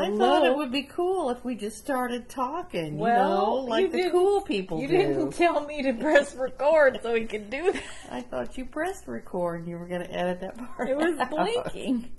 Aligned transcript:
Hello. 0.00 0.14
I 0.14 0.18
thought 0.18 0.46
it 0.46 0.56
would 0.56 0.72
be 0.72 0.82
cool 0.82 1.30
if 1.30 1.44
we 1.44 1.54
just 1.54 1.78
started 1.78 2.28
talking, 2.28 2.98
well, 2.98 3.28
you 3.28 3.34
know, 3.34 3.54
like 3.66 3.92
you 3.92 4.04
the 4.04 4.10
cool 4.10 4.40
people 4.40 4.80
you 4.80 4.88
do. 4.88 4.96
didn't 4.96 5.32
tell 5.32 5.64
me 5.64 5.82
to 5.82 5.92
press 5.92 6.34
record 6.34 7.00
so 7.02 7.12
we 7.12 7.26
could 7.26 7.50
do 7.50 7.72
that. 7.72 7.82
I 8.10 8.20
thought 8.22 8.56
you 8.56 8.64
pressed 8.64 9.06
record 9.06 9.60
and 9.60 9.68
you 9.68 9.78
were 9.78 9.86
going 9.86 10.02
to 10.02 10.12
edit 10.12 10.40
that 10.40 10.56
part. 10.56 10.88
It 10.88 10.96
was 10.96 11.18
out. 11.18 11.30
blinking. 11.30 12.10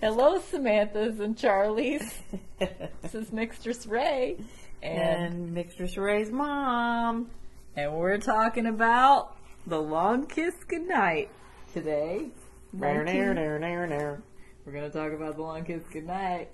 Hello, 0.00 0.40
Samantha's 0.40 1.20
and 1.20 1.38
Charlie's. 1.38 2.20
this 2.58 3.14
is 3.14 3.30
Mixtress 3.30 3.88
Ray. 3.88 4.36
And, 4.82 5.56
and 5.56 5.96
Ray's 5.96 6.30
mom. 6.30 7.30
And 7.76 7.94
we're 7.94 8.18
talking 8.18 8.66
about 8.66 9.36
The 9.66 9.80
Long 9.80 10.26
Kiss 10.26 10.54
Goodnight 10.64 11.30
today. 11.72 12.30
19- 12.76 14.22
we're 14.64 14.72
gonna 14.72 14.90
talk 14.90 15.12
about 15.12 15.36
the 15.36 15.42
long 15.42 15.64
kiss 15.64 15.82
goodnight. 15.92 16.50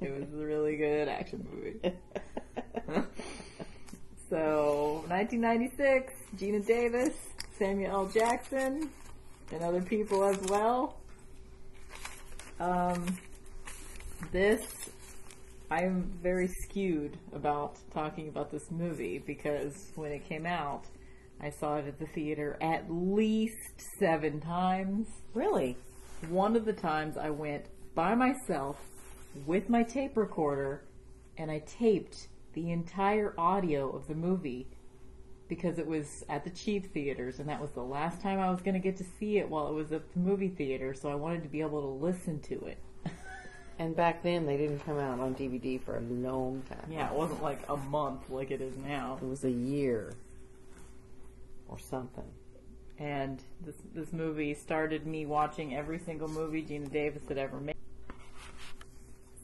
It 0.00 0.10
was 0.10 0.32
a 0.32 0.44
really 0.44 0.76
good 0.76 1.08
action 1.08 1.46
movie. 1.50 1.92
So, 4.30 5.04
1996, 5.08 6.12
Geena 6.36 6.66
Davis, 6.66 7.14
Samuel 7.58 7.92
L. 7.92 8.06
Jackson, 8.08 8.90
and 9.50 9.62
other 9.62 9.80
people 9.80 10.22
as 10.22 10.38
well. 10.50 10.98
Um, 12.60 13.06
this, 14.30 14.90
I'm 15.70 16.12
very 16.22 16.48
skewed 16.48 17.16
about 17.32 17.78
talking 17.94 18.28
about 18.28 18.50
this 18.50 18.70
movie 18.70 19.18
because 19.18 19.92
when 19.94 20.12
it 20.12 20.28
came 20.28 20.44
out, 20.44 20.84
I 21.40 21.48
saw 21.48 21.76
it 21.76 21.86
at 21.86 21.98
the 21.98 22.06
theater 22.08 22.58
at 22.60 22.84
least 22.90 23.80
seven 23.98 24.40
times. 24.40 25.06
really? 25.32 25.78
One 26.26 26.56
of 26.56 26.64
the 26.64 26.72
times 26.72 27.16
I 27.16 27.30
went 27.30 27.66
by 27.94 28.14
myself 28.14 28.76
with 29.46 29.68
my 29.68 29.82
tape 29.82 30.16
recorder 30.16 30.82
and 31.36 31.50
I 31.50 31.60
taped 31.60 32.28
the 32.54 32.70
entire 32.72 33.34
audio 33.38 33.88
of 33.90 34.08
the 34.08 34.14
movie 34.14 34.66
because 35.48 35.78
it 35.78 35.86
was 35.86 36.24
at 36.28 36.44
the 36.44 36.50
cheap 36.50 36.92
theaters 36.92 37.38
and 37.38 37.48
that 37.48 37.60
was 37.60 37.70
the 37.70 37.82
last 37.82 38.20
time 38.20 38.40
I 38.40 38.50
was 38.50 38.60
going 38.60 38.74
to 38.74 38.80
get 38.80 38.96
to 38.98 39.04
see 39.18 39.38
it 39.38 39.48
while 39.48 39.68
it 39.68 39.72
was 39.72 39.92
at 39.92 40.12
the 40.12 40.18
movie 40.18 40.48
theater 40.48 40.92
so 40.92 41.08
I 41.08 41.14
wanted 41.14 41.44
to 41.44 41.48
be 41.48 41.60
able 41.60 41.80
to 41.80 42.04
listen 42.04 42.40
to 42.40 42.66
it. 42.66 42.78
And 43.80 43.94
back 43.94 44.24
then 44.24 44.44
they 44.44 44.56
didn't 44.56 44.80
come 44.80 44.98
out 44.98 45.20
on 45.20 45.36
DVD 45.36 45.80
for 45.80 45.98
a 45.98 46.00
long 46.00 46.62
time. 46.68 46.90
Yeah, 46.90 47.12
it 47.12 47.14
wasn't 47.14 47.44
like 47.44 47.60
a 47.68 47.76
month 47.76 48.28
like 48.28 48.50
it 48.50 48.60
is 48.60 48.76
now. 48.76 49.18
It 49.22 49.28
was 49.28 49.44
a 49.44 49.50
year 49.52 50.14
or 51.68 51.78
something. 51.78 52.24
And 52.98 53.40
this 53.64 53.76
this 53.94 54.12
movie 54.12 54.54
started 54.54 55.06
me 55.06 55.24
watching 55.24 55.74
every 55.76 55.98
single 55.98 56.28
movie 56.28 56.62
Geena 56.62 56.90
Davis 56.90 57.22
had 57.28 57.38
ever 57.38 57.60
made. 57.60 57.76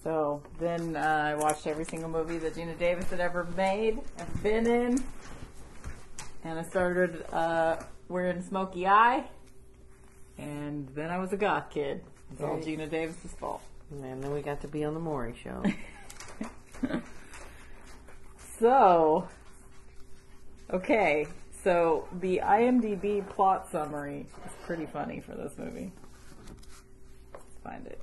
So 0.03 0.43
then 0.59 0.97
uh, 0.97 1.01
I 1.01 1.35
watched 1.35 1.67
every 1.67 1.85
single 1.85 2.11
movie 2.11 2.39
that 2.39 2.55
Geena 2.55 2.79
Davis 2.79 3.09
had 3.11 3.21
ever 3.21 3.45
made, 3.57 4.01
ever 4.19 4.39
been 4.43 4.67
in, 4.67 5.05
and 6.43 6.59
I 6.59 6.63
started 6.63 7.25
uh, 7.33 7.77
wearing 8.09 8.43
smoky 8.43 8.87
eye. 8.87 9.25
And 10.37 10.89
then 10.95 11.11
I 11.11 11.19
was 11.19 11.33
a 11.33 11.37
goth 11.37 11.71
kid. 11.71 12.03
It's 12.33 12.43
all 12.43 12.59
Geena 12.59 12.91
Davis's 12.91 13.33
fault. 13.33 13.63
And 13.91 14.03
then 14.03 14.33
we 14.33 14.43
got 14.43 14.61
to 14.63 14.69
be 14.69 14.85
on 14.85 14.95
the 14.95 15.01
Maury 15.01 15.35
show. 15.41 15.63
So, 18.59 19.27
okay, 20.71 21.27
so 21.65 22.07
the 22.21 22.43
IMDb 22.45 23.29
plot 23.29 23.69
summary 23.71 24.27
is 24.45 24.53
pretty 24.65 24.87
funny 24.87 25.21
for 25.21 25.35
this 25.35 25.55
movie. 25.57 25.91
Let's 27.33 27.57
find 27.65 27.87
it. 27.87 28.01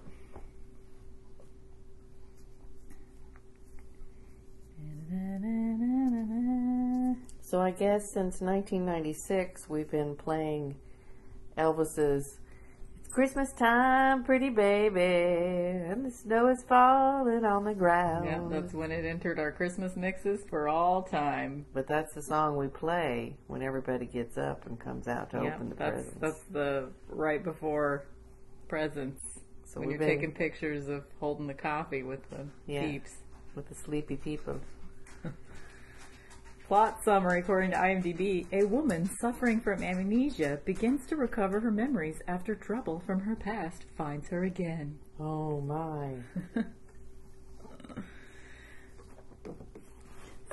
So 7.42 7.62
I 7.62 7.72
guess 7.72 8.06
since 8.06 8.42
1996, 8.42 9.70
we've 9.70 9.92
been 9.92 10.16
playing 10.16 10.78
Elvis's 11.58 12.26
"It's 12.28 12.40
Christmas 13.12 13.52
time, 13.52 14.24
pretty 14.24 14.50
baby, 14.50 15.02
and 15.02 16.06
the 16.06 16.12
snow 16.12 16.48
is 16.48 16.64
falling 16.64 17.44
on 17.44 17.66
the 17.66 17.74
ground." 17.74 18.26
Yeah, 18.26 18.48
that's 18.50 18.74
when 18.74 18.92
it 18.92 19.04
entered 19.06 19.38
our 19.38 19.52
Christmas 19.52 19.96
mixes 19.98 20.44
for 20.46 20.70
all 20.70 21.04
time. 21.04 21.66
but 21.74 21.88
that's 21.88 22.14
the 22.14 22.22
song 22.22 22.56
we 22.56 22.68
play 22.68 23.36
when 23.48 23.62
everybody 23.62 24.06
gets 24.06 24.38
up 24.38 24.66
and 24.66 24.80
comes 24.80 25.08
out 25.10 25.30
to 25.32 25.44
Yeah, 25.44 25.56
open 25.56 25.70
the 25.70 25.76
that's 25.76 25.92
presents. 25.94 26.20
that's 26.22 26.44
the 26.46 26.90
right 27.10 27.44
before 27.44 28.06
presents. 28.70 29.40
So 29.66 29.80
when 29.82 29.90
you're 29.90 30.00
been- 30.00 30.08
taking 30.08 30.32
pictures 30.32 30.88
of 30.88 31.04
holding 31.20 31.48
the 31.48 31.54
coffee 31.54 32.04
with 32.04 32.30
the 32.30 32.46
Yeah. 32.66 32.82
peeps. 32.86 33.18
with 33.54 33.68
the 33.68 33.76
sleepy 33.76 34.16
people. 34.16 34.62
Plot 36.72 37.04
summary 37.04 37.42
according 37.42 37.72
to 37.72 37.76
IMDb 37.76 38.46
A 38.54 38.64
woman 38.64 39.06
suffering 39.20 39.60
from 39.60 39.84
amnesia 39.84 40.62
begins 40.64 41.06
to 41.08 41.18
recover 41.18 41.60
her 41.60 41.70
memories 41.70 42.22
after 42.30 42.56
trouble 42.56 43.04
from 43.06 43.20
her 43.20 43.36
past 43.36 43.84
finds 43.98 44.30
her 44.30 44.46
again. 44.46 44.98
Oh 45.20 45.60
my! 45.60 46.14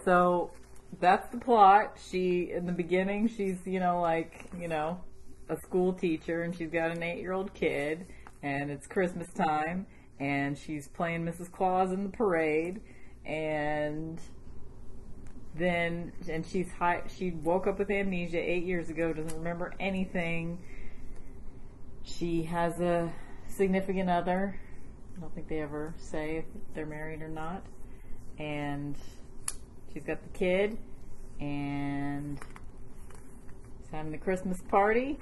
So 0.05 0.51
that's 0.99 1.29
the 1.29 1.39
plot. 1.39 1.99
She, 2.11 2.51
in 2.51 2.67
the 2.67 2.73
beginning, 2.73 3.29
she's, 3.29 3.59
you 3.65 3.79
know, 3.79 4.01
like, 4.01 4.47
you 4.59 4.67
know, 4.67 5.01
a 5.49 5.57
school 5.57 5.93
teacher 5.93 6.43
and 6.43 6.53
she's 6.53 6.71
got 6.71 6.91
an 6.91 7.01
eight 7.01 7.21
year 7.21 7.33
old 7.33 7.55
kid 7.55 8.07
and 8.43 8.73
it's 8.73 8.89
Christmas 8.89 9.33
time 9.35 9.87
and 10.19 10.59
she's 10.59 10.89
playing 10.89 11.25
Mrs. 11.25 11.53
Claus 11.53 11.93
in 11.93 12.03
the 12.03 12.11
parade 12.11 12.81
and 13.25 14.21
then 15.59 16.13
and 16.29 16.45
she's 16.47 16.71
high 16.73 17.03
she 17.09 17.31
woke 17.31 17.67
up 17.67 17.79
with 17.79 17.91
amnesia 17.91 18.39
eight 18.39 18.65
years 18.65 18.89
ago 18.91 19.13
doesn't 19.13 19.37
remember 19.39 19.75
anything. 19.81 20.59
She 22.05 22.45
has 22.45 22.81
a 22.81 23.13
significant 23.47 24.09
other 24.09 24.59
i 25.17 25.21
don't 25.21 25.35
think 25.35 25.49
they 25.49 25.61
ever 25.61 25.95
say 25.99 26.37
if 26.37 26.45
they're 26.75 26.87
married 26.87 27.21
or 27.23 27.29
not 27.29 27.63
and 28.39 28.97
she's 29.93 30.05
got 30.05 30.23
the 30.23 30.39
kid 30.39 30.79
and 31.41 32.39
she's 33.79 33.91
having 33.91 34.13
the 34.13 34.19
christmas 34.19 34.61
party. 34.69 35.19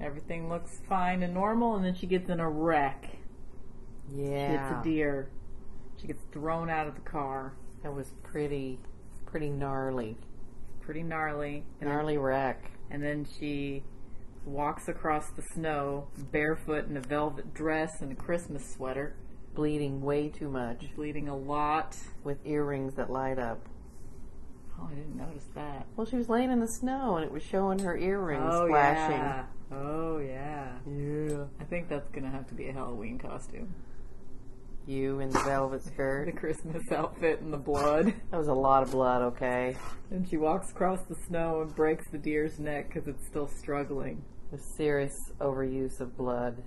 Everything 0.00 0.48
looks 0.48 0.80
fine 0.88 1.22
and 1.22 1.32
normal 1.32 1.76
and 1.76 1.84
then 1.84 1.94
she 1.94 2.06
gets 2.06 2.28
in 2.28 2.40
a 2.40 2.48
wreck. 2.50 3.16
Yeah 4.10 4.48
she 4.48 4.52
hits 4.52 4.80
a 4.80 4.84
deer. 4.84 5.30
She 6.00 6.06
gets 6.08 6.22
thrown 6.32 6.68
out 6.68 6.88
of 6.88 6.94
the 6.94 7.00
car. 7.02 7.52
That 7.82 7.94
was 7.94 8.12
pretty, 8.22 8.78
pretty 9.32 9.48
gnarly, 9.50 10.16
pretty 10.82 11.02
gnarly 11.02 11.64
and 11.80 11.88
gnarly 11.90 12.18
wreck. 12.18 12.70
and 12.90 13.02
then 13.02 13.26
she 13.38 13.82
walks 14.44 14.88
across 14.88 15.30
the 15.30 15.40
snow 15.54 16.06
barefoot 16.30 16.86
in 16.88 16.96
a 16.96 17.00
velvet 17.00 17.54
dress 17.54 18.00
and 18.02 18.12
a 18.12 18.14
Christmas 18.14 18.70
sweater, 18.74 19.16
Bleeding 19.54 20.00
way 20.02 20.28
too 20.28 20.48
much, 20.50 20.94
bleeding 20.96 21.28
a 21.28 21.36
lot. 21.36 21.96
with 22.24 22.38
earrings 22.44 22.94
that 22.94 23.10
light 23.10 23.38
up. 23.38 23.66
Oh, 24.78 24.88
I 24.90 24.94
didn't 24.94 25.16
notice 25.16 25.46
that. 25.54 25.86
Well, 25.96 26.06
she 26.06 26.16
was 26.16 26.28
laying 26.28 26.50
in 26.50 26.60
the 26.60 26.66
snow 26.68 27.16
and 27.16 27.24
it 27.24 27.30
was 27.32 27.42
showing 27.42 27.78
her 27.80 27.96
earrings 27.96 28.42
oh 28.54 28.66
flashing. 28.68 29.16
yeah. 29.18 29.44
Oh 29.70 30.18
yeah. 30.18 30.72
Yeah. 30.86 31.44
I 31.60 31.64
think 31.64 31.88
that's 31.88 32.08
gonna 32.10 32.30
have 32.30 32.46
to 32.48 32.54
be 32.54 32.68
a 32.68 32.72
Halloween 32.72 33.18
costume. 33.18 33.74
You 34.86 35.20
in 35.20 35.30
the 35.30 35.38
velvet 35.40 35.84
skirt. 35.84 36.26
The. 36.26 36.32
Christmas 36.32 36.90
outfit 36.90 37.40
and 37.40 37.52
the 37.52 37.58
blood. 37.58 38.12
That 38.30 38.36
was 38.36 38.48
a 38.48 38.54
lot 38.54 38.82
of 38.82 38.90
blood, 38.90 39.22
okay? 39.22 39.76
And 40.10 40.28
she 40.28 40.36
walks 40.36 40.70
across 40.70 41.00
the 41.08 41.14
snow 41.26 41.62
and 41.62 41.74
breaks 41.74 42.08
the 42.10 42.18
deer's 42.18 42.58
neck 42.58 42.88
because 42.88 43.06
it's 43.08 43.26
still 43.26 43.48
struggling. 43.48 44.24
The 44.50 44.58
serious 44.76 45.14
overuse 45.40 46.00
of 46.00 46.16
blood 46.16 46.62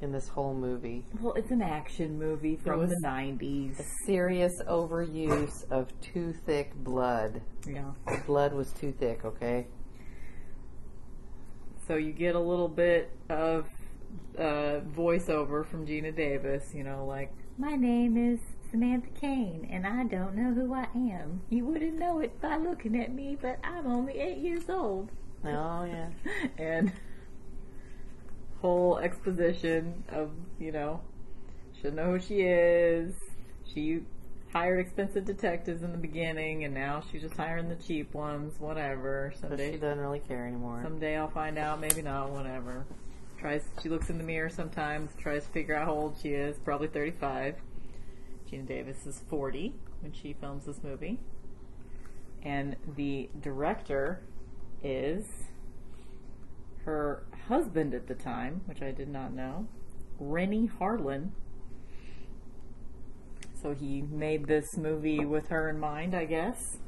in 0.00 0.12
this 0.12 0.28
whole 0.28 0.54
movie. 0.54 1.04
Well, 1.20 1.34
it's 1.34 1.50
an 1.50 1.62
action 1.62 2.18
movie 2.18 2.56
from 2.56 2.86
the 2.88 3.00
90s. 3.04 3.78
A 3.78 3.84
Serious 4.04 4.52
overuse 4.68 5.68
of 5.70 5.88
too 6.00 6.32
thick 6.46 6.74
blood. 6.74 7.40
Yeah. 7.66 7.92
The 8.06 8.22
blood 8.26 8.52
was 8.52 8.72
too 8.72 8.92
thick, 8.92 9.24
okay? 9.24 9.66
So 11.86 11.96
you 11.96 12.12
get 12.12 12.34
a 12.34 12.40
little 12.40 12.68
bit 12.68 13.10
of 13.30 13.66
uh, 14.38 14.80
voiceover 14.96 15.66
from 15.66 15.86
Geena 15.86 16.14
Davis, 16.14 16.72
you 16.74 16.84
know, 16.84 17.04
like, 17.04 17.32
My 17.56 17.76
name 17.76 18.16
is 18.16 18.40
Samantha 18.70 19.08
Caine, 19.20 19.68
and 19.70 19.86
I 19.86 20.04
don't 20.04 20.34
know 20.34 20.52
who 20.52 20.74
I 20.74 20.86
am. 20.94 21.42
You 21.48 21.64
wouldn't 21.64 21.98
know 21.98 22.18
it 22.20 22.40
by 22.40 22.56
looking 22.56 23.00
at 23.00 23.12
me, 23.12 23.36
but 23.40 23.58
I'm 23.64 23.86
only 23.86 24.18
eight 24.18 24.38
years 24.38 24.68
old. 24.68 25.10
Oh, 25.44 25.84
yeah. 25.84 26.08
and 26.58 26.92
whole 28.60 28.98
exposition 28.98 30.04
of, 30.08 30.30
you 30.58 30.72
know, 30.72 31.00
she'll 31.80 31.92
know 31.92 32.12
who 32.12 32.20
she 32.20 32.40
is. 32.40 33.14
She 33.64 34.02
hired 34.52 34.80
expensive 34.80 35.24
detectives 35.24 35.82
in 35.82 35.92
the 35.92 35.98
beginning, 35.98 36.64
and 36.64 36.74
now 36.74 37.02
she's 37.10 37.22
just 37.22 37.36
hiring 37.36 37.68
the 37.68 37.76
cheap 37.76 38.14
ones, 38.14 38.58
whatever. 38.58 39.32
But 39.40 39.48
Someday 39.48 39.72
she 39.72 39.78
doesn't 39.78 40.00
really 40.00 40.20
care 40.20 40.46
anymore. 40.46 40.80
Someday 40.82 41.16
I'll 41.16 41.30
find 41.30 41.58
out, 41.58 41.80
maybe 41.80 42.02
not, 42.02 42.30
whatever. 42.30 42.86
Tries. 43.38 43.64
She 43.82 43.88
looks 43.88 44.10
in 44.10 44.18
the 44.18 44.24
mirror 44.24 44.48
sometimes, 44.48 45.10
tries 45.16 45.44
to 45.44 45.50
figure 45.50 45.74
out 45.74 45.86
how 45.86 45.94
old 45.94 46.16
she 46.20 46.30
is. 46.30 46.58
Probably 46.58 46.88
35. 46.88 47.54
Geena 48.50 48.66
Davis 48.66 49.06
is 49.06 49.22
40 49.28 49.74
when 50.00 50.12
she 50.12 50.32
films 50.32 50.64
this 50.64 50.82
movie, 50.82 51.18
and 52.42 52.76
the 52.96 53.28
director 53.40 54.22
is 54.82 55.26
her 56.84 57.24
husband 57.48 57.92
at 57.92 58.06
the 58.06 58.14
time, 58.14 58.62
which 58.64 58.80
I 58.80 58.90
did 58.90 59.08
not 59.08 59.34
know, 59.34 59.66
Renny 60.18 60.70
Harlin. 60.80 61.30
So 63.60 63.74
he 63.74 64.02
made 64.02 64.46
this 64.46 64.76
movie 64.76 65.24
with 65.24 65.48
her 65.48 65.68
in 65.68 65.78
mind, 65.78 66.14
I 66.14 66.24
guess. 66.24 66.78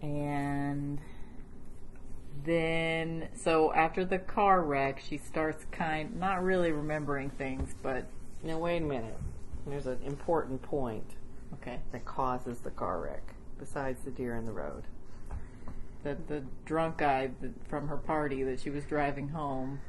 And 0.00 1.00
then, 2.44 3.28
so 3.34 3.72
after 3.72 4.04
the 4.04 4.18
car 4.18 4.62
wreck, 4.62 5.00
she 5.00 5.18
starts 5.18 5.64
kind, 5.70 6.18
not 6.18 6.42
really 6.42 6.72
remembering 6.72 7.30
things, 7.30 7.74
but 7.82 8.06
Now 8.42 8.58
wait 8.58 8.78
a 8.82 8.86
minute. 8.86 9.16
There's 9.66 9.86
an 9.86 9.98
important 10.04 10.62
point 10.62 11.14
okay. 11.54 11.80
that 11.92 12.04
causes 12.04 12.58
the 12.60 12.70
car 12.70 13.00
wreck, 13.00 13.34
besides 13.58 14.02
the 14.04 14.10
deer 14.10 14.36
in 14.36 14.46
the 14.46 14.52
road. 14.52 14.84
The 16.02 16.16
the 16.28 16.44
drunk 16.64 16.98
guy 16.98 17.30
from 17.68 17.88
her 17.88 17.98
party 17.98 18.42
that 18.44 18.60
she 18.60 18.70
was 18.70 18.84
driving 18.84 19.28
home. 19.28 19.80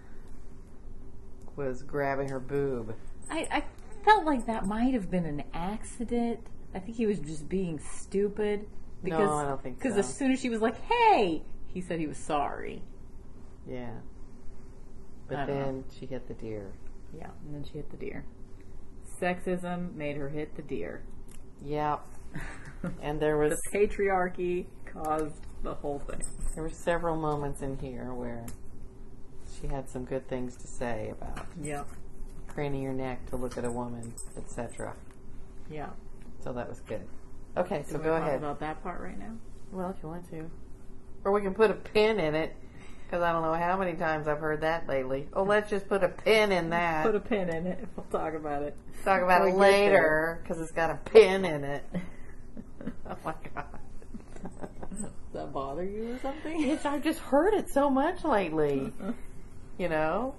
Was 1.55 1.83
grabbing 1.83 2.29
her 2.29 2.39
boob. 2.39 2.95
I, 3.29 3.47
I 3.51 3.63
felt 4.03 4.25
like 4.25 4.45
that 4.47 4.65
might 4.65 4.93
have 4.93 5.09
been 5.11 5.25
an 5.25 5.43
accident. 5.53 6.39
I 6.73 6.79
think 6.79 6.97
he 6.97 7.05
was 7.05 7.19
just 7.19 7.47
being 7.49 7.79
stupid. 7.79 8.61
No, 8.61 8.67
Because, 9.03 9.29
I 9.29 9.47
don't 9.47 9.61
think 9.63 9.77
Because 9.77 9.93
so. 9.93 9.99
as 9.99 10.13
soon 10.13 10.31
as 10.31 10.39
she 10.39 10.49
was 10.49 10.61
like, 10.61 10.77
"Hey," 10.83 11.43
he 11.73 11.81
said 11.81 11.99
he 11.99 12.07
was 12.07 12.17
sorry. 12.17 12.81
Yeah. 13.67 13.91
But 15.27 15.45
know. 15.45 15.45
then 15.47 15.83
she 15.97 16.05
hit 16.05 16.27
the 16.27 16.33
deer. 16.33 16.71
Yeah, 17.17 17.29
and 17.45 17.55
then 17.55 17.63
she 17.63 17.73
hit 17.77 17.89
the 17.91 17.97
deer. 17.97 18.25
Sexism 19.19 19.93
made 19.95 20.17
her 20.17 20.29
hit 20.29 20.55
the 20.55 20.61
deer. 20.61 21.03
Yep. 21.63 22.01
And 23.03 23.19
there 23.19 23.37
was 23.37 23.59
the 23.71 23.77
patriarchy 23.77 24.65
caused 24.91 25.35
the 25.61 25.75
whole 25.75 25.99
thing. 25.99 26.23
there 26.55 26.63
were 26.63 26.69
several 26.71 27.15
moments 27.15 27.61
in 27.61 27.77
here 27.77 28.11
where 28.11 28.43
she 29.59 29.67
had 29.67 29.87
some 29.87 30.03
good 30.03 30.27
things 30.27 30.55
to 30.57 30.65
say 30.67 31.09
about 31.11 31.45
Yep. 31.61 31.85
craning 32.47 32.81
your 32.81 32.93
neck 32.93 33.23
to 33.29 33.35
look 33.35 33.55
at 33.55 33.65
a 33.65 33.71
woman, 33.71 34.13
etc. 34.35 34.95
Yeah. 35.69 35.89
So 36.43 36.51
that 36.53 36.67
was 36.67 36.79
good. 36.79 37.07
Okay, 37.55 37.83
so 37.87 37.99
go 37.99 38.17
talk 38.17 38.21
ahead. 38.23 38.37
about 38.39 38.59
that 38.61 38.81
part 38.81 38.99
right 38.99 39.19
now. 39.19 39.33
Well, 39.71 39.91
if 39.95 39.97
you 40.01 40.09
want 40.09 40.27
to. 40.31 40.49
Or 41.23 41.31
we 41.31 41.41
can 41.41 41.53
put 41.53 41.71
a 41.71 41.75
pin 41.75 42.19
in 42.19 42.35
it, 42.35 42.55
because 43.05 43.21
I 43.21 43.31
don't 43.31 43.43
know 43.43 43.53
how 43.53 43.77
many 43.77 43.93
times 43.93 44.27
I've 44.27 44.39
heard 44.39 44.61
that 44.61 44.87
lately. 44.87 45.27
Oh, 45.33 45.43
let's 45.43 45.69
just 45.69 45.87
put 45.87 46.03
a 46.03 46.09
pin 46.09 46.51
in 46.51 46.69
that. 46.71 47.05
Put 47.05 47.15
a 47.15 47.19
pin 47.19 47.49
in 47.49 47.67
it. 47.67 47.87
We'll 47.95 48.05
talk 48.05 48.33
about 48.33 48.63
it. 48.63 48.75
Talk 49.03 49.21
about 49.21 49.47
it 49.47 49.55
later, 49.55 50.39
because 50.41 50.61
it's 50.61 50.71
got 50.71 50.89
a 50.89 50.95
pin 50.95 51.45
in 51.45 51.63
it. 51.63 51.83
oh 53.09 53.17
my 53.23 53.35
god. 53.53 53.65
Does 54.89 55.09
that 55.33 55.53
bother 55.53 55.83
you 55.83 56.13
or 56.13 56.19
something? 56.19 56.69
It's, 56.69 56.85
I've 56.85 57.03
just 57.03 57.19
heard 57.19 57.53
it 57.53 57.69
so 57.69 57.89
much 57.89 58.23
lately. 58.23 58.91
You 59.77 59.89
know? 59.89 60.35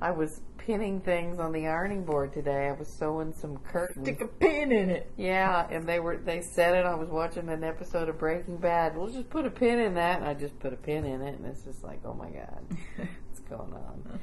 I 0.00 0.12
was 0.12 0.40
pinning 0.66 1.00
things 1.00 1.38
on 1.38 1.52
the 1.52 1.68
ironing 1.68 2.04
board 2.04 2.32
today. 2.32 2.66
I 2.66 2.72
was 2.72 2.88
sewing 2.88 3.32
some 3.32 3.56
curtains. 3.58 4.04
Stick 4.04 4.20
a 4.20 4.26
pin 4.26 4.72
in 4.72 4.90
it. 4.90 5.08
Yeah, 5.16 5.64
and 5.70 5.86
they 5.88 6.00
were 6.00 6.16
they 6.16 6.42
said 6.42 6.74
it. 6.74 6.84
I 6.84 6.96
was 6.96 7.08
watching 7.08 7.48
an 7.48 7.62
episode 7.62 8.08
of 8.08 8.18
Breaking 8.18 8.56
Bad. 8.56 8.96
We'll 8.96 9.06
just 9.08 9.30
put 9.30 9.46
a 9.46 9.50
pin 9.50 9.78
in 9.78 9.94
that, 9.94 10.18
and 10.18 10.28
I 10.28 10.34
just 10.34 10.58
put 10.58 10.72
a 10.72 10.76
pin 10.76 11.04
in 11.04 11.22
it, 11.22 11.38
and 11.38 11.46
it's 11.46 11.62
just 11.62 11.84
like, 11.84 12.00
oh 12.04 12.14
my 12.14 12.28
god, 12.30 12.64
what's 12.96 13.40
going 13.48 13.72
on? 13.72 14.18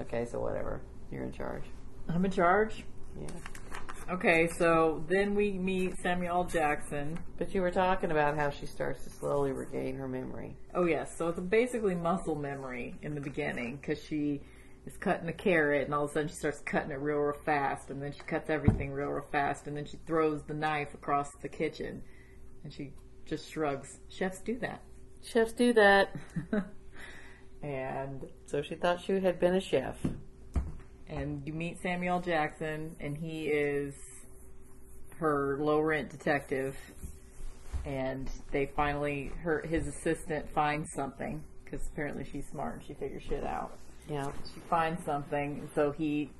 Okay, 0.00 0.26
so 0.26 0.38
whatever. 0.40 0.82
You're 1.10 1.24
in 1.24 1.32
charge. 1.32 1.64
I'm 2.08 2.22
in 2.24 2.30
charge. 2.30 2.84
Yeah, 3.18 3.28
Okay, 4.10 4.46
so 4.58 5.04
then 5.08 5.34
we 5.34 5.52
meet 5.52 5.98
Samuel 6.02 6.44
Jackson. 6.44 7.18
but 7.38 7.54
you 7.54 7.60
were 7.62 7.70
talking 7.70 8.10
about 8.10 8.36
how 8.36 8.48
she 8.50 8.64
starts 8.66 9.04
to 9.04 9.10
slowly 9.10 9.52
regain 9.52 9.96
her 9.96 10.08
memory. 10.08 10.56
Oh 10.74 10.84
yes, 10.84 11.16
so 11.16 11.28
it's 11.28 11.40
basically 11.40 11.94
muscle 11.94 12.34
memory 12.34 12.94
in 13.02 13.14
the 13.14 13.20
beginning 13.20 13.76
because 13.76 14.02
she 14.02 14.40
is 14.88 14.96
cutting 14.96 15.28
a 15.28 15.32
carrot 15.32 15.84
and 15.84 15.94
all 15.94 16.04
of 16.04 16.10
a 16.10 16.12
sudden 16.14 16.28
she 16.28 16.34
starts 16.34 16.60
cutting 16.60 16.90
it 16.90 17.00
real, 17.00 17.18
real 17.18 17.38
fast, 17.44 17.90
and 17.90 18.02
then 18.02 18.12
she 18.12 18.20
cuts 18.20 18.48
everything 18.48 18.90
real, 18.90 19.08
real 19.08 19.26
fast, 19.30 19.66
and 19.66 19.76
then 19.76 19.84
she 19.84 19.98
throws 20.06 20.42
the 20.44 20.54
knife 20.54 20.94
across 20.94 21.30
the 21.42 21.48
kitchen, 21.48 22.02
and 22.64 22.72
she 22.72 22.92
just 23.26 23.50
shrugs. 23.50 23.98
Chefs 24.08 24.40
do 24.40 24.58
that. 24.58 24.80
Chefs 25.22 25.52
do 25.52 25.72
that. 25.74 26.14
and 27.62 28.26
So 28.46 28.62
she 28.62 28.74
thought 28.76 29.00
she 29.02 29.20
had 29.20 29.38
been 29.38 29.54
a 29.54 29.60
chef. 29.60 29.96
and 31.06 31.42
you 31.46 31.52
meet 31.52 31.80
Samuel 31.82 32.20
Jackson, 32.20 32.96
and 32.98 33.16
he 33.16 33.46
is 33.48 33.94
her 35.18 35.58
low 35.60 35.80
rent 35.80 36.08
detective. 36.10 36.76
And 37.84 38.30
they 38.52 38.66
finally, 38.74 39.32
her 39.42 39.60
his 39.62 39.86
assistant 39.86 40.48
finds 40.50 40.92
something 40.92 41.42
because 41.64 41.86
apparently 41.86 42.24
she's 42.24 42.46
smart 42.50 42.76
and 42.76 42.84
she 42.86 42.94
figures 42.94 43.22
shit 43.22 43.44
out. 43.44 43.78
Yeah. 44.08 44.30
She 44.54 44.60
finds 44.70 45.04
something, 45.04 45.68
so 45.74 45.92
he 45.92 46.30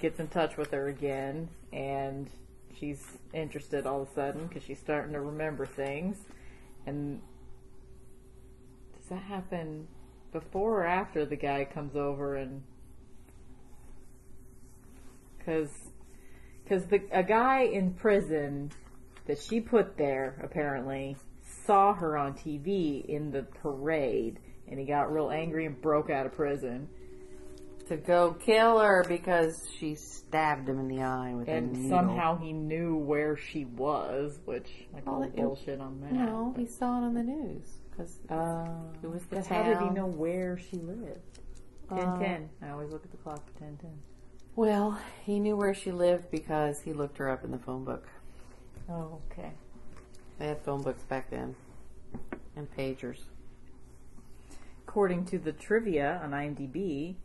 gets 0.00 0.20
in 0.20 0.28
touch 0.28 0.56
with 0.56 0.70
her 0.70 0.88
again, 0.88 1.48
and 1.72 2.30
she's 2.78 3.04
interested 3.32 3.86
all 3.86 4.02
of 4.02 4.08
a 4.08 4.14
sudden 4.14 4.46
because 4.46 4.62
she's 4.62 4.78
starting 4.78 5.12
to 5.12 5.20
remember 5.20 5.66
things. 5.66 6.16
And 6.86 7.20
does 8.96 9.08
that 9.08 9.22
happen 9.22 9.88
before 10.32 10.82
or 10.82 10.86
after 10.86 11.24
the 11.24 11.36
guy 11.36 11.64
comes 11.64 11.96
over 11.96 12.36
and 12.36 12.62
because 15.38 15.70
because 16.62 16.84
the 16.86 17.00
a 17.10 17.22
guy 17.22 17.62
in 17.62 17.92
prison 17.94 18.70
that 19.26 19.38
she 19.38 19.60
put 19.60 19.96
there 19.96 20.40
apparently 20.42 21.16
saw 21.66 21.92
her 21.92 22.16
on 22.16 22.34
TV 22.34 23.04
in 23.06 23.32
the 23.32 23.42
parade 23.42 24.38
and 24.68 24.78
he 24.78 24.86
got 24.86 25.12
real 25.12 25.30
angry 25.30 25.66
and 25.66 25.80
broke 25.82 26.10
out 26.10 26.26
of 26.26 26.32
prison 26.32 26.88
To 27.90 27.96
go 27.96 28.34
kill 28.34 28.78
her 28.78 29.04
because 29.08 29.68
she 29.76 29.96
stabbed 29.96 30.68
him 30.68 30.78
in 30.78 30.86
the 30.86 31.02
eye 31.02 31.34
with 31.34 31.48
a 31.48 31.54
and 31.54 31.72
needle. 31.72 31.88
somehow 31.98 32.38
he 32.38 32.52
knew 32.52 32.94
where 32.94 33.36
she 33.36 33.64
was 33.64 34.38
which 34.44 34.70
I 34.96 35.00
call 35.00 35.18
Well, 35.18 35.28
it- 35.28 35.34
bullshit 35.34 35.80
on 35.80 36.00
that 36.02 36.12
No, 36.12 36.54
he 36.56 36.66
saw 36.66 36.98
it 37.02 37.04
on 37.06 37.14
the 37.14 37.24
news 37.24 37.80
because 37.90 38.20
uh, 38.30 38.68
it 39.02 39.10
was 39.10 39.24
the 39.24 39.42
how 39.42 39.64
did 39.64 39.78
he 39.80 39.88
know 39.90 40.06
where 40.06 40.56
she 40.56 40.76
lived 40.76 41.40
1010 41.88 42.48
I 42.62 42.70
always 42.70 42.92
look 42.92 43.04
at 43.04 43.10
the 43.10 43.16
clock 43.16 43.44
for 43.44 43.64
1010 43.64 43.90
Well, 44.54 44.96
he 45.24 45.40
knew 45.40 45.56
where 45.56 45.74
she 45.74 45.90
lived 45.90 46.30
because 46.30 46.80
he 46.82 46.92
looked 46.92 47.18
her 47.18 47.28
up 47.28 47.42
in 47.42 47.50
the 47.50 47.58
phone 47.58 47.82
book. 47.84 48.06
oh 48.88 49.18
okay 49.32 49.50
They 50.38 50.46
had 50.46 50.62
phone 50.62 50.82
books 50.82 51.02
back 51.02 51.28
then, 51.30 51.56
and 52.54 52.70
pagers. 52.76 53.18
according 54.86 55.24
to 55.24 55.38
the 55.40 55.50
trivia 55.52 56.20
on 56.22 56.30
IMDb, 56.30 57.16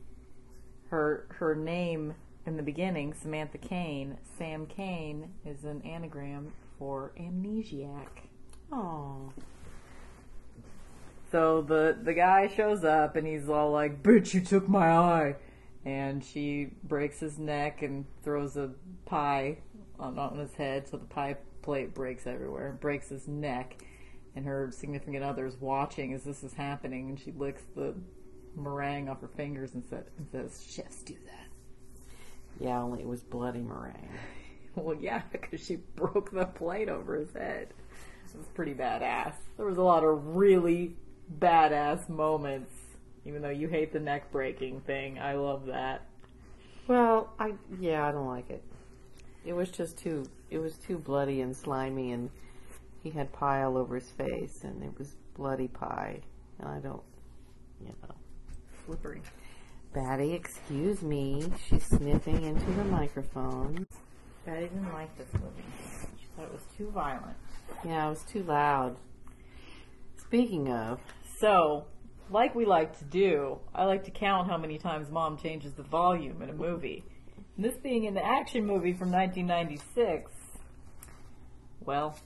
her 0.90 1.26
her 1.40 1.56
name 1.56 2.16
in 2.46 2.58
the 2.58 2.64
beginning, 2.64 3.14
Samantha 3.14 3.58
Caine, 3.58 4.18
Sam 4.38 4.68
Caine, 4.68 5.34
is 5.46 5.64
an 5.64 5.82
anagram 5.82 6.54
for 6.78 7.12
amnesiac. 7.20 8.08
Oh, 8.72 9.32
So 11.32 11.62
the 11.62 11.98
the 12.02 12.14
guy 12.14 12.48
shows 12.48 12.84
up 12.84 13.16
and 13.16 13.26
he's 13.28 13.50
all 13.50 13.72
like, 13.72 14.04
"Bitch, 14.04 14.34
you 14.34 14.42
took 14.42 14.68
my 14.70 14.90
eye," 14.92 15.36
and 15.84 16.24
she 16.24 16.72
breaks 16.84 17.20
his 17.20 17.38
neck 17.40 17.82
and 17.82 18.06
throws 18.24 18.56
a 18.58 18.72
pie 19.06 19.58
on, 20.00 20.18
on 20.20 20.38
his 20.38 20.54
head, 20.56 20.88
so 20.88 20.98
the 20.98 21.06
pie 21.06 21.38
plate 21.62 21.94
breaks 21.94 22.28
everywhere, 22.28 22.68
and 22.70 22.80
breaks 22.80 23.10
his 23.10 23.28
neck. 23.28 23.78
And 24.36 24.46
her 24.46 24.70
significant 24.72 25.24
other 25.24 25.46
is 25.46 25.56
watching 25.60 26.14
as 26.14 26.24
this 26.26 26.44
is 26.44 26.54
happening, 26.54 27.10
and 27.10 27.20
she 27.20 27.32
licks 27.32 27.64
the 27.76 27.96
meringue 28.56 29.10
off 29.10 29.22
her 29.22 29.28
fingers 29.28 29.74
and, 29.74 29.84
sa- 29.86 29.98
and 30.18 30.28
says, 30.32 30.64
"Chefs 30.68 31.04
do 31.04 31.14
that." 31.26 31.48
yeah. 32.60 32.82
Only 32.82 33.02
it 33.02 33.08
was 33.08 33.24
bloody 33.24 33.62
meringue. 33.62 34.10
Well, 34.76 34.98
yeah, 35.00 35.22
because 35.32 35.66
she 35.66 35.78
broke 35.78 36.32
the 36.32 36.44
plate 36.48 36.90
over 36.90 37.16
his 37.16 37.32
head. 37.32 37.70
It 38.34 38.38
was 38.38 38.48
pretty 38.48 38.74
badass. 38.74 39.32
There 39.56 39.66
was 39.66 39.78
a 39.78 39.82
lot 39.82 40.04
of 40.04 40.36
really 40.36 40.98
badass 41.40 42.10
moments. 42.10 42.74
Even 43.24 43.42
though 43.42 43.50
you 43.50 43.70
hate 43.70 43.94
the 43.94 44.02
neck 44.02 44.34
breaking 44.34 44.82
thing, 44.82 45.18
I 45.18 45.36
love 45.36 45.68
that. 45.68 46.06
Well, 46.88 47.34
I 47.40 47.54
yeah, 47.80 48.06
I 48.06 48.12
don't 48.12 48.28
like 48.28 48.50
it. 48.50 48.64
It 49.46 49.54
was 49.54 49.70
just 49.70 49.98
too. 49.98 50.26
It 50.50 50.60
was 50.60 50.76
too 50.76 50.98
bloody 50.98 51.40
and 51.40 51.56
slimy, 51.56 52.12
and 52.12 52.30
he 53.02 53.10
had 53.12 53.32
pie 53.32 53.64
all 53.64 53.78
over 53.78 53.96
his 53.96 54.10
face, 54.10 54.66
and 54.66 54.84
it 54.84 54.92
was 54.98 55.16
bloody 55.38 55.70
pie, 55.70 56.20
and 56.60 56.68
I 56.68 56.80
don't. 56.80 57.04
You 57.80 57.96
know. 58.04 58.16
Slippery. 58.86 59.22
Batty, 59.94 60.34
excuse 60.34 61.02
me. 61.02 61.44
She's 61.68 61.86
sniffing 61.86 62.44
into 62.44 62.72
the 62.72 62.84
microphone. 62.86 63.88
Batty 64.46 64.68
didn't 64.68 64.94
like 64.94 65.18
this 65.18 65.32
movie. 65.34 65.64
She 66.20 66.26
thought 66.36 66.46
it 66.46 66.52
was 66.52 66.64
too 66.78 66.92
violent. 66.92 67.38
Yeah, 67.84 68.08
it 68.08 68.10
was 68.10 68.24
too 68.24 68.44
loud. 68.44 68.98
Speaking 70.18 70.70
of, 70.72 71.00
So, 71.40 71.86
like 72.30 72.56
we 72.56 72.66
like 72.66 72.98
to 73.00 73.06
do, 73.06 73.60
I 73.74 73.86
like 73.86 74.04
to 74.06 74.12
count 74.12 74.50
how 74.50 74.58
many 74.58 74.78
times 74.78 75.10
mom 75.10 75.38
changes 75.38 75.74
the 75.74 75.84
volume 75.84 76.42
in 76.42 76.50
a 76.50 76.54
movie. 76.54 77.04
And 77.56 77.66
this 77.66 77.78
being 77.78 78.06
an 78.08 78.18
action 78.18 78.66
movie 78.66 78.94
from 78.94 79.12
1996, 79.12 80.32
well, 81.86 82.18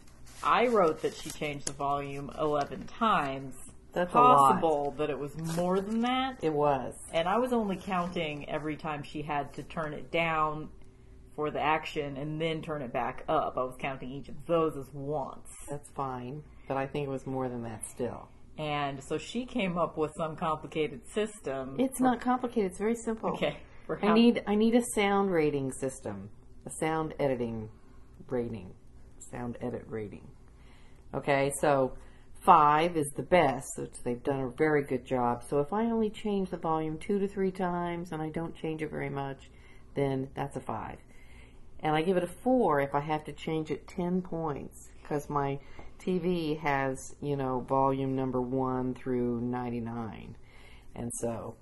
I 0.44 0.68
wrote 0.68 1.02
that 1.02 1.16
she 1.16 1.30
changed 1.30 1.68
the 1.68 1.74
volume 1.74 2.32
11 2.40 2.88
times. 2.88 3.56
That's 3.94 4.12
possible 4.12 4.94
that 4.98 5.10
it 5.10 5.18
was 5.18 5.36
more 5.56 5.80
than 5.80 6.02
that. 6.02 6.38
It 6.42 6.54
was. 6.54 6.94
And 7.12 7.28
I 7.28 7.38
was 7.38 7.54
only 7.54 7.76
counting 7.76 8.48
every 8.50 8.76
time 8.76 9.04
she 9.04 9.22
had 9.24 9.54
to 9.54 9.64
turn 9.64 9.94
it 9.94 10.12
down 10.12 10.70
for 11.36 11.50
the 11.50 11.60
action 11.60 12.18
and 12.18 12.40
then 12.40 12.62
turn 12.62 12.82
it 12.82 12.94
back 12.94 13.24
up. 13.28 13.54
I 13.58 13.64
was 13.64 13.76
counting 13.80 14.12
each 14.12 14.30
of 14.30 14.36
those 14.46 14.78
as 14.78 14.88
once. 14.94 15.50
That's 15.70 15.90
fine. 15.96 16.44
But 16.68 16.78
I 16.78 16.86
think 16.86 17.08
it 17.08 17.10
was 17.10 17.26
more 17.26 17.50
than 17.50 17.64
that 17.64 17.84
still. 17.90 18.30
And 18.58 19.02
so 19.02 19.18
she 19.18 19.46
came 19.46 19.78
up 19.78 19.98
with 19.98 20.12
some 20.18 20.36
complicated 20.36 21.02
system. 21.08 21.78
It's 21.80 22.00
not 22.00 22.20
complicated. 22.20 22.72
It's 22.72 22.78
very 22.78 22.96
simple. 22.96 23.30
okay. 23.32 23.58
I 24.04 24.14
need 24.14 24.44
I 24.46 24.56
need 24.56 24.76
a 24.76 24.84
sound 24.94 25.32
rating 25.32 25.72
system, 25.72 26.30
a 26.66 26.70
sound 26.70 27.16
editing 27.20 27.70
rating, 28.28 28.74
sound 29.32 29.58
edit 29.62 29.86
rating. 29.88 30.28
Okay, 31.14 31.52
so 31.60 31.94
five 32.50 32.98
is 32.98 33.12
the 33.12 33.22
best, 33.22 33.78
which 33.78 34.02
they've 34.04 34.24
done 34.24 34.40
a 34.40 34.50
very 34.50 34.82
good 34.82 35.06
job. 35.06 35.44
So 35.48 35.60
if 35.60 35.72
I 35.72 35.84
only 35.84 36.10
change 36.10 36.50
the 36.50 36.58
volume 36.58 36.98
two 36.98 37.20
to 37.20 37.28
three 37.28 37.52
times 37.52 38.12
and 38.12 38.24
I 38.24 38.30
don't 38.30 38.56
change 38.56 38.82
it 38.82 38.90
very 38.90 39.12
much, 39.12 39.52
then 39.94 40.30
that's 40.34 40.56
a 40.56 40.60
five. 40.60 40.98
And 41.82 41.96
I 41.96 42.02
give 42.02 42.18
it 42.18 42.24
a 42.24 42.28
four 42.28 42.82
if 42.82 42.96
I 42.96 43.02
have 43.02 43.24
to 43.26 43.34
change 43.34 43.70
it 43.70 43.88
ten 43.88 44.24
points 44.24 44.90
because 45.00 45.30
my 45.30 45.60
TV 46.04 46.60
has 46.60 47.16
you 47.22 47.36
know 47.36 47.60
volume 47.60 48.16
number 48.16 48.42
one 48.42 48.96
through 48.96 49.42
ninety 49.42 49.80
nine, 49.80 50.36
and 50.96 51.12
so 51.22 51.54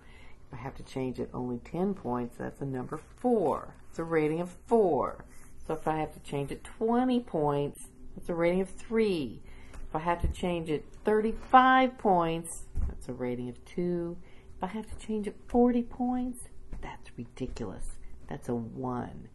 if 0.47 0.57
I 0.57 0.61
have 0.61 0.75
to 0.75 0.83
change 0.83 1.19
it 1.19 1.29
only 1.33 1.59
10 1.69 1.95
points, 1.95 2.37
that's 2.37 2.61
a 2.61 2.65
number 2.65 3.01
4. 3.17 3.75
It's 3.89 3.99
a 3.99 4.05
rating 4.05 4.39
of 4.39 4.55
4. 4.67 5.25
So 5.67 5.73
if 5.73 5.85
I 5.85 5.97
have 5.97 6.13
to 6.13 6.21
change 6.21 6.51
it 6.51 6.63
20 6.63 7.19
points, 7.23 7.89
it's 8.15 8.29
a 8.29 8.33
rating 8.33 8.61
of 8.61 8.69
3. 8.69 9.41
If 9.89 9.95
I 9.95 9.99
have 9.99 10.21
to 10.21 10.27
change 10.27 10.69
it 10.69 10.85
35 11.05 11.97
points, 11.97 12.65
that's 12.87 13.07
a 13.07 13.13
rating 13.13 13.49
of 13.49 13.63
2. 13.65 14.17
If 14.57 14.63
I 14.63 14.67
have 14.67 14.85
to 14.87 15.05
change 15.05 15.27
it 15.27 15.35
40 15.47 15.83
points, 15.83 16.39
that's 16.81 17.09
ridiculous. 17.17 17.97
That's 18.29 18.49
a 18.49 18.55
1. 18.55 19.29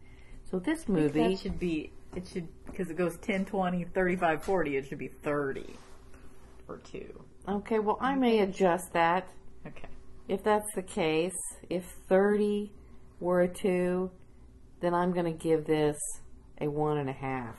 So 0.49 0.59
this 0.59 0.87
movie, 0.87 1.29
That 1.29 1.39
should 1.39 1.59
be, 1.59 1.91
it 2.15 2.27
should, 2.27 2.47
because 2.65 2.89
it 2.89 2.97
goes 2.97 3.17
10, 3.17 3.45
20, 3.45 3.85
35, 3.85 4.43
40, 4.43 4.77
it 4.77 4.85
should 4.85 4.99
be 4.99 5.07
30 5.07 5.65
or 6.67 6.77
two. 6.77 7.23
okay, 7.49 7.79
well, 7.79 7.97
I 7.99 8.15
may 8.15 8.39
adjust 8.39 8.93
that 8.93 9.27
Okay. 9.65 9.87
If 10.27 10.43
that's 10.43 10.73
the 10.75 10.81
case, 10.81 11.37
if 11.69 11.85
30 12.07 12.71
were 13.19 13.41
a 13.41 13.47
2, 13.47 14.11
then 14.81 14.93
I'm 14.93 15.13
going 15.13 15.25
to 15.25 15.31
give 15.31 15.65
this 15.65 15.97
a 16.59 16.65
1.5 16.65 17.53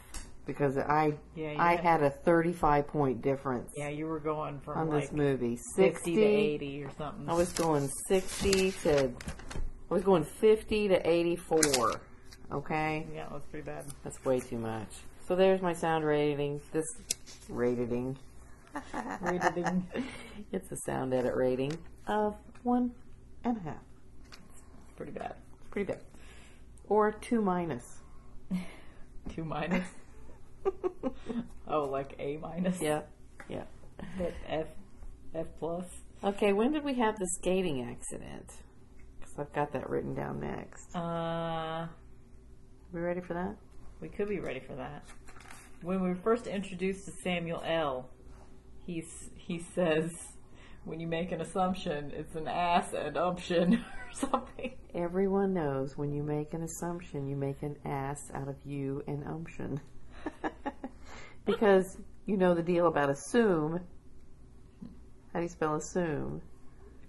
because 0.46 0.76
I 0.78 1.14
Yeah, 1.34 1.54
I 1.58 1.76
had- 1.76 1.80
had 2.00 2.02
a 2.02 2.10
35 2.10 2.86
point 2.88 3.22
difference 3.22 3.72
Yeah, 3.76 3.88
you 3.88 4.06
were 4.06 4.20
going 4.20 4.60
from 4.60 4.78
on 4.78 4.88
like 4.90 5.04
this 5.04 5.12
movie. 5.12 5.58
50 5.76 6.14
to 6.16 6.22
80 6.22 6.84
or 6.84 6.90
something. 6.98 7.28
I 7.28 7.34
was 7.34 7.52
going 7.52 7.88
60 8.08 8.72
to, 8.72 9.08
I 9.08 9.94
was 9.94 10.02
going 10.02 10.24
50 10.24 10.88
to 10.88 11.08
84. 11.08 12.00
Okay? 12.52 13.06
yeah, 13.12 13.26
that's 13.32 13.46
pretty 13.46 13.64
bad. 13.66 13.86
That's 14.02 14.22
way 14.24 14.40
too 14.40 14.58
much. 14.58 14.88
So 15.26 15.34
there's 15.34 15.62
my 15.62 15.72
sound 15.72 16.04
rating. 16.04 16.60
This 16.72 16.84
rating. 17.48 18.18
Rating. 19.22 19.86
It's 20.52 20.70
a 20.72 20.76
sound 20.84 21.14
edit 21.14 21.34
rating 21.34 21.78
of 22.08 22.34
one 22.64 22.90
and 23.44 23.56
a 23.56 23.60
half. 23.60 23.76
It's 24.32 24.92
pretty 24.96 25.12
bad. 25.12 25.36
It's 25.60 25.70
Pretty 25.70 25.92
bad. 25.92 26.00
Or 26.88 27.12
two 27.12 27.40
minus. 27.40 28.00
Two 29.34 29.44
minus. 29.44 29.86
oh, 31.68 31.84
like 31.84 32.14
A 32.18 32.36
minus. 32.38 32.80
Yeah. 32.80 33.02
Yeah. 33.48 33.64
But 34.18 34.34
F, 34.48 34.66
F 35.34 35.46
plus. 35.58 35.86
Okay, 36.22 36.52
when 36.52 36.72
did 36.72 36.84
we 36.84 36.94
have 36.94 37.16
the 37.16 37.26
skating 37.38 37.82
accident? 37.82 38.50
Because 39.20 39.34
I've 39.38 39.52
got 39.52 39.72
that 39.72 39.88
written 39.90 40.14
down 40.14 40.40
next. 40.40 40.94
Uh, 40.94 41.86
we 42.92 43.00
ready 43.00 43.20
for 43.20 43.34
that? 43.34 43.56
we 44.04 44.10
could 44.10 44.28
be 44.28 44.38
ready 44.38 44.60
for 44.60 44.74
that. 44.74 45.02
When 45.82 46.02
we 46.02 46.08
were 46.08 46.14
first 46.14 46.46
introduced 46.46 47.06
to 47.06 47.12
Samuel 47.22 47.62
L., 47.64 48.10
he's 48.86 49.30
he 49.34 49.64
says, 49.74 50.10
when 50.84 51.00
you 51.00 51.06
make 51.06 51.32
an 51.32 51.40
assumption, 51.40 52.12
it's 52.14 52.34
an 52.34 52.46
ass 52.46 52.92
and 52.92 53.16
umption 53.16 53.74
or 53.74 54.12
something. 54.12 54.74
Everyone 54.94 55.54
knows 55.54 55.96
when 55.96 56.12
you 56.12 56.22
make 56.22 56.52
an 56.52 56.62
assumption, 56.62 57.26
you 57.26 57.34
make 57.36 57.62
an 57.62 57.76
ass 57.84 58.30
out 58.34 58.48
of 58.48 58.56
you 58.64 59.02
and 59.06 59.24
umption. 59.26 59.80
because 61.44 61.98
you 62.26 62.36
know 62.36 62.54
the 62.54 62.62
deal 62.62 62.86
about 62.86 63.10
assume. 63.10 63.80
How 65.32 65.40
do 65.40 65.42
you 65.42 65.48
spell 65.48 65.74
assume? 65.74 66.42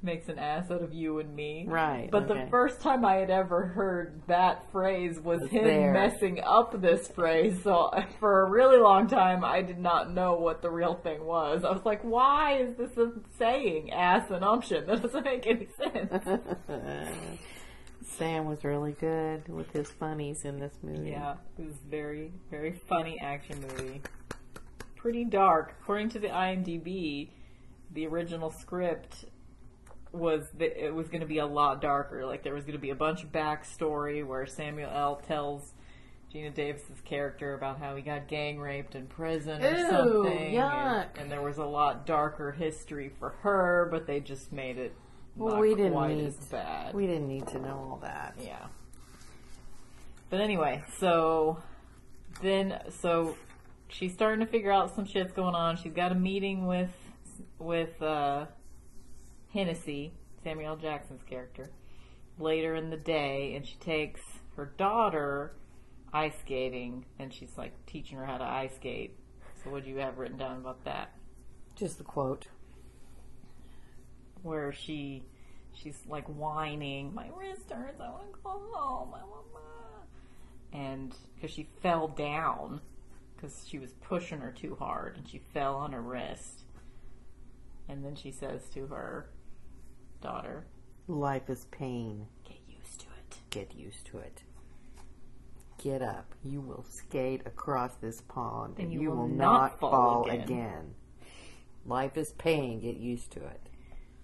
Makes 0.01 0.29
an 0.29 0.37
ass 0.37 0.69
out 0.69 0.83
of 0.83 0.93
you 0.93 1.19
and 1.19 1.35
me. 1.35 1.65
Right. 1.67 2.09
But 2.11 2.29
okay. 2.29 2.43
the 2.43 2.49
first 2.49 2.79
time 2.79 3.05
I 3.05 3.15
had 3.15 3.29
ever 3.29 3.65
heard 3.65 4.21
that 4.27 4.71
phrase 4.71 5.19
was 5.19 5.41
him 5.49 5.63
there. 5.63 5.93
messing 5.93 6.41
up 6.41 6.79
this 6.79 7.07
phrase. 7.07 7.61
So 7.63 7.91
for 8.19 8.41
a 8.41 8.49
really 8.49 8.77
long 8.77 9.07
time, 9.07 9.43
I 9.43 9.61
did 9.61 9.79
not 9.79 10.13
know 10.13 10.35
what 10.35 10.61
the 10.61 10.69
real 10.69 10.95
thing 10.95 11.23
was. 11.23 11.63
I 11.63 11.71
was 11.71 11.85
like, 11.85 12.01
why 12.01 12.57
is 12.57 12.75
this 12.77 12.97
a 12.97 13.13
saying, 13.37 13.91
ass 13.91 14.29
and 14.29 14.43
umption? 14.43 14.85
That 14.87 15.01
doesn't 15.01 15.23
make 15.23 15.47
any 15.47 15.67
sense. 15.77 16.23
Sam 18.05 18.45
was 18.45 18.63
really 18.63 18.93
good 18.93 19.47
with 19.49 19.71
his 19.71 19.89
funnies 19.91 20.45
in 20.45 20.59
this 20.59 20.73
movie. 20.81 21.09
yeah, 21.09 21.35
it 21.57 21.65
was 21.65 21.75
very, 21.89 22.31
very 22.49 22.71
funny 22.71 23.19
action 23.19 23.59
movie. 23.61 24.01
Pretty 24.95 25.25
dark. 25.25 25.75
According 25.81 26.09
to 26.09 26.19
the 26.19 26.29
IMDb, 26.29 27.29
the 27.93 28.07
original 28.07 28.51
script 28.51 29.25
was 30.11 30.47
that 30.57 30.81
it 30.81 30.93
was 30.93 31.09
going 31.09 31.21
to 31.21 31.27
be 31.27 31.39
a 31.39 31.45
lot 31.45 31.81
darker. 31.81 32.25
Like 32.25 32.43
there 32.43 32.53
was 32.53 32.63
going 32.63 32.77
to 32.77 32.81
be 32.81 32.91
a 32.91 32.95
bunch 32.95 33.23
of 33.23 33.31
backstory 33.31 34.25
where 34.25 34.45
Samuel 34.45 34.89
L. 34.93 35.15
tells 35.27 35.73
Geena 36.33 36.53
Davis's 36.53 37.01
character 37.03 37.53
about 37.53 37.79
how 37.79 37.95
he 37.95 38.01
got 38.01 38.27
gang 38.27 38.59
raped 38.59 38.95
in 38.95 39.07
prison 39.07 39.63
or 39.63 39.77
Ew, 39.77 39.89
something. 39.89 40.53
And, 40.57 41.09
and 41.19 41.31
there 41.31 41.41
was 41.41 41.57
a 41.57 41.65
lot 41.65 42.05
darker 42.05 42.51
history 42.53 43.09
for 43.19 43.29
her, 43.41 43.87
but 43.91 44.07
they 44.07 44.19
just 44.21 44.51
made 44.51 44.77
it 44.77 44.95
Well, 45.35 45.59
we 45.59 45.75
didn't 45.75 46.07
need- 46.07 46.25
as 46.25 46.35
bad. 46.47 46.93
We 46.93 47.07
didn't 47.07 47.27
need 47.27 47.47
to 47.47 47.59
know 47.59 47.77
all 47.77 47.99
that. 48.01 48.35
Yeah. 48.41 48.67
But 50.29 50.41
anyway, 50.41 50.83
so 50.97 51.61
then 52.41 52.81
so 52.89 53.35
she's 53.87 54.13
starting 54.13 54.45
to 54.45 54.51
figure 54.51 54.71
out 54.71 54.95
some 54.95 55.05
shit's 55.05 55.33
going 55.33 55.55
on. 55.55 55.77
She's 55.77 55.93
got 55.93 56.11
a 56.11 56.15
meeting 56.15 56.65
with 56.67 56.91
with 57.59 58.01
uh 58.01 58.45
Hennessy, 59.53 60.13
Samuel 60.43 60.71
L. 60.71 60.77
Jackson's 60.77 61.23
character, 61.23 61.69
later 62.39 62.75
in 62.75 62.89
the 62.89 62.97
day 62.97 63.55
and 63.55 63.65
she 63.67 63.75
takes 63.77 64.21
her 64.55 64.73
daughter 64.77 65.53
ice 66.13 66.37
skating 66.39 67.05
and 67.19 67.33
she's 67.33 67.57
like 67.57 67.73
teaching 67.85 68.17
her 68.17 68.25
how 68.25 68.37
to 68.37 68.43
ice 68.43 68.75
skate. 68.75 69.17
So 69.63 69.69
what 69.69 69.83
do 69.83 69.89
you 69.89 69.97
have 69.97 70.17
written 70.17 70.37
down 70.37 70.57
about 70.57 70.83
that? 70.85 71.13
Just 71.75 71.97
the 71.97 72.03
quote. 72.03 72.47
Where 74.45 74.71
she 74.71 75.23
she's 75.73 75.97
like 76.07 76.25
whining, 76.27 77.13
my 77.15 77.29
wrist 77.35 77.71
hurts, 77.71 77.99
I 77.99 78.11
want 78.11 78.31
to 78.31 78.39
go 78.43 78.61
home, 78.71 79.09
I 79.15 79.23
want 79.25 79.45
my-" 79.51 80.79
and 80.79 81.15
because 81.33 81.49
she 81.49 81.67
fell 81.81 82.07
down 82.07 82.79
because 83.35 83.65
she 83.67 83.79
was 83.79 83.91
pushing 84.03 84.39
her 84.41 84.51
too 84.51 84.75
hard 84.75 85.17
and 85.17 85.27
she 85.27 85.39
fell 85.39 85.75
on 85.75 85.93
her 85.93 86.01
wrist. 86.01 86.61
And 87.89 88.05
then 88.05 88.15
she 88.15 88.31
says 88.31 88.69
to 88.75 88.85
her 88.87 89.29
daughter, 90.21 90.65
Life 91.07 91.49
is 91.49 91.65
pain. 91.71 92.27
"Get 92.43 92.59
used 92.67 92.99
to 93.01 93.05
it." 93.07 93.39
Get 93.49 93.73
used 93.75 94.05
to 94.07 94.19
it. 94.19 94.43
Get 95.77 96.01
up. 96.01 96.33
You 96.43 96.61
will 96.61 96.83
skate 96.89 97.41
across 97.45 97.95
this 97.95 98.21
pond 98.21 98.75
and, 98.77 98.93
you, 98.93 99.11
will, 99.11 99.27
not, 99.27 99.79
fall, 99.79 100.25
again. 100.27 100.41
again. 100.41 100.95
Life 101.85 102.17
is 102.17 102.31
pain. 102.33 102.79
Get 102.79 102.97
used 102.97 103.31
to 103.31 103.39
it. 103.45 103.64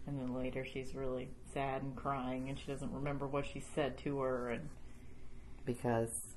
And 0.08 0.20
then 0.20 0.34
later 0.34 0.66
she's 0.66 0.96
really 0.96 1.30
sad 1.54 1.84
and 1.84 1.96
crying 1.96 2.50
and 2.50 2.58
she 2.60 2.66
doesn't 2.68 2.92
remember 2.92 3.28
what 3.28 3.46
she 3.46 3.60
said 3.60 3.98
to 4.00 4.20
her 4.20 4.50
and 4.50 4.68
Because 5.66 6.36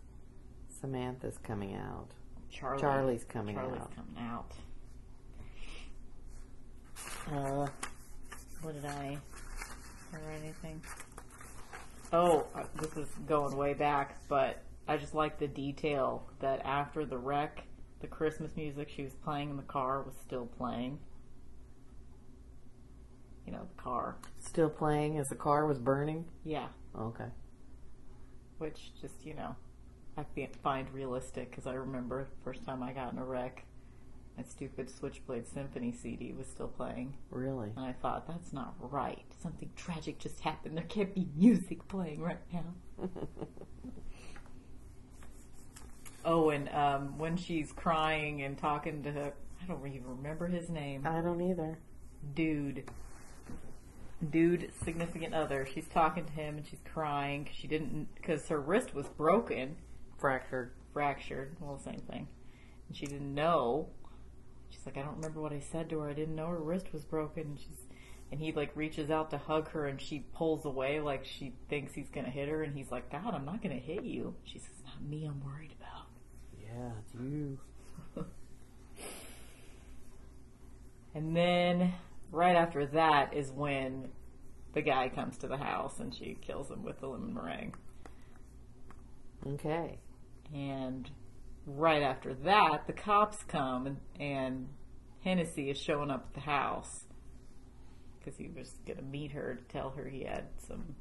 Samantha's 0.80 1.38
coming 1.38 1.74
out. 1.74 2.08
Charlie 2.50 2.80
Charlie's 2.80 3.24
coming 3.24 3.56
Charlie's 3.56 3.80
out. 3.80 3.92
coming 3.96 4.16
out. 4.18 4.52
Uh, 7.32 7.66
what 8.62 8.74
did 8.74 8.84
I 8.84 9.18
or 10.12 10.20
anything? 10.40 10.80
Oh, 12.12 12.46
uh, 12.54 12.64
this 12.80 12.96
is 12.96 13.08
going 13.26 13.56
way 13.56 13.74
back, 13.74 14.18
but 14.28 14.62
I 14.86 14.96
just 14.98 15.14
like 15.14 15.38
the 15.38 15.48
detail 15.48 16.28
that 16.40 16.60
after 16.64 17.04
the 17.04 17.18
wreck, 17.18 17.64
the 18.00 18.06
Christmas 18.06 18.52
music 18.56 18.88
she 18.94 19.02
was 19.02 19.14
playing 19.14 19.50
in 19.50 19.56
the 19.56 19.62
car 19.64 20.02
was 20.02 20.14
still 20.22 20.46
playing. 20.58 20.98
You 23.46 23.52
know, 23.52 23.66
the 23.76 23.82
car. 23.82 24.16
Still 24.38 24.70
playing 24.70 25.18
as 25.18 25.28
the 25.28 25.34
car 25.34 25.66
was 25.66 25.78
burning? 25.78 26.24
Yeah. 26.44 26.68
Okay. 26.98 27.26
Which 28.58 28.92
just, 29.00 29.24
you 29.24 29.34
know, 29.34 29.56
I 30.16 30.24
fi- 30.34 30.50
find 30.62 30.88
realistic 30.92 31.50
because 31.50 31.66
I 31.66 31.74
remember 31.74 32.24
the 32.24 32.44
first 32.44 32.64
time 32.64 32.82
I 32.82 32.92
got 32.92 33.12
in 33.12 33.18
a 33.18 33.24
wreck, 33.24 33.64
my 34.36 34.42
stupid 34.42 34.90
Switchblade 34.90 35.46
Symphony 35.46 35.92
CD 35.92 36.32
was 36.32 36.46
still 36.46 36.68
playing. 36.68 37.16
Really? 37.30 37.70
And 37.76 37.84
I 37.84 37.92
thought, 37.92 38.26
that's 38.26 38.52
not 38.52 38.74
right. 38.78 39.24
Something 39.40 39.70
tragic 39.76 40.18
just 40.18 40.40
happened. 40.40 40.76
There 40.76 40.84
can't 40.84 41.14
be 41.14 41.28
music 41.36 41.86
playing 41.88 42.20
right 42.20 42.38
now. 42.52 43.08
oh, 46.24 46.50
and 46.50 46.68
um, 46.70 47.18
when 47.18 47.36
she's 47.36 47.72
crying 47.72 48.42
and 48.42 48.58
talking 48.58 49.02
to 49.04 49.12
her, 49.12 49.34
I 49.62 49.66
don't 49.66 49.86
even 49.86 50.06
remember 50.06 50.46
his 50.46 50.68
name. 50.68 51.06
I 51.06 51.20
don't 51.20 51.40
either. 51.40 51.78
Dude. 52.34 52.84
Dude, 54.30 54.72
significant 54.84 55.34
other. 55.34 55.66
She's 55.66 55.88
talking 55.88 56.24
to 56.24 56.32
him 56.32 56.56
and 56.56 56.66
she's 56.66 56.80
crying 56.92 57.44
'cause 57.44 57.54
she 57.54 57.66
didn't, 57.66 58.14
because 58.14 58.48
her 58.48 58.60
wrist 58.60 58.94
was 58.94 59.08
broken, 59.08 59.76
Fractured. 60.18 60.72
fractured, 60.92 61.56
well, 61.60 61.78
same 61.78 62.00
thing. 62.00 62.28
And 62.88 62.96
she 62.96 63.06
didn't 63.06 63.34
know. 63.34 63.88
She's 64.70 64.86
like, 64.86 64.96
I 64.96 65.02
don't 65.02 65.16
remember 65.16 65.40
what 65.40 65.52
I 65.52 65.60
said 65.60 65.88
to 65.90 66.00
her. 66.00 66.08
I 66.10 66.12
didn't 66.14 66.36
know 66.36 66.46
her 66.48 66.62
wrist 66.62 66.92
was 66.92 67.04
broken. 67.04 67.42
And 67.42 67.58
she's, 67.58 67.86
and 68.30 68.40
he 68.40 68.52
like 68.52 68.74
reaches 68.76 69.10
out 69.10 69.30
to 69.30 69.38
hug 69.38 69.70
her 69.70 69.86
and 69.86 70.00
she 70.00 70.20
pulls 70.34 70.64
away 70.64 71.00
like 71.00 71.24
she 71.24 71.54
thinks 71.68 71.94
he's 71.94 72.08
gonna 72.10 72.30
hit 72.30 72.48
her. 72.48 72.62
And 72.62 72.76
he's 72.76 72.90
like, 72.90 73.10
God, 73.10 73.34
I'm 73.34 73.44
not 73.44 73.62
gonna 73.62 73.74
hit 73.76 74.04
you. 74.04 74.34
She 74.44 74.58
says, 74.58 74.82
Not 74.84 75.02
me. 75.02 75.24
I'm 75.26 75.42
worried 75.44 75.74
about. 75.78 76.06
Yeah, 76.58 76.92
it's 77.00 77.14
you. 77.14 77.58
And 81.16 81.36
then 81.36 81.94
right 82.34 82.56
after 82.56 82.86
that 82.86 83.34
is 83.34 83.50
when 83.50 84.08
the 84.72 84.82
guy 84.82 85.08
comes 85.08 85.38
to 85.38 85.46
the 85.46 85.56
house 85.56 86.00
and 86.00 86.14
she 86.14 86.36
kills 86.40 86.70
him 86.70 86.82
with 86.82 87.00
the 87.00 87.06
lemon 87.06 87.32
meringue. 87.34 87.74
Okay. 89.46 89.98
And 90.52 91.10
right 91.66 92.02
after 92.02 92.34
that, 92.34 92.86
the 92.86 92.92
cops 92.92 93.42
come 93.44 93.86
and, 93.86 93.96
and 94.18 94.68
Hennessy 95.22 95.70
is 95.70 95.78
showing 95.78 96.10
up 96.10 96.26
at 96.28 96.34
the 96.34 96.40
house 96.40 97.04
because 98.18 98.38
he 98.38 98.48
was 98.48 98.78
going 98.86 98.98
to 98.98 99.04
meet 99.04 99.32
her 99.32 99.54
to 99.54 99.72
tell 99.72 99.90
her 99.90 100.08
he 100.08 100.24
had 100.24 100.44
some 100.66 100.96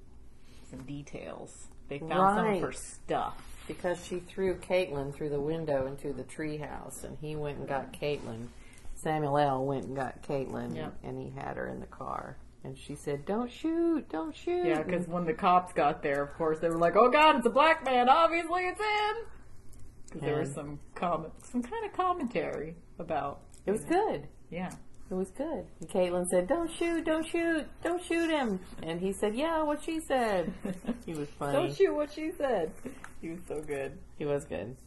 some 0.69 0.83
details. 0.85 1.67
They 1.87 1.99
found 1.99 2.37
some 2.37 2.47
of 2.47 2.61
her 2.61 2.71
stuff. 2.71 3.41
Because 3.67 4.03
she 4.05 4.19
threw 4.19 4.55
Caitlin 4.55 5.13
through 5.13 5.29
the 5.29 5.39
window 5.39 5.85
into 5.85 6.11
the 6.11 6.23
treehouse, 6.23 7.03
and 7.03 7.17
he 7.21 7.35
went 7.35 7.59
and 7.59 7.67
got 7.67 7.93
Caitlin. 7.93 8.47
Samuel 9.03 9.37
L. 9.37 9.65
went 9.65 9.85
and 9.85 9.95
got 9.95 10.23
Caitlin, 10.23 10.75
and 11.03 11.21
he 11.21 11.29
had 11.31 11.57
her 11.57 11.67
in 11.67 11.79
the 11.79 11.85
car. 11.87 12.37
And 12.63 12.77
she 12.77 12.95
said, 12.95 13.25
"Don't 13.25 13.51
shoot! 13.51 14.07
Don't 14.09 14.33
shoot!" 14.33 14.65
Yeah, 14.65 14.81
because 14.83 15.05
when 15.07 15.25
the 15.25 15.33
cops 15.33 15.73
got 15.73 16.01
there, 16.01 16.23
of 16.23 16.33
course, 16.35 16.59
they 16.59 16.69
were 16.69 16.77
like, 16.77 16.95
"Oh 16.95 17.09
God, 17.09 17.35
it's 17.35 17.45
a 17.45 17.49
black 17.49 17.83
man! 17.83 18.07
Obviously, 18.07 18.63
it's 18.67 18.79
him." 18.79 19.15
Because 20.05 20.21
there 20.21 20.39
was 20.39 20.53
some 20.53 20.79
comment, 20.95 21.33
some 21.43 21.61
kind 21.61 21.85
of 21.85 21.91
commentary 21.93 22.75
about. 22.99 23.41
it 23.65 23.71
was 23.71 23.83
good. 23.83 24.27
Yeah. 24.49 24.71
It 25.09 25.15
was 25.15 25.29
good. 25.31 25.65
And 25.81 25.89
Caitlin 25.89 26.25
said, 26.29 26.47
"Don't 26.47 26.71
shoot! 26.71 27.03
Don't 27.05 27.25
shoot! 27.27 27.65
Don't 27.83 28.01
shoot 28.01 28.29
him!" 28.29 28.61
And 28.81 29.01
he 29.01 29.11
said, 29.11 29.35
"Yeah, 29.35 29.61
what 29.63 29.83
she 29.83 29.99
said." 29.99 30.53
he 31.05 31.13
was 31.13 31.27
funny. 31.37 31.53
Don't 31.53 31.75
shoot 31.75 31.93
what 31.93 32.13
she 32.13 32.31
said. 32.37 32.71
He 33.21 33.29
was 33.29 33.41
so 33.45 33.59
good. 33.61 33.97
He 34.17 34.25
was 34.25 34.45
good. 34.45 34.77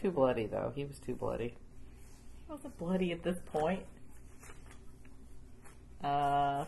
Too 0.00 0.10
bloody 0.10 0.46
though. 0.46 0.72
He 0.74 0.84
was 0.86 0.98
too 0.98 1.14
bloody. 1.14 1.56
He 2.46 2.52
wasn't 2.52 2.78
bloody 2.78 3.12
at 3.12 3.22
this 3.22 3.38
point. 3.46 3.84
Uh, 6.02 6.64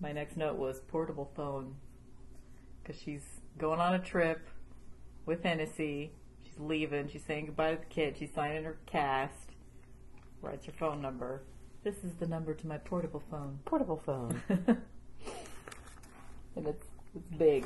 my 0.00 0.12
next 0.12 0.36
note 0.36 0.56
was 0.56 0.80
portable 0.80 1.30
phone. 1.36 1.74
Because 2.82 3.00
she's 3.00 3.24
going 3.58 3.80
on 3.80 3.94
a 3.94 3.98
trip 3.98 4.48
with 5.26 5.42
Hennessy. 5.42 6.12
She's 6.44 6.58
leaving. 6.58 7.08
She's 7.08 7.24
saying 7.24 7.46
goodbye 7.46 7.74
to 7.74 7.80
the 7.80 7.86
kid. 7.86 8.16
She's 8.18 8.32
signing 8.32 8.64
her 8.64 8.78
cast. 8.86 9.50
Writes 10.40 10.66
her 10.66 10.72
phone 10.72 11.02
number. 11.02 11.42
This 11.84 12.02
is 12.04 12.14
the 12.14 12.26
number 12.26 12.54
to 12.54 12.66
my 12.66 12.78
portable 12.78 13.22
phone. 13.30 13.58
Portable 13.64 13.98
phone. 13.98 14.40
and 16.56 16.66
it's 16.66 16.86
it's 17.14 17.28
big, 17.36 17.64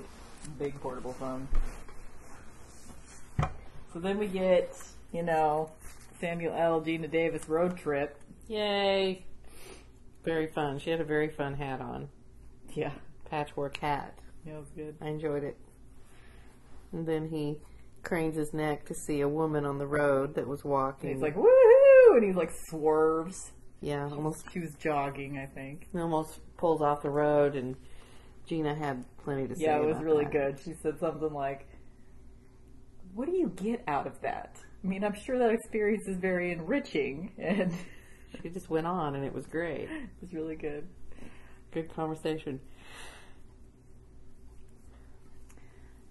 big 0.59 0.79
portable 0.81 1.13
phone. 1.15 1.49
So 3.93 3.99
then 3.99 4.19
we 4.19 4.27
get, 4.27 4.75
you 5.13 5.23
know, 5.23 5.71
Samuel 6.23 6.55
L. 6.55 6.81
Geena 6.81 7.11
Davis 7.11 7.49
road 7.49 7.77
trip. 7.77 8.17
Yay! 8.47 9.25
Very 10.23 10.47
fun. 10.47 10.79
She 10.79 10.91
had 10.91 11.01
a 11.01 11.05
very 11.05 11.29
fun 11.29 11.55
hat 11.55 11.81
on. 11.81 12.09
Yeah, 12.75 12.93
Patchwork 13.29 13.77
hat. 13.79 14.15
yeah, 14.47 14.53
it 14.55 14.61
was 14.61 14.71
good. 14.71 14.95
I 15.01 15.09
enjoyed 15.09 15.43
it. 15.43 15.57
And 16.93 17.09
then 17.09 17.29
he 17.29 17.59
cranes 18.05 18.37
his 18.37 18.55
neck 18.55 18.85
to 18.87 18.95
see 18.95 19.21
a 19.21 19.29
woman 19.29 19.65
on 19.67 19.79
the 19.79 19.87
road 19.87 20.37
that 20.37 20.47
was 20.47 20.63
walking. 20.65 21.11
And 21.11 21.17
he's 21.19 21.23
like, 21.23 21.35
woohoo! 21.35 22.15
And 22.17 22.23
he's 22.25 22.37
like 22.37 22.53
swerves. 22.69 23.51
yeah, 23.81 24.05
almost 24.05 24.45
She 24.53 24.61
was 24.61 24.77
jogging, 24.77 25.39
I 25.39 25.47
think. 25.47 25.89
almost 25.93 26.39
pulls 26.57 26.81
off 26.83 27.03
the 27.03 27.11
road, 27.11 27.57
and 27.57 27.75
Geena 28.49 28.79
had 28.79 29.05
plenty 29.25 29.49
to 29.49 29.57
say. 29.57 29.65
Yeah, 29.65 29.79
it 29.79 29.87
was 29.87 29.99
really 29.99 30.23
that. 30.27 30.33
good. 30.33 30.61
She 30.65 30.73
said 30.75 31.01
something 31.01 31.33
like, 31.33 31.67
"What 33.13 33.27
do 33.27 33.33
you 33.37 33.49
get 33.57 33.83
out 33.89 34.07
of 34.07 34.21
that?" 34.21 34.57
I 34.83 34.87
mean, 34.87 35.05
I'm 35.05 35.15
sure 35.15 35.39
that 35.39 35.51
experience 35.51 36.07
is 36.09 36.17
very 36.17 36.51
enriching, 36.53 37.33
and 37.39 37.73
She 38.43 38.49
just 38.49 38.71
went 38.71 38.87
on, 38.87 39.15
and 39.15 39.25
it 39.25 39.33
was 39.33 39.47
great. 39.47 39.83
it 39.91 40.09
was 40.21 40.33
really 40.33 40.57
good. 40.57 40.87
Good 41.71 41.95
conversation. 41.95 42.61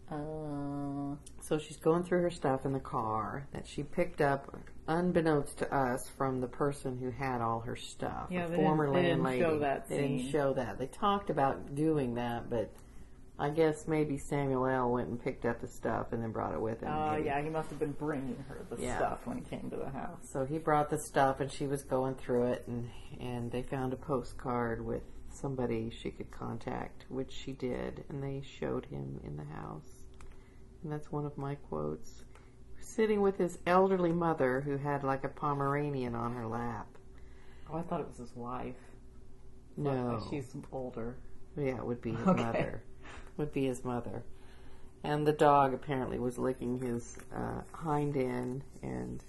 Uh, 0.09 1.15
So 1.41 1.57
she's 1.57 1.77
going 1.77 2.03
through 2.03 2.21
her 2.21 2.29
stuff 2.29 2.65
in 2.65 2.71
the 2.73 2.79
car 2.79 3.47
that 3.53 3.67
she 3.67 3.83
picked 3.83 4.21
up, 4.21 4.55
unbeknownst 4.87 5.57
to 5.59 5.73
us, 5.75 6.07
from 6.17 6.39
the 6.39 6.47
person 6.47 6.97
who 6.97 7.09
had 7.11 7.41
all 7.41 7.59
her 7.61 7.75
stuff. 7.75 8.27
Yeah, 8.29 8.45
a 8.45 8.49
they 8.49 8.55
former 8.55 8.85
didn't- 8.93 9.23
they 9.23 9.31
didn't 9.39 9.39
show 9.39 9.59
that 9.59 9.87
They 9.89 9.97
didn't 9.97 10.29
show 10.31 10.53
that. 10.53 10.77
They 10.77 10.87
talked 10.87 11.29
about 11.29 11.75
doing 11.75 12.13
that, 12.15 12.49
but 12.49 12.71
I 13.41 13.49
guess 13.49 13.87
maybe 13.87 14.17
Samuel 14.19 14.67
L. 14.67 14.91
went 14.91 15.09
and 15.09 15.19
picked 15.21 15.45
up 15.45 15.61
the 15.61 15.67
stuff 15.67 16.13
and 16.13 16.21
then 16.21 16.31
brought 16.31 16.53
it 16.53 16.61
with 16.61 16.81
him. 16.81 16.89
Oh 16.91 17.11
maybe. 17.13 17.25
yeah, 17.25 17.41
he 17.41 17.49
must 17.49 17.69
have 17.71 17.79
been 17.79 17.93
bringing 17.93 18.37
her 18.47 18.63
the 18.69 18.79
Yeah. 18.81 18.97
stuff 18.97 19.25
when 19.25 19.37
he 19.37 19.43
came 19.43 19.69
to 19.71 19.77
the 19.77 19.89
house. 19.89 20.19
So 20.31 20.45
he 20.45 20.59
brought 20.59 20.89
the 20.91 20.99
stuff, 20.99 21.39
and 21.39 21.51
she 21.51 21.65
was 21.65 21.83
going 21.83 22.15
through 22.15 22.47
it, 22.51 22.67
and 22.67 22.89
and 23.19 23.51
they 23.51 23.63
found 23.63 23.93
a 23.93 23.95
postcard 23.95 24.85
with 24.85 25.01
somebody 25.29 25.89
she 25.89 26.11
could 26.11 26.29
contact, 26.29 27.05
which 27.09 27.31
she 27.31 27.51
did, 27.53 28.03
and 28.09 28.21
they 28.21 28.41
showed 28.59 28.85
him 28.85 29.19
in 29.23 29.37
the 29.37 29.45
house. 29.45 30.05
And 30.83 30.91
that's 30.91 31.11
one 31.11 31.25
of 31.25 31.35
my 31.37 31.55
quotes. 31.55 32.23
Sitting 32.79 33.21
with 33.21 33.37
his 33.37 33.57
elderly 33.65 34.11
mother, 34.11 34.61
who 34.61 34.77
had 34.77 35.03
like 35.03 35.23
a 35.23 35.29
Pomeranian 35.29 36.13
on 36.13 36.33
her 36.35 36.45
lap. 36.45 36.87
Oh, 37.71 37.77
I 37.77 37.81
thought 37.81 38.01
it 38.01 38.07
was 38.07 38.17
his 38.17 38.35
wife. 38.35 38.75
No, 39.77 40.19
Like, 40.21 40.29
she's 40.29 40.53
older. 40.71 41.15
yeah, 41.55 41.77
it 41.77 41.85
would 41.85 42.01
be 42.01 42.11
his 42.11 42.27
Okay. 42.27 42.43
mother. 42.43 42.83
Would 43.37 43.53
be 43.53 43.65
his 43.65 43.83
mother. 43.83 44.23
And 45.03 45.25
the 45.25 45.33
dog 45.33 45.73
apparently 45.73 46.19
was 46.19 46.37
licking 46.37 46.79
his 46.79 47.17
uh, 47.35 47.61
hind 47.73 48.15
end, 48.15 48.63
and 48.83 49.23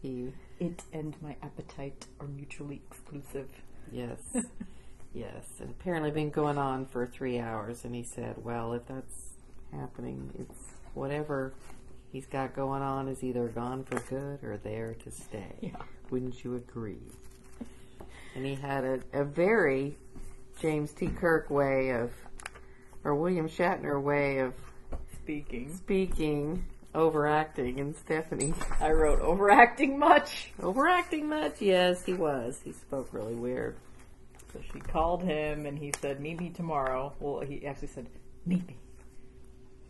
he 0.00 0.32
It 0.58 0.82
and 0.92 1.14
my 1.20 1.36
appetite 1.42 2.06
are 2.20 2.26
mutually 2.26 2.80
exclusive. 2.90 3.48
Yes. 3.92 4.20
yes. 5.14 5.44
And 5.60 5.70
apparently 5.70 6.10
been 6.10 6.30
going 6.30 6.56
on 6.56 6.86
for 6.86 7.06
three 7.06 7.38
hours, 7.38 7.84
and 7.84 7.94
he 7.94 8.02
said, 8.02 8.36
well, 8.42 8.72
if 8.72 8.86
that's 8.86 9.34
happening, 9.72 10.30
it's 10.38 10.72
whatever 10.94 11.52
he's 12.12 12.26
got 12.26 12.54
going 12.54 12.82
on 12.82 13.08
is 13.08 13.22
either 13.22 13.48
gone 13.48 13.84
for 13.84 14.00
good 14.00 14.42
or 14.42 14.56
there 14.56 14.94
to 15.04 15.10
stay. 15.10 15.54
Yeah. 15.60 15.76
Wouldn't 16.10 16.42
you 16.42 16.56
agree? 16.56 17.12
And 18.34 18.46
he 18.46 18.54
had 18.54 18.84
a, 18.84 19.00
a 19.12 19.24
very 19.24 19.96
James 20.60 20.92
T. 20.92 21.08
Kirk 21.08 21.50
way 21.50 21.90
of, 21.90 22.10
or 23.08 23.14
William 23.14 23.48
Shatner 23.48 24.00
way 24.00 24.38
of 24.38 24.54
Speaking, 25.28 25.74
speaking, 25.76 26.64
overacting, 26.94 27.80
and 27.80 27.94
Stephanie. 27.94 28.54
I 28.80 28.92
wrote 28.92 29.20
overacting 29.20 29.98
much. 29.98 30.52
Overacting 30.62 31.28
much? 31.28 31.60
Yes, 31.60 32.02
he 32.04 32.14
was. 32.14 32.60
He 32.64 32.72
spoke 32.72 33.12
really 33.12 33.34
weird. 33.34 33.76
So 34.52 34.60
she 34.72 34.80
called 34.80 35.22
him 35.22 35.66
and 35.66 35.78
he 35.78 35.92
said, 36.00 36.18
"Meet 36.20 36.40
me 36.40 36.48
tomorrow." 36.48 37.12
Well, 37.20 37.40
he 37.40 37.66
actually 37.66 37.88
said, 37.88 38.06
"Meet 38.46 38.66
me." 38.66 38.76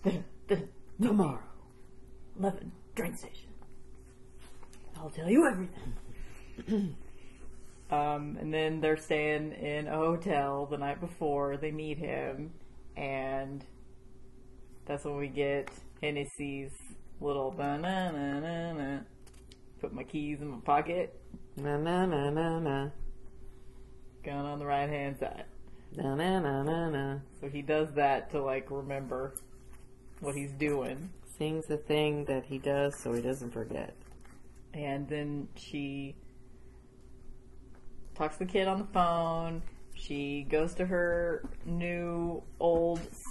The, 0.03 0.23
the, 0.49 0.69
Tomorrow. 1.01 1.39
Eleven 2.37 2.73
train 2.97 3.17
station. 3.17 3.51
I'll 4.97 5.11
tell 5.11 5.31
you 5.31 5.47
everything. 5.47 5.95
um, 7.93 8.39
and 8.41 8.53
then 8.53 8.81
they're 8.81 8.97
staying 8.97 9.53
in 9.53 9.87
a 9.87 9.95
hotel 9.95 10.67
the 10.67 10.79
night 10.79 11.01
before. 11.01 11.57
They 11.57 11.71
meet 11.71 11.99
him, 11.99 12.51
and 12.99 13.65
that's 14.85 15.05
when 15.05 15.17
we 15.17 15.29
get 15.29 15.71
Hennessy's 16.03 16.73
little 17.21 17.51
banana. 17.51 19.05
Put 19.81 19.93
my 19.93 20.03
keys 20.03 20.41
in 20.41 20.49
my 20.49 20.59
pocket. 20.65 21.15
Na 21.57 21.77
na 21.77 22.05
na 22.05 22.31
na 22.31 22.59
na. 22.59 22.89
gun 24.25 24.45
on 24.45 24.59
the 24.59 24.67
right 24.67 24.89
hand 24.89 25.17
side. 25.19 25.45
Na 25.97 26.17
na 26.17 26.41
na 26.41 26.63
na 26.65 26.91
na. 26.91 27.19
So 27.41 27.49
he 27.49 27.63
does 27.63 27.89
that 27.95 28.31
to 28.33 28.43
like 28.43 28.71
remember 28.71 29.35
what 30.21 30.35
he's 30.35 30.53
doing. 30.53 31.11
Sings 31.39 31.67
the 31.67 31.77
thing 31.77 32.25
that 32.25 32.45
he 32.47 32.59
does 32.59 32.99
so 32.99 33.13
he 33.13 33.23
doesn't 33.23 33.53
forget. 33.53 33.95
And 34.75 35.09
then 35.09 35.49
she 35.55 36.17
talks 38.17 38.39
to 38.39 38.45
the 38.45 38.51
kid 38.51 38.67
on 38.67 38.81
the 38.81 38.87
phone. 38.93 39.63
She 39.95 40.47
goes 40.51 40.75
to 40.75 40.87
her 40.87 41.49
new 41.65 42.43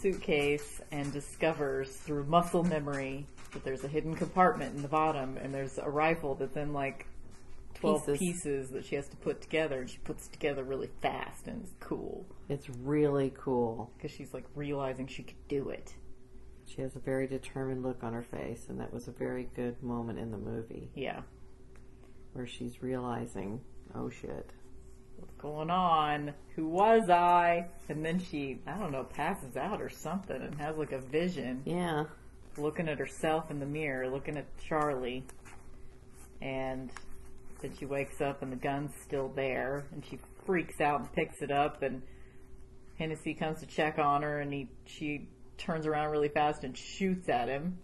suitcase 0.01 0.81
and 0.91 1.11
discovers 1.13 1.95
through 1.95 2.25
muscle 2.25 2.63
memory 2.63 3.25
that 3.53 3.63
there's 3.63 3.83
a 3.83 3.87
hidden 3.87 4.15
compartment 4.15 4.75
in 4.75 4.81
the 4.81 4.87
bottom 4.87 5.37
and 5.37 5.53
there's 5.53 5.77
a 5.77 5.89
rifle 5.89 6.35
that's 6.35 6.55
in 6.57 6.73
like 6.73 7.05
12 7.75 8.05
Pieces. 8.07 8.19
pieces, 8.19 8.69
that 8.71 8.85
she 8.85 8.95
has 8.95 9.07
to 9.07 9.17
put 9.17 9.39
together 9.41 9.79
and 9.79 9.89
she 9.89 9.99
puts 9.99 10.27
together 10.27 10.63
really 10.63 10.89
fast 11.01 11.47
and 11.47 11.61
it's 11.63 11.73
cool 11.79 12.25
It's 12.49 12.69
really 12.69 13.31
cool. 13.37 13.91
because 13.97 14.11
she's 14.11 14.33
like 14.33 14.45
realizing 14.55 15.07
she 15.07 15.23
could 15.23 15.47
do 15.47 15.69
it. 15.69 15.93
She 16.65 16.81
has 16.81 16.95
a 16.95 16.99
very 16.99 17.27
determined 17.27 17.81
look 17.83 18.03
on 18.03 18.11
her 18.11 18.23
face, 18.23 18.65
and 18.67 18.77
that 18.81 18.91
was 18.93 19.07
a 19.07 19.11
very 19.11 19.47
good 19.55 19.81
moment 19.81 20.19
in 20.19 20.31
the 20.31 20.37
movie 20.37 20.89
Yeah. 20.95 21.21
where 22.33 22.45
she's 22.45 22.81
realizing, 22.83 23.61
oh 23.95 24.09
shit. 24.09 24.51
What's 25.19 25.33
going 25.35 25.69
on? 25.69 26.33
Who 26.55 26.67
was 26.67 27.09
I? 27.09 27.67
And 27.89 28.03
then 28.05 28.19
she, 28.19 28.59
I 28.67 28.77
don't 28.77 28.91
know, 28.91 29.03
passes 29.03 29.55
out 29.57 29.81
or 29.81 29.89
something 29.89 30.41
and 30.41 30.59
has 30.59 30.77
like 30.77 30.91
a 30.91 30.99
vision 30.99 31.61
Yeah. 31.65 32.05
looking 32.57 32.87
at 32.89 32.99
herself 32.99 33.49
in 33.51 33.59
the 33.59 33.65
mirror, 33.65 34.09
looking 34.09 34.37
at 34.37 34.45
Charlie. 34.57 35.23
And 36.41 36.91
then 37.61 37.71
she 37.77 37.85
wakes 37.85 38.21
up 38.21 38.41
and 38.41 38.51
the 38.51 38.55
gun's 38.57 38.91
still 39.03 39.29
there 39.35 39.85
and 39.91 40.05
she 40.05 40.19
freaks 40.45 40.79
out 40.81 40.99
and 41.01 41.11
picks 41.13 41.41
it 41.41 41.51
up 41.51 41.81
and 41.81 42.01
Hennessy 42.99 43.33
comes 43.33 43.59
to 43.59 43.65
check 43.67 43.99
on 43.99 44.21
her 44.23 44.39
and 44.39 44.51
he 44.53 44.67
she 44.85 45.27
turns 45.57 45.85
around 45.87 46.11
really 46.11 46.29
fast 46.29 46.63
and 46.63 46.77
shoots 46.77 47.29
at 47.29 47.47
him. 47.47 47.79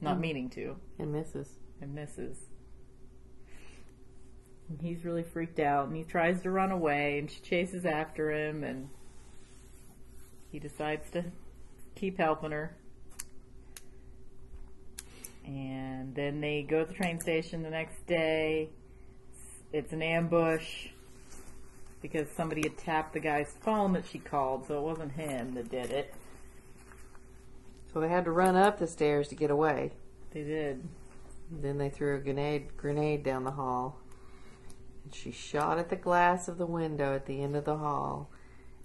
Not 0.00 0.18
mm. 0.18 0.20
meaning 0.20 0.50
to 0.50 0.76
And 0.98 1.12
misses. 1.12 1.58
and 1.80 1.94
misses. 1.94 2.47
And 4.68 4.80
he's 4.82 5.04
really 5.04 5.22
freaked 5.22 5.60
out 5.60 5.86
and 5.88 5.96
he 5.96 6.04
tries 6.04 6.42
to 6.42 6.50
run 6.50 6.70
away 6.70 7.18
and 7.18 7.30
she 7.30 7.40
chases 7.40 7.86
after 7.86 8.30
him 8.30 8.64
and 8.64 8.88
he 10.50 10.58
decides 10.58 11.10
to 11.10 11.24
keep 11.94 12.18
helping 12.18 12.50
her. 12.50 12.76
And 15.44 16.14
then 16.14 16.40
they 16.40 16.62
go 16.62 16.84
to 16.84 16.88
the 16.88 16.94
train 16.94 17.20
station 17.20 17.62
the 17.62 17.70
next 17.70 18.06
day. 18.06 18.68
It's 19.72 19.92
an 19.92 20.02
ambush 20.02 20.88
because 22.02 22.28
somebody 22.36 22.62
had 22.62 22.76
tapped 22.76 23.14
the 23.14 23.20
guy's 23.20 23.54
phone 23.62 23.92
that 23.94 24.04
she 24.06 24.18
called, 24.18 24.66
so 24.66 24.78
it 24.78 24.82
wasn't 24.82 25.12
him 25.12 25.54
that 25.54 25.70
did 25.70 25.90
it. 25.90 26.14
So 27.92 28.00
they 28.00 28.08
had 28.08 28.24
to 28.26 28.30
run 28.30 28.56
up 28.56 28.78
the 28.78 28.86
stairs 28.86 29.28
to 29.28 29.34
get 29.34 29.50
away. 29.50 29.92
They 30.30 30.44
did. 30.44 30.86
Then 31.50 31.78
they 31.78 31.88
threw 31.88 32.16
a 32.16 32.18
grenade 32.18 32.76
grenade 32.76 33.24
down 33.24 33.44
the 33.44 33.50
hall. 33.50 33.98
And 35.08 35.14
she 35.14 35.32
shot 35.32 35.78
at 35.78 35.88
the 35.88 35.96
glass 35.96 36.48
of 36.48 36.58
the 36.58 36.66
window 36.66 37.14
at 37.14 37.24
the 37.24 37.42
end 37.42 37.56
of 37.56 37.64
the 37.64 37.78
hall 37.78 38.28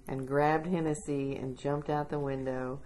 and 0.07 0.25
grabbed 0.25 0.67
Hennessy 0.67 1.35
and 1.35 1.59
jumped 1.59 1.89
out 1.89 2.09
the 2.09 2.17
window. 2.17 2.79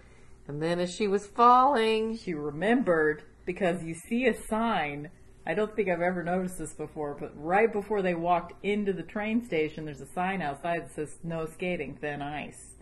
And 0.47 0.59
then 0.59 0.79
as 0.79 0.91
she 0.91 1.07
was 1.07 1.27
falling, 1.27 2.17
she 2.17 2.33
remembered 2.33 3.21
because 3.45 3.83
you 3.83 3.93
see 3.93 4.25
a 4.25 4.33
sign. 4.33 5.11
I 5.45 5.53
don't 5.53 5.75
think 5.75 5.87
I've 5.87 6.01
ever 6.01 6.23
noticed 6.23 6.57
this 6.57 6.73
before, 6.73 7.15
but 7.19 7.31
right 7.35 7.71
before 7.71 8.01
they 8.01 8.15
walked 8.15 8.53
into 8.65 8.91
the 8.91 9.03
train 9.03 9.45
station, 9.45 9.85
there's 9.85 10.01
a 10.01 10.07
sign 10.07 10.41
outside 10.41 10.85
that 10.85 10.95
says 10.95 11.19
"No 11.23 11.45
skating, 11.45 11.93
thin 11.93 12.23
ice." 12.23 12.73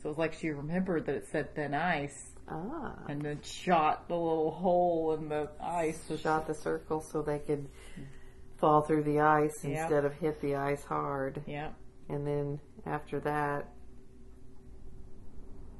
So 0.00 0.10
it's 0.10 0.18
like 0.18 0.32
she 0.32 0.50
remembered 0.50 1.06
that 1.06 1.16
it 1.16 1.26
said 1.26 1.56
"thin 1.56 1.74
ice," 1.74 2.34
ah, 2.46 2.94
and 3.08 3.20
then 3.20 3.40
shot 3.42 4.06
the 4.06 4.14
little 4.14 4.52
hole 4.52 5.16
in 5.18 5.28
the 5.28 5.50
ice. 5.60 6.00
So 6.06 6.16
shot 6.16 6.46
the 6.46 6.54
circle 6.54 7.00
so 7.00 7.20
they 7.20 7.40
could 7.40 7.66
fall 8.58 8.82
through 8.82 9.04
the 9.04 9.20
ice 9.20 9.64
Yep. 9.64 9.78
instead 9.78 10.04
of 10.04 10.12
hit 10.14 10.40
the 10.40 10.56
ice 10.56 10.84
hard. 10.84 11.42
yeah, 11.46 11.70
And 12.08 12.26
then 12.26 12.60
after 12.86 13.20
that, 13.20 13.68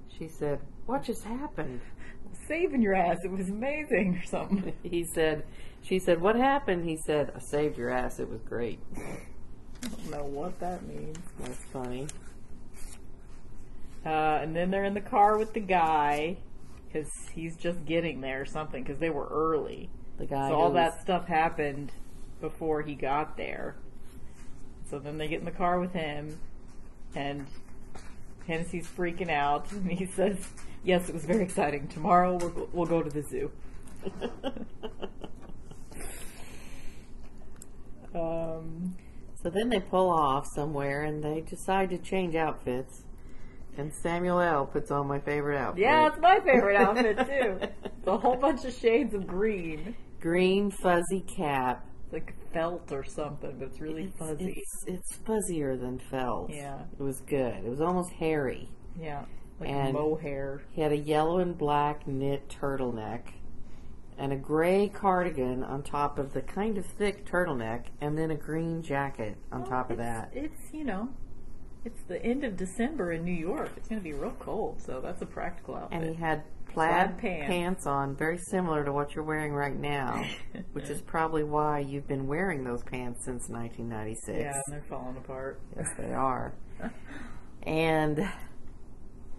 she 0.09 0.29
said, 0.29 0.61
"What 0.87 1.03
just 1.03 1.25
happened?" 1.25 1.81
saving 2.49 2.83
your 2.83 2.95
ass. 2.95 3.19
It 3.25 3.31
was 3.31 3.49
amazing, 3.49 4.17
or 4.17 4.23
something. 4.25 4.73
He 4.83 5.05
said, 5.05 5.45
"She 5.83 5.99
said, 5.99 6.21
what 6.21 6.37
happened?" 6.37 6.85
He 6.89 6.97
said, 6.97 7.33
"I 7.35 7.39
saved 7.41 7.77
your 7.79 7.91
ass. 7.91 8.19
It 8.21 8.29
was 8.29 8.41
great." 8.43 8.81
I 8.97 9.87
don't 9.89 10.11
know 10.11 10.25
what 10.25 10.59
that 10.61 10.85
means. 10.87 11.19
That's 11.41 11.65
funny. 11.73 12.09
Uh, 14.05 14.39
and 14.43 14.55
then 14.57 14.71
they're 14.71 14.85
in 14.85 14.95
the 14.95 15.01
car 15.01 15.39
with 15.39 15.53
the 15.53 15.61
guy 15.61 16.37
because 16.87 17.11
he's 17.33 17.57
just 17.57 17.85
getting 17.85 18.21
there 18.21 18.41
or 18.41 18.45
something 18.47 18.83
because 18.83 18.99
they 18.99 19.11
were 19.11 19.27
early. 19.31 19.89
The 20.19 20.27
guy. 20.27 20.49
So 20.49 20.55
all 20.57 20.73
that 20.73 21.01
stuff 21.01 21.27
happened 21.27 21.93
before 22.41 22.83
he 22.83 22.95
got 22.95 23.37
there. 23.37 23.77
So 24.91 24.99
then 24.99 25.19
they 25.19 25.29
get 25.29 25.41
in 25.41 25.45
the 25.45 25.51
car 25.51 25.79
with 25.81 25.93
him, 25.93 26.39
and 27.15 27.47
Hennessy's 28.47 28.87
freaking 28.87 29.31
out, 29.31 29.71
and 29.73 29.91
he 29.91 30.07
says, 30.07 30.37
"Yes, 30.85 31.09
it 31.09 31.15
was 31.15 31.25
very 31.25 31.43
exciting. 31.43 31.89
Tomorrow 31.89 32.37
we'll 32.39 32.69
we'll 32.73 32.87
go 32.87 33.03
to 33.03 33.11
the 33.11 33.23
zoo." 33.23 33.51
um, 38.15 38.97
So 39.43 39.51
then 39.51 39.69
they 39.69 39.81
pull 39.81 40.11
off 40.11 40.47
somewhere 40.55 41.03
and 41.05 41.23
they 41.23 41.41
decide 41.43 41.91
to 41.91 41.99
change 41.99 42.35
outfits. 42.35 43.03
And 43.77 43.93
Samuel 43.95 44.41
L. 44.41 44.67
puts 44.67 44.91
on 44.91 45.07
my 45.07 45.21
favorite 45.21 45.57
outfit. 45.57 45.83
yeah, 45.83 46.09
it's 46.09 46.19
my 46.21 46.41
favorite 46.41 46.77
outfit 46.77 47.17
too. 47.19 47.59
It's 47.85 48.07
a 48.07 48.17
whole 48.19 48.37
bunch 48.37 48.65
of 48.65 48.75
shades 48.75 49.15
of 49.15 49.27
green, 49.27 49.95
Green 50.21 50.71
fuzzy 50.73 51.21
cap. 51.21 51.87
Like 52.13 52.35
felt 52.53 52.91
or 52.93 53.05
something, 53.05 53.57
but 53.59 53.67
it's 53.69 53.81
really 53.81 54.07
fuzzy. 54.19 54.55
It's, 54.63 54.85
it's 54.87 55.19
fuzzier 55.19 55.79
than 55.79 55.99
felt. 55.99 56.51
Yeah. 56.51 56.81
It 56.99 57.03
was 57.03 57.21
good. 57.21 57.57
It 57.65 57.69
was 57.69 57.81
almost 57.81 58.11
hairy. 58.13 58.69
yeah, 59.01 59.25
like 59.61 59.71
And- 59.71 59.93
mohair. 59.95 60.63
He 60.73 60.81
had 60.81 60.93
a 60.93 60.97
yellow 60.97 61.39
and 61.39 61.57
black 61.57 62.07
knit 62.07 62.49
turtleneck 62.49 63.21
and 64.17 64.33
a 64.33 64.37
gray 64.37 64.89
cardigan 64.89 65.63
on 65.63 65.83
top 65.83 66.19
of 66.19 66.33
the 66.33 66.41
kind 66.43 66.77
of 66.79 66.85
thick 66.87 67.25
turtleneck 67.25 67.85
and 68.01 68.19
then 68.19 68.31
a 68.31 68.37
green 68.37 68.83
jacket 68.83 69.37
on 69.53 69.65
top 69.65 69.91
of 69.91 69.99
that. 69.99 70.31
It's 70.33 70.73
you 70.73 70.85
know, 70.85 71.11
it's 71.85 72.03
the 72.09 72.21
end 72.25 72.43
of 72.43 72.57
December 72.57 73.13
in 73.13 73.25
New 73.25 73.31
York. 73.33 73.71
It's 73.77 73.89
going 73.89 74.01
to 74.01 74.05
be 74.05 74.13
real 74.13 74.35
cold, 74.41 74.81
so 74.85 75.01
that's 75.01 75.23
a 75.23 75.27
practical 75.27 75.77
outfit. 75.77 76.01
And 76.03 76.09
he 76.09 76.21
had 76.21 76.43
Plaid 76.79 77.19
plaid 77.19 77.19
pants. 77.19 77.47
pants 77.49 77.87
on, 77.87 78.17
very 78.17 78.39
similar 78.39 78.85
to 78.85 78.93
what 78.93 79.15
you're 79.15 79.25
wearing 79.25 79.53
right 79.53 79.77
now, 79.77 80.25
which 80.73 80.89
is 80.89 81.01
probably 81.03 81.45
why 81.45 81.81
you've 81.81 82.07
been 82.09 82.27
wearing 82.27 82.65
those 82.65 82.83
pants 82.83 83.25
since 83.25 83.49
1996. 83.49 84.39
yeah, 84.39 84.53
and 84.53 84.63
they're 84.75 84.85
falling 84.89 85.17
apart. 85.17 85.61
Yes, 85.77 85.89
they 85.99 86.13
are. 86.15 86.53
and 87.65 88.29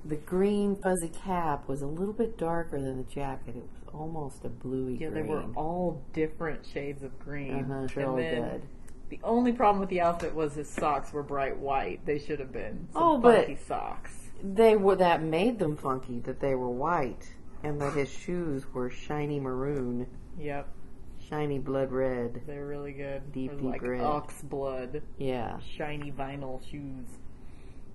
the 0.06 0.16
green 0.16 0.76
fuzzy 0.82 1.10
cap 1.10 1.68
was 1.68 1.82
a 1.82 1.88
little 1.88 2.14
bit 2.14 2.38
darker 2.38 2.80
than 2.80 2.98
the 2.98 3.04
jacket. 3.12 3.56
It 3.56 3.64
was 3.64 3.94
almost 3.94 4.46
a 4.46 4.50
bluey 4.50 4.98
Yeah, 5.00 5.10
they 5.10 5.22
were 5.24 5.44
all 5.56 6.02
different 6.14 6.66
shades 6.66 7.04
of 7.04 7.18
green. 7.20 7.66
Uh-huh, 7.66 7.84
it's 7.84 7.96
really 7.96 8.24
good. 8.24 8.62
the 9.10 9.20
only 9.24 9.52
problem 9.52 9.80
with 9.80 9.90
the 9.90 10.02
outfit 10.02 10.34
was 10.34 10.56
his 10.56 10.70
socks 10.70 11.12
were 11.12 11.24
bright 11.24 11.58
white. 11.58 12.06
They 12.06 12.18
should 12.20 12.40
have 12.40 12.52
been 12.54 12.88
some 12.94 13.02
Oh, 13.04 13.18
but- 13.18 13.46
funky 13.48 13.58
socks. 13.68 14.16
They 14.44 14.76
were 14.76 14.96
that 14.96 15.22
made 15.22 15.60
them 15.60 15.76
funky 15.78 16.20
that 16.22 16.40
they 16.40 16.56
were 16.56 16.70
white, 16.70 17.34
and 17.64 17.80
that 17.82 17.94
his 17.94 18.10
shoes 18.10 18.66
were 18.74 18.90
shiny 18.90 19.40
maroon, 19.40 20.08
Yep, 20.38 20.68
shiny 21.30 21.60
blood 21.60 21.92
red. 21.92 22.42
they're 22.48 22.66
really 22.66 22.94
good. 22.94 23.32
Deep, 23.34 23.52
They're 23.52 23.60
like 23.72 23.82
red. 23.82 24.02
ox 24.02 24.42
blood, 24.42 25.02
Yeah. 25.18 25.60
shiny 25.60 26.12
vinyl 26.12 26.64
shoes. 26.70 27.08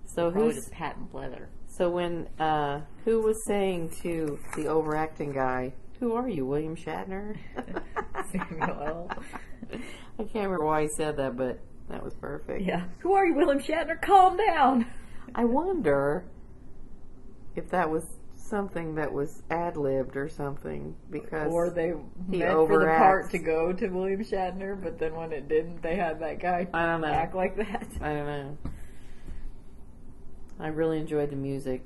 So 0.06 0.30
Probably 0.30 0.54
who's 0.54 0.68
patent 0.68 1.14
leather. 1.14 1.48
so 1.66 1.88
when 1.90 2.28
uh 2.38 2.82
who 3.06 3.20
was 3.22 3.42
saying 3.46 3.90
to 4.02 4.38
the 4.54 4.66
overacting 4.66 5.32
guy, 5.32 5.72
"Who 6.00 6.12
are 6.12 6.28
you, 6.28 6.44
William 6.44 6.76
Shatner?" 6.76 7.36
Samuel. 8.30 9.10
I 9.72 10.22
can't 10.24 10.34
remember 10.34 10.64
why 10.66 10.82
he 10.82 10.88
said 10.88 11.16
that, 11.16 11.36
but 11.36 11.58
that 11.88 12.02
was 12.04 12.14
perfect. 12.14 12.62
Yeah. 12.62 12.84
Who 12.98 13.14
are 13.14 13.24
you, 13.26 13.34
William 13.34 13.58
Shatner? 13.60 14.00
Calm 14.00 14.36
down. 14.36 14.86
I 15.34 15.44
wonder 15.46 16.24
if 17.56 17.70
that 17.70 17.90
was 17.90 18.04
something 18.36 18.94
that 18.96 19.10
was 19.12 19.42
ad 19.50 19.76
libbed 19.76 20.16
or 20.16 20.28
something 20.28 20.94
because 21.10 21.50
Or 21.52 21.70
they 21.70 21.94
he 22.30 22.38
meant 22.38 22.68
for 22.68 22.80
the 22.80 22.86
part 22.86 23.30
to 23.30 23.38
go 23.38 23.72
to 23.72 23.88
William 23.88 24.22
Shatner, 24.22 24.80
but 24.80 24.98
then 24.98 25.14
when 25.14 25.32
it 25.32 25.48
didn't, 25.48 25.82
they 25.82 25.96
had 25.96 26.20
that 26.20 26.40
guy 26.40 26.66
I 26.74 26.86
don't 26.86 27.00
know. 27.00 27.06
act 27.08 27.34
like 27.34 27.56
that. 27.56 27.86
I 28.02 28.12
don't 28.12 28.26
know. 28.26 28.58
I 30.60 30.68
really 30.68 30.98
enjoyed 30.98 31.30
the 31.30 31.36
music 31.36 31.84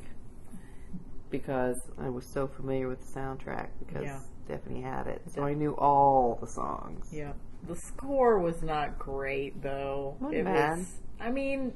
because 1.30 1.78
I 1.98 2.08
was 2.08 2.24
so 2.26 2.46
familiar 2.46 2.88
with 2.88 3.00
the 3.00 3.18
soundtrack 3.20 3.68
because 3.86 4.04
Yeah. 4.04 4.20
Stephanie 4.44 4.80
had 4.80 5.06
it, 5.06 5.22
so 5.32 5.44
I 5.44 5.52
knew 5.54 5.72
all 5.76 6.38
the 6.40 6.46
songs. 6.46 7.08
Yeah. 7.12 7.32
The 7.66 7.76
score 7.76 8.38
was 8.38 8.62
not 8.62 8.98
great 8.98 9.62
though. 9.62 10.16
Wasn't 10.20 10.40
it 10.40 10.44
bad. 10.44 10.78
was 10.78 10.92
I 11.20 11.30
mean, 11.30 11.72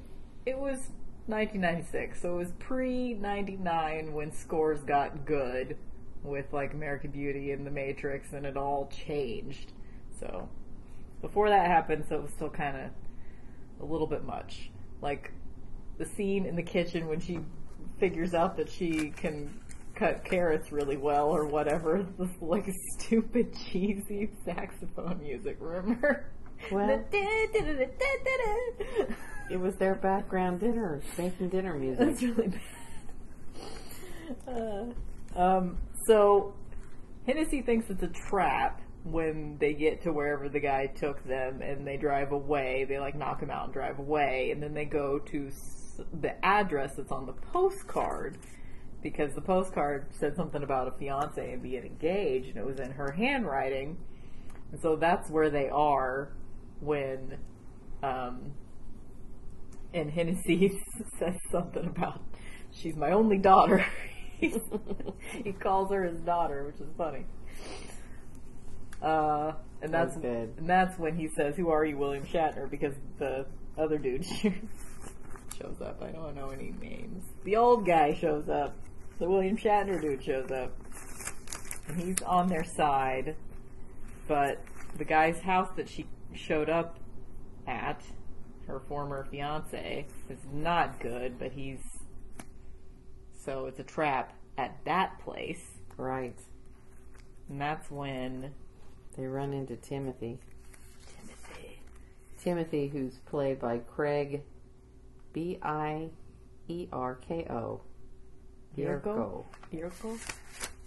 it 0.47 0.59
was 0.59 0.79
1996, 1.27 2.21
so 2.21 2.35
it 2.35 2.37
was 2.37 2.53
pre 2.59 3.15
99 3.15 4.13
when 4.13 4.33
scores 4.33 4.83
got 4.83 5.25
good 5.25 5.77
with 6.23 6.53
like 6.53 6.73
American 6.73 7.11
Beauty 7.11 7.53
and 7.53 7.67
The 7.67 7.71
Matrix, 7.71 8.33
and 8.33 8.47
it 8.47 8.57
all 8.57 8.91
changed. 9.07 9.73
So 10.19 10.49
before 11.21 11.49
that 11.49 11.67
happened, 11.67 12.05
so 12.09 12.17
it 12.17 12.23
was 12.23 12.33
still 12.33 12.51
kind 12.51 12.77
of 12.77 12.91
a 13.81 13.91
little 13.91 14.07
bit 14.07 14.25
much. 14.25 14.71
Like 15.01 15.33
the 15.99 16.05
scene 16.05 16.47
in 16.47 16.57
the 16.57 16.63
kitchen 16.63 17.09
when 17.09 17.21
she 17.21 17.41
figures 17.99 18.35
out 18.35 18.57
that 18.57 18.69
she 18.69 19.11
can 19.11 19.53
cut 19.95 20.25
carrots 20.25 20.73
really 20.73 20.97
well 20.97 21.29
or 21.29 21.47
whatever. 21.47 22.07
This 22.19 22.31
like 22.41 22.69
stupid 22.99 23.55
cheesy 23.67 24.31
saxophone 24.45 25.21
music, 25.23 25.57
remember? 25.61 26.27
Well, 26.71 27.05
it 29.53 29.61
was 29.61 29.77
their 29.77 29.95
background 29.95 30.61
dinner, 30.61 31.01
making 31.19 31.51
dinner 31.51 31.75
music. 31.75 32.07
That's 32.07 32.23
really 32.23 32.49
bad. 34.47 34.95
Uh, 35.37 35.39
um, 35.39 35.79
so 36.07 36.55
Hennessy 37.27 37.63
thinks 37.63 37.91
it's 37.91 38.03
a 38.03 38.09
trap 38.09 38.81
when 39.05 39.57
they 39.59 39.75
get 39.75 40.03
to 40.03 40.13
wherever 40.13 40.49
the 40.49 40.61
guy 40.61 40.87
took 40.87 41.23
them 41.25 41.61
and 41.61 41.87
they 41.87 41.97
drive 41.97 42.33
away. 42.33 42.87
They 42.89 42.99
like 42.99 43.15
knock 43.17 43.43
him 43.43 43.51
out 43.51 43.65
and 43.65 43.73
drive 43.73 43.99
away, 43.99 44.51
and 44.53 44.63
then 44.63 44.75
they 44.75 44.85
go 44.85 45.19
to 45.19 45.47
s- 45.49 46.01
the 46.21 46.45
address 46.45 46.95
that's 46.97 47.13
on 47.13 47.27
the 47.27 47.33
postcard 47.33 48.39
because 49.03 49.35
the 49.35 49.41
postcard 49.41 50.07
said 50.13 50.37
something 50.37 50.63
about 50.63 50.87
a 50.89 50.93
fiance 50.93 51.53
and 51.53 51.63
being 51.63 51.85
engaged, 51.85 52.49
and 52.49 52.57
it 52.57 52.65
was 52.65 52.79
in 52.79 52.93
her 52.93 53.11
handwriting. 53.11 53.99
And 54.71 54.81
so 54.81 54.97
that's 54.97 55.29
where 55.29 55.51
they 55.51 55.69
are 55.69 56.33
when, 56.81 57.37
um, 58.03 58.53
and 59.95 60.11
Hennessy 60.11 60.81
says 61.19 61.35
something 61.51 61.87
about 61.87 62.21
she's 62.71 62.97
my 62.97 63.11
only 63.13 63.39
daughter. 63.39 63.85
he 64.39 65.53
calls 65.61 65.91
her 65.91 66.05
his 66.05 66.21
daughter, 66.21 66.65
which 66.65 66.81
is 66.81 66.93
funny. 66.97 67.25
Uh, 69.01 69.53
and 69.81 69.93
that's 69.93 70.15
That's 70.15 70.25
good. 70.25 70.55
and 70.59 70.69
that's 70.69 70.99
when 70.99 71.17
he 71.17 71.29
says, 71.29 71.57
"Who 71.57 71.71
are 71.71 71.85
you, 71.85 71.97
William 71.99 72.25
Shatner?" 72.25 72.71
Because 72.71 72.95
the 73.19 73.47
other 73.77 73.99
dude 73.99 74.25
shows 75.59 75.81
up. 75.81 76.01
I 76.03 76.11
don't 76.11 76.35
know 76.37 76.51
any 76.51 76.73
names. 76.81 77.25
The 77.45 77.57
old 77.57 77.85
guy 77.87 78.15
shows 78.15 78.49
up. 78.49 78.77
The 79.19 79.29
William 79.29 79.57
Shatner 79.57 80.01
dude 80.01 80.23
shows 80.23 80.51
up, 80.51 80.73
and 81.89 82.01
he's 82.01 82.23
on 82.23 82.49
their 82.49 82.65
side. 82.65 83.35
But 84.29 84.63
the 84.97 85.05
guy's 85.05 85.41
house 85.41 85.69
that 85.77 85.89
she 85.89 86.07
showed 86.35 86.71
up 86.71 86.99
at, 87.67 88.03
her 88.73 88.81
former 88.81 89.25
fiance, 89.31 90.07
is 90.31 90.39
not 90.53 90.99
good. 90.99 91.39
But 91.39 91.53
he's 91.53 91.81
so 93.45 93.67
it's 93.67 93.79
a 93.79 93.85
trap 93.85 94.33
at 94.57 94.79
that 94.85 95.19
place, 95.21 95.63
Right. 95.97 96.39
and 97.49 97.61
that's 97.61 97.91
when 97.91 98.55
They 99.17 99.27
run 99.27 99.53
into 99.53 99.77
Timothy. 99.77 100.39
Timothy. 101.07 101.81
Timothy, 102.43 102.89
who's 102.89 103.19
played 103.27 103.61
by 103.61 103.79
Craig 103.79 104.43
B 105.35 105.59
I 105.63 106.09
E 106.69 106.89
R 106.93 107.17
K 107.17 107.47
O. 107.51 107.83
Bierko? 108.77 109.45
Bierko? 109.71 110.19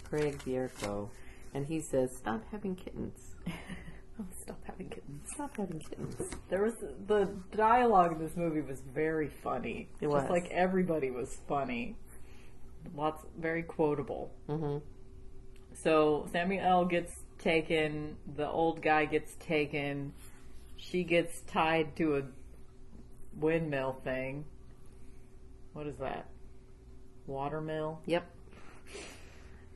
Craig 0.06 0.39
Bierko. 0.39 1.10
And 1.54 1.67
he 1.67 1.80
says, 1.82 2.15
Stop 2.17 2.41
having 2.52 2.76
kittens. 2.76 3.36
Oh, 4.19 4.25
stop 4.41 4.60
having 4.65 4.89
kittens. 4.89 5.30
Stop 5.34 5.58
having 5.58 5.80
kittens. 5.80 6.15
There 6.49 6.63
was 6.63 6.73
the 7.08 7.30
dialogue 7.56 8.13
in 8.13 8.19
this 8.19 8.36
movie 8.38 8.62
was 8.62 8.82
very 8.93 9.30
funny. 9.43 9.89
It 9.99 10.06
Just 10.06 10.13
was. 10.13 10.30
like 10.30 10.49
everybody 10.51 11.12
was 11.12 11.38
funny. 11.47 11.97
Lots 12.95 13.25
very 13.38 13.63
quotable. 13.63 14.32
Mm-hmm. 14.47 14.78
So 15.73 16.28
Samuel 16.32 16.86
gets 16.86 17.12
taken, 17.39 18.15
the 18.36 18.47
old 18.47 18.82
guy 18.82 19.06
gets 19.06 19.36
taken, 19.36 20.13
she 20.78 21.04
gets 21.04 21.41
tied 21.41 21.95
to 21.97 22.17
a 22.17 22.21
windmill 23.38 23.99
thing. 24.04 24.45
What 25.73 25.88
is 25.88 25.97
that? 25.97 26.28
Watermill? 27.28 27.99
Yep. 28.06 28.25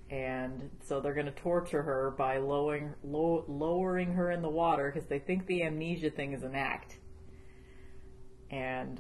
And 0.10 0.70
so 0.84 1.00
they're 1.00 1.14
going 1.14 1.28
to 1.28 1.32
torture 1.32 1.84
her 1.84 2.16
by 2.18 2.38
lowering 2.38 2.94
low, 3.04 3.46
lowering 3.48 4.14
her 4.14 4.32
in 4.32 4.42
the 4.42 4.50
water 4.50 4.92
because 4.92 5.08
they 5.08 5.20
think 5.20 5.46
the 5.46 5.64
amnesia 5.64 6.10
thing 6.10 6.34
is 6.34 6.44
an 6.44 6.56
act. 6.56 6.98
And 8.50 9.00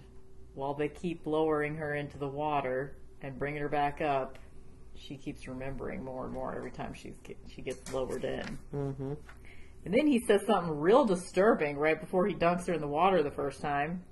while 0.54 0.76
they 0.76 0.88
keep 0.88 1.26
lowering 1.26 1.76
her 1.76 1.96
into 1.96 2.18
the 2.20 2.28
water 2.28 2.98
and 3.22 3.40
bringing 3.40 3.62
her 3.62 3.70
back 3.70 4.02
up, 4.02 4.38
she 4.96 5.18
keeps 5.18 5.48
remembering 5.48 6.04
more 6.04 6.26
and 6.26 6.34
more 6.34 6.56
every 6.56 6.72
time 6.72 6.94
she's 6.94 7.18
get, 7.24 7.38
she 7.56 7.62
gets 7.62 7.92
lowered 7.92 8.26
in. 8.26 8.60
Mm-hmm. 8.74 9.14
And 9.86 9.94
then 9.94 10.06
he 10.06 10.20
says 10.20 10.42
something 10.46 10.78
real 10.78 11.06
disturbing 11.06 11.78
right 11.78 12.00
before 12.00 12.28
he 12.28 12.36
dunks 12.36 12.68
her 12.68 12.74
in 12.74 12.82
the 12.82 12.88
water 12.88 13.24
the 13.24 13.32
first 13.32 13.62
time. 13.62 14.04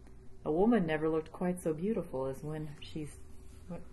A 0.46 0.52
woman 0.52 0.86
never 0.86 1.10
looked 1.10 1.32
quite 1.32 1.62
so 1.62 1.74
beautiful 1.74 2.26
as 2.26 2.42
when 2.42 2.70
she's 2.80 3.12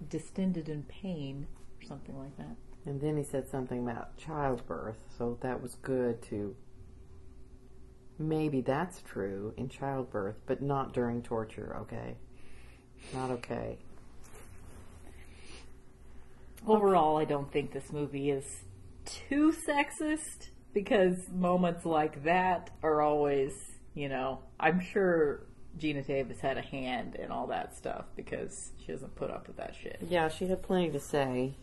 distended 0.08 0.68
in 0.68 0.84
pain 0.84 1.46
or 1.80 1.86
something 1.86 2.16
like 2.16 2.36
that. 2.38 2.56
And 2.86 3.00
then 3.00 3.16
he 3.16 3.24
said 3.24 3.48
something 3.48 3.80
about 3.80 4.16
childbirth, 4.16 4.98
so 5.16 5.38
that 5.40 5.62
was 5.62 5.76
good 5.76 6.22
to. 6.24 6.54
Maybe 8.18 8.60
that's 8.60 9.00
true 9.02 9.54
in 9.56 9.68
childbirth, 9.68 10.36
but 10.46 10.62
not 10.62 10.92
during 10.92 11.22
torture, 11.22 11.76
okay? 11.80 12.16
Not 13.12 13.30
okay. 13.30 13.78
Overall, 16.66 17.16
I 17.16 17.24
don't 17.24 17.50
think 17.52 17.72
this 17.72 17.92
movie 17.92 18.30
is 18.30 18.44
too 19.04 19.52
sexist 19.68 20.50
because 20.72 21.16
moments 21.32 21.84
like 21.84 22.24
that 22.24 22.70
are 22.82 23.02
always, 23.02 23.52
you 23.94 24.08
know, 24.08 24.40
I'm 24.60 24.80
sure 24.80 25.46
Geena 25.78 26.06
Davis 26.06 26.40
had 26.40 26.56
a 26.56 26.62
hand 26.62 27.16
in 27.16 27.30
all 27.30 27.46
that 27.48 27.76
stuff 27.76 28.06
because 28.16 28.72
she 28.84 28.92
doesn't 28.92 29.14
put 29.14 29.30
up 29.30 29.46
with 29.46 29.56
that 29.56 29.74
shit. 29.74 29.98
Yeah, 30.08 30.28
she 30.28 30.46
had 30.46 30.62
plenty 30.62 30.90
to 30.90 31.00
say 31.00 31.56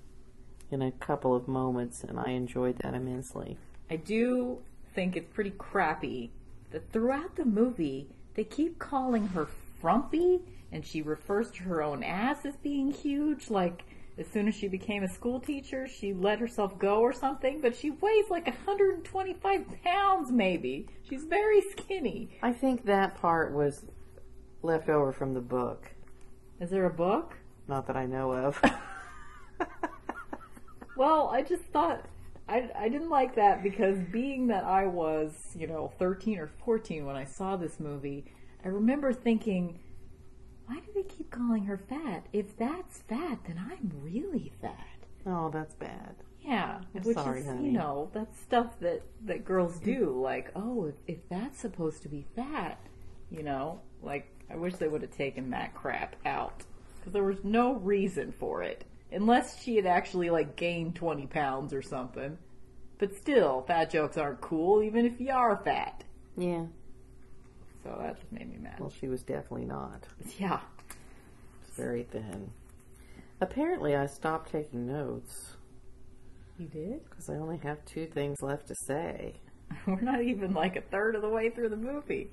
in 0.72 0.82
a 0.82 0.92
couple 0.92 1.36
of 1.36 1.48
moments, 1.48 2.04
and 2.04 2.20
I 2.20 2.32
enjoyed 2.32 2.78
that 2.80 2.94
immensely. 2.94 3.58
I 3.90 3.98
do 3.98 4.60
think 4.94 5.16
it's 5.16 5.34
pretty 5.34 5.52
crappy 5.52 6.32
that 6.72 6.92
throughout 6.92 7.36
the 7.36 7.46
movie 7.46 8.08
they 8.36 8.44
keep 8.44 8.80
calling 8.80 9.28
her 9.28 9.48
frumpy 9.82 10.40
and 10.72 10.86
she 10.86 11.02
refers 11.02 11.52
to 11.52 11.64
her 11.64 11.82
own 11.82 12.04
ass 12.04 12.46
as 12.46 12.56
being 12.58 12.92
huge 12.92 13.50
like 13.50 13.84
as 14.18 14.28
soon 14.28 14.48
as 14.48 14.56
she 14.56 14.68
became 14.68 15.04
a 15.04 15.08
school 15.10 15.40
teacher 15.40 15.88
she 15.88 16.14
let 16.14 16.40
herself 16.40 16.78
go 16.78 17.00
or 17.00 17.14
something 17.14 17.60
but 17.62 17.76
she 17.76 17.90
weighs 17.90 18.30
like 18.30 18.46
125 18.46 19.66
pounds 19.84 20.32
maybe 20.32 20.88
she's 21.10 21.24
very 21.24 21.62
skinny 21.72 22.30
I 22.42 22.52
think 22.54 22.86
that 22.86 23.16
part 23.16 23.54
was 23.54 23.86
left 24.62 24.90
over 24.90 25.12
from 25.12 25.34
the 25.34 25.42
book. 25.42 25.92
is 26.60 26.70
there 26.70 26.86
a 26.86 26.90
book 26.94 27.36
Not 27.68 27.88
that 27.88 27.98
I 27.98 28.06
know 28.06 28.32
of. 28.34 28.62
Well, 31.02 31.30
I 31.30 31.42
just 31.42 31.64
thought 31.64 32.06
I, 32.48 32.70
I 32.78 32.88
didn't 32.88 33.10
like 33.10 33.34
that 33.34 33.64
because 33.64 33.98
being 34.12 34.46
that 34.50 34.64
I 34.66 34.86
was, 34.86 35.34
you 35.56 35.66
know, 35.66 35.92
13 35.98 36.38
or 36.38 36.52
14 36.64 37.08
when 37.08 37.16
I 37.16 37.24
saw 37.24 37.56
this 37.56 37.80
movie, 37.80 38.26
I 38.64 38.68
remember 38.68 39.12
thinking, 39.12 39.80
why 40.68 40.76
do 40.76 40.92
they 40.94 41.02
keep 41.02 41.32
calling 41.32 41.64
her 41.64 41.80
fat? 41.80 42.28
If 42.34 42.56
that's 42.56 43.00
fat, 43.00 43.40
then 43.48 43.60
I'm 43.60 43.92
really 44.04 44.52
fat. 44.62 45.08
oh, 45.26 45.50
that's 45.50 45.74
bad. 45.74 46.18
Yeah, 46.40 46.82
I'm 46.94 47.02
which 47.02 47.18
sorry, 47.18 47.40
is, 47.40 47.48
honey. 47.48 47.66
you 47.66 47.72
know, 47.72 48.12
that's 48.14 48.40
stuff 48.40 48.80
that 48.82 49.02
that 49.26 49.44
girls 49.44 49.80
mm. 49.80 49.86
do. 49.86 50.22
Like, 50.22 50.52
oh, 50.56 50.86
if, 50.86 50.96
if 51.16 51.30
that's 51.30 51.60
supposed 51.60 52.04
to 52.04 52.10
be 52.10 52.28
fat, 52.36 52.78
you 53.32 53.42
know, 53.42 53.82
like 54.04 54.32
I 54.52 54.56
wish 54.56 54.76
they 54.76 54.88
would 54.88 55.02
have 55.02 55.18
taken 55.18 55.50
that 55.50 55.74
crap 55.74 56.16
out 56.28 56.64
because 57.00 57.14
there 57.14 57.24
was 57.24 57.44
no 57.44 57.74
reason 57.74 58.36
for 58.40 58.62
it 58.62 58.86
unless 59.12 59.62
she 59.62 59.76
had 59.76 59.86
actually 59.86 60.30
like 60.30 60.56
gained 60.56 60.96
twenty 60.96 61.28
pounds 61.28 61.74
or 61.74 61.82
something. 61.82 62.38
But 62.98 63.16
still, 63.16 63.64
fat 63.64 63.90
jokes 63.90 64.18
aren't 64.18 64.42
cool, 64.42 64.84
even 64.84 65.06
if 65.06 65.20
you 65.20 65.32
are 65.32 65.58
fat. 65.64 66.04
Yeah. 66.38 66.66
So 67.84 67.98
that 68.00 68.20
just 68.20 68.32
made 68.32 68.48
me 68.50 68.58
mad. 68.60 68.80
Well, 68.80 68.92
she 69.00 69.08
was 69.08 69.24
definitely 69.24 69.66
not. 69.66 70.06
Yeah, 70.38 70.60
Very 71.76 72.04
thin. 72.04 72.52
Apparently, 73.40 73.96
I 73.96 74.06
stopped 74.06 74.52
taking 74.52 74.86
notes 74.86 75.56
you 76.60 76.68
did. 76.68 77.04
because 77.10 77.28
I 77.28 77.34
only 77.38 77.58
have 77.58 77.84
two 77.86 78.06
things 78.06 78.38
left 78.44 78.68
to 78.68 78.76
say. 78.86 79.34
We're 79.88 80.00
not 80.02 80.22
even 80.22 80.54
like 80.54 80.76
a 80.76 80.82
third 80.82 81.16
of 81.16 81.24
the 81.24 81.30
way 81.30 81.50
through 81.50 81.70
the 81.70 81.78
movie. 81.78 82.30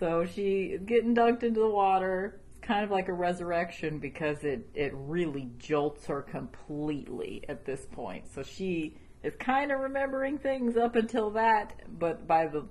So 0.00 0.26
she 0.26 0.64
is 0.72 0.82
getting 0.82 1.14
dunked 1.14 1.44
into 1.44 1.60
the 1.60 1.68
water. 1.68 2.40
Kind 2.66 2.84
of 2.84 2.90
like 2.90 3.08
a 3.08 3.12
resurrection 3.12 3.98
because 3.98 4.42
it, 4.42 4.68
it 4.74 4.92
really 4.94 5.50
jolts 5.58 6.06
her 6.06 6.22
completely 6.22 7.44
at 7.48 7.64
this 7.64 7.86
point. 7.92 8.24
So 8.34 8.42
she 8.42 8.96
is 9.22 9.34
kind 9.36 9.70
of 9.70 9.80
remembering 9.80 10.38
things 10.38 10.76
up 10.76 10.96
until 10.96 11.30
that, 11.30 11.80
but 11.98 12.26
by 12.26 12.46
the 12.46 12.66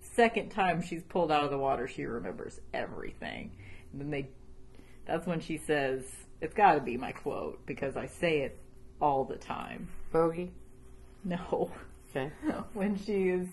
second 0.00 0.50
time 0.50 0.82
she's 0.82 1.02
pulled 1.04 1.30
out 1.30 1.44
of 1.44 1.50
the 1.50 1.58
water, 1.58 1.86
she 1.86 2.04
remembers 2.04 2.60
everything. 2.72 3.52
And 3.92 4.00
then 4.00 4.10
they, 4.10 4.28
that's 5.06 5.26
when 5.26 5.40
she 5.40 5.58
says, 5.58 6.02
it's 6.40 6.54
got 6.54 6.74
to 6.74 6.80
be 6.80 6.96
my 6.96 7.12
quote 7.12 7.64
because 7.66 7.96
I 7.96 8.06
say 8.06 8.40
it 8.40 8.58
all 9.00 9.24
the 9.24 9.36
time. 9.36 9.88
Bogey. 10.12 10.50
No. 11.24 11.70
Okay. 12.10 12.30
when 12.74 12.98
she 12.98 13.28
is 13.28 13.48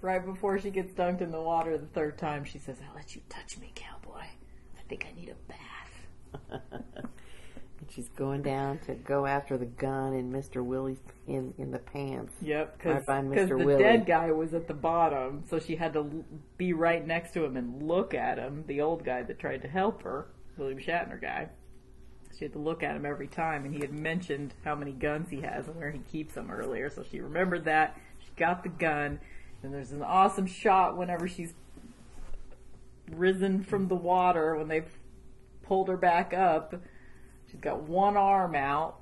right 0.00 0.24
before 0.24 0.58
she 0.58 0.70
gets 0.70 0.92
dunked 0.92 1.20
in 1.20 1.30
the 1.30 1.40
water 1.40 1.78
the 1.78 1.86
third 1.86 2.18
time, 2.18 2.44
she 2.44 2.58
says, 2.58 2.76
"I'll 2.86 2.94
let 2.94 3.14
you 3.14 3.22
touch 3.28 3.58
me, 3.58 3.72
cowboy. 3.74 4.01
I 4.92 4.96
think 4.96 5.06
I 5.10 5.20
need 5.20 5.30
a 5.30 5.34
bath." 5.48 6.62
And 7.82 7.90
she's 7.90 8.08
going 8.10 8.42
down 8.42 8.78
to 8.86 8.94
go 8.94 9.26
after 9.26 9.58
the 9.58 9.66
gun 9.66 10.14
in 10.14 10.30
Mr. 10.30 10.64
Willie's 10.64 11.00
in 11.26 11.52
in 11.58 11.72
the 11.72 11.80
pants. 11.80 12.32
Yep, 12.40 12.78
because 12.78 13.08
Right 13.08 13.48
the 13.48 13.56
Willie. 13.56 13.82
dead 13.82 14.06
guy 14.06 14.30
was 14.30 14.54
at 14.54 14.68
the 14.68 14.74
bottom, 14.74 15.42
so 15.50 15.58
she 15.58 15.74
had 15.74 15.92
to 15.94 16.24
be 16.56 16.72
right 16.74 17.04
next 17.04 17.32
to 17.32 17.44
him 17.44 17.56
and 17.56 17.82
look 17.82 18.14
at 18.14 18.38
him. 18.38 18.62
The 18.68 18.80
old 18.82 19.04
guy 19.04 19.22
that 19.24 19.40
tried 19.40 19.62
to 19.62 19.68
help 19.68 20.04
her, 20.04 20.28
William 20.56 20.78
Shatner 20.78 21.20
guy. 21.20 21.48
She 22.38 22.44
had 22.44 22.52
to 22.52 22.60
look 22.60 22.84
at 22.84 22.94
him 22.94 23.04
every 23.04 23.26
time, 23.26 23.64
and 23.64 23.74
he 23.74 23.80
had 23.80 23.92
mentioned 23.92 24.54
how 24.64 24.76
many 24.76 24.92
guns 24.92 25.30
he 25.30 25.40
has 25.40 25.66
and 25.66 25.74
where 25.74 25.90
he 25.90 25.98
keeps 25.98 26.34
them 26.34 26.52
earlier, 26.52 26.88
so 26.88 27.02
she 27.02 27.20
remembered 27.20 27.64
that. 27.64 27.98
She 28.20 28.30
got 28.36 28.62
the 28.62 28.68
gun, 28.68 29.18
and 29.64 29.74
there's 29.74 29.90
an 29.90 30.02
awesome 30.04 30.46
shot 30.46 30.96
whenever 30.96 31.26
she's 31.26 31.52
risen 33.16 33.62
from 33.62 33.88
the 33.88 33.94
water 33.94 34.56
when 34.56 34.68
they've 34.68 34.90
pulled 35.62 35.88
her 35.88 35.96
back 35.96 36.32
up. 36.34 36.74
She's 37.50 37.60
got 37.60 37.82
one 37.82 38.16
arm 38.16 38.54
out, 38.54 39.00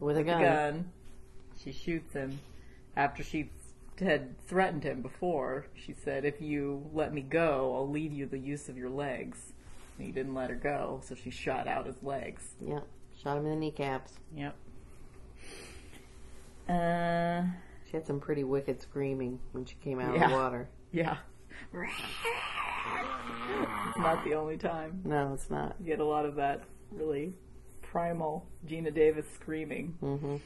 With 0.00 0.16
a 0.16 0.24
gun. 0.24 0.40
gun. 0.42 0.90
She 1.62 1.72
shoots 1.72 2.12
him 2.12 2.38
after 2.96 3.22
she 3.22 3.50
had 3.98 4.38
threatened 4.46 4.84
him 4.84 5.02
before. 5.02 5.66
She 5.74 5.92
said, 5.92 6.24
"If 6.24 6.40
you 6.40 6.88
let 6.92 7.12
me 7.12 7.20
go, 7.20 7.74
I'll 7.74 7.88
leave 7.88 8.12
you 8.12 8.26
the 8.26 8.38
use 8.38 8.68
of 8.68 8.78
your 8.78 8.90
legs." 8.90 9.52
And 9.96 10.06
he 10.06 10.12
didn't 10.12 10.34
let 10.34 10.50
her 10.50 10.56
go, 10.56 11.00
so 11.02 11.16
she 11.16 11.30
shot 11.30 11.66
out 11.66 11.86
his 11.86 12.00
legs. 12.02 12.54
Yeah. 12.64 12.80
Shot 13.20 13.36
him 13.38 13.44
in 13.46 13.50
the 13.50 13.56
kneecaps. 13.56 14.12
Yep. 14.36 14.54
Uh, 16.68 17.42
She 17.90 17.96
had 17.96 18.06
some 18.06 18.20
pretty 18.20 18.44
wicked 18.44 18.80
screaming 18.80 19.40
when 19.52 19.64
she 19.64 19.74
came 19.82 19.98
out 19.98 20.14
of 20.14 20.20
the 20.20 20.36
water. 20.36 20.68
yeah. 20.92 21.16
it's 23.88 23.98
not 23.98 24.24
the 24.24 24.34
only 24.34 24.56
time. 24.56 25.02
No, 25.04 25.32
it's 25.34 25.50
not. 25.50 25.76
You 25.80 25.86
get 25.86 26.00
a 26.00 26.04
lot 26.04 26.24
of 26.24 26.36
that 26.36 26.62
really 26.90 27.34
primal 27.82 28.46
Geena 28.66 28.94
Davis 28.94 29.26
screaming. 29.34 29.96
hmm 30.00 30.36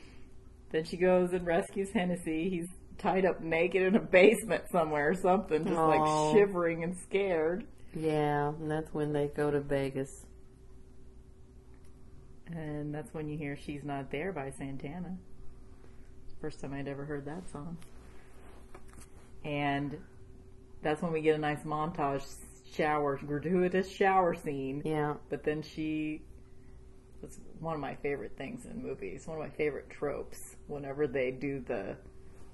Then 0.70 0.84
she 0.84 0.96
goes 0.96 1.32
and 1.32 1.46
rescues 1.46 1.90
Hennessy. 1.92 2.48
He's 2.50 2.68
tied 2.98 3.24
up 3.24 3.40
naked 3.40 3.82
in 3.82 3.96
a 3.96 4.00
basement 4.00 4.64
somewhere 4.70 5.10
or 5.10 5.14
something, 5.14 5.64
just 5.64 5.76
Aw. 5.76 5.86
like 5.86 6.34
shivering 6.34 6.84
and 6.84 6.96
scared. 6.96 7.64
Yeah, 7.94 8.48
and 8.48 8.70
that's 8.70 8.92
when 8.94 9.12
they 9.12 9.26
go 9.28 9.50
to 9.50 9.60
Vegas. 9.60 10.24
And 12.46 12.94
that's 12.94 13.12
when 13.14 13.28
you 13.28 13.38
hear 13.38 13.56
She's 13.56 13.82
Not 13.84 14.10
There 14.10 14.32
by 14.32 14.50
Santana. 14.58 15.16
First 16.40 16.60
time 16.60 16.74
I'd 16.74 16.88
ever 16.88 17.04
heard 17.04 17.24
that 17.26 17.48
song. 17.50 17.76
And 19.44 19.96
that's 20.82 21.02
when 21.02 21.12
we 21.12 21.20
get 21.20 21.34
a 21.34 21.38
nice 21.38 21.62
montage 21.62 22.24
shower, 22.74 23.18
gratuitous 23.24 23.90
shower 23.90 24.34
scene. 24.34 24.82
Yeah. 24.84 25.14
But 25.30 25.44
then 25.44 25.62
she, 25.62 26.22
it's 27.22 27.38
one 27.60 27.74
of 27.74 27.80
my 27.80 27.94
favorite 27.96 28.36
things 28.36 28.66
in 28.66 28.82
movies, 28.82 29.26
one 29.26 29.38
of 29.38 29.42
my 29.42 29.50
favorite 29.50 29.90
tropes. 29.90 30.56
Whenever 30.66 31.06
they 31.06 31.30
do 31.30 31.60
the, 31.60 31.96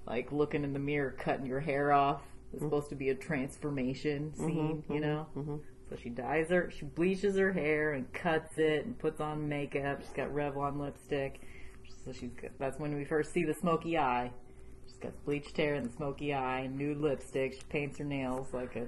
like, 0.07 0.33
looking 0.33 0.64
in 0.64 0.73
the 0.73 0.79
mirror, 0.79 1.14
cutting 1.19 1.47
your 1.47 1.61
hair 1.61 1.93
off, 1.93 2.23
it's 2.53 2.57
mm-hmm. 2.57 2.67
supposed 2.67 2.91
to 2.91 2.97
be 2.97 3.11
a 3.11 3.14
transformation 3.14 4.33
mm-hmm, 4.33 4.47
scene, 4.47 4.85
you 4.88 4.95
mm-hmm, 4.97 5.01
know? 5.01 5.27
mhm. 5.37 5.61
So 5.88 5.97
she 5.97 6.11
dyes 6.11 6.51
her, 6.51 6.71
she 6.71 6.85
bleaches 6.85 7.37
her 7.38 7.53
hair 7.53 7.95
and 7.95 8.12
cuts 8.12 8.59
it 8.59 8.85
and 8.85 8.99
puts 8.99 9.21
on 9.21 9.49
makeup. 9.49 10.03
She's 10.03 10.12
got 10.12 10.29
Revlon 10.29 10.79
lipstick. 10.79 11.41
So 12.05 12.12
she's 12.12 12.31
that's 12.59 12.79
when 12.79 12.95
we 12.95 13.05
first 13.05 13.33
see 13.33 13.45
the 13.45 13.55
smoky 13.55 13.97
eye. 13.97 14.31
She's 14.99 15.11
got 15.11 15.25
bleached 15.25 15.57
hair 15.57 15.75
and 15.75 15.87
the 15.87 15.93
smoky 15.93 16.35
eye, 16.35 16.61
and 16.61 16.77
nude 16.77 17.01
lipstick. 17.01 17.55
She 17.55 17.63
paints 17.69 17.99
her 17.99 18.05
nails 18.05 18.49
like 18.53 18.75
a 18.77 18.87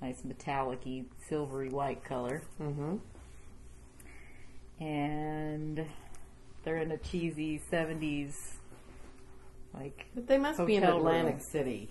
nice 0.00 0.24
metallic-y, 0.24 1.04
silvery 1.28 1.68
white 1.68 2.02
color. 2.04 2.42
Mm-hmm. 2.60 2.96
And 4.82 5.84
they're 6.64 6.78
in 6.78 6.92
a 6.92 6.98
cheesy 6.98 7.60
70s, 7.70 8.34
like, 9.74 10.06
But 10.14 10.28
they 10.28 10.38
must 10.38 10.64
be 10.64 10.76
in 10.76 10.84
Atlantic 10.84 11.34
room. 11.34 11.42
City. 11.42 11.90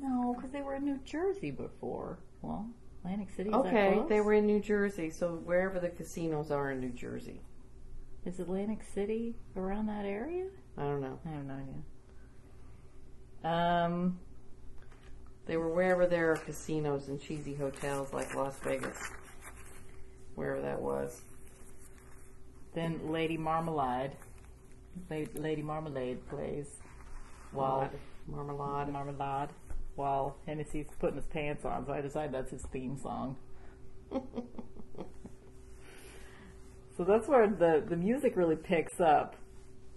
no, 0.00 0.34
because 0.36 0.50
they 0.50 0.62
were 0.62 0.74
in 0.74 0.84
New 0.84 0.98
Jersey 1.04 1.50
before. 1.50 2.18
Well, 2.42 2.66
Atlantic 3.04 3.28
City. 3.34 3.50
Okay, 3.50 4.00
they 4.08 4.20
were 4.20 4.34
in 4.34 4.46
New 4.46 4.60
Jersey, 4.60 5.10
so 5.10 5.40
wherever 5.44 5.80
the 5.80 5.88
casinos 5.88 6.50
are 6.50 6.70
in 6.70 6.80
New 6.80 6.90
Jersey. 6.90 7.40
Is 8.24 8.38
Atlantic 8.38 8.80
City 8.94 9.34
around 9.56 9.86
that 9.86 10.04
area? 10.04 10.46
I 10.78 10.82
don't 10.82 11.00
know. 11.00 11.18
I 11.26 11.30
have 11.30 11.44
no 11.44 11.54
idea. 11.54 13.52
Um, 13.52 14.18
They 15.46 15.56
were 15.56 15.68
wherever 15.68 16.06
there 16.06 16.30
are 16.32 16.36
casinos 16.36 17.08
and 17.08 17.20
cheesy 17.20 17.54
hotels 17.54 18.12
like 18.12 18.34
Las 18.34 18.56
Vegas. 18.62 18.96
Wherever 20.36 20.60
that 20.62 20.80
was. 20.80 21.20
then 22.74 23.10
Lady 23.10 23.36
Marmalade, 23.36 24.12
Lady 25.10 25.62
Marmalade 25.62 26.26
plays 26.28 26.68
while 27.50 27.90
Marmalade. 28.26 28.92
Marmalade, 28.92 29.50
while 29.96 30.36
Hennessy's 30.46 30.86
putting 31.00 31.16
his 31.16 31.26
pants 31.26 31.64
on. 31.64 31.84
So 31.84 31.92
I 31.92 32.00
decided 32.00 32.32
that's 32.32 32.50
his 32.52 32.62
theme 32.72 32.96
song. 32.96 33.36
So 36.96 37.04
that's 37.04 37.28
where 37.28 37.46
the 37.48 37.82
the 37.86 37.96
music 37.96 38.36
really 38.36 38.56
picks 38.56 39.00
up 39.00 39.36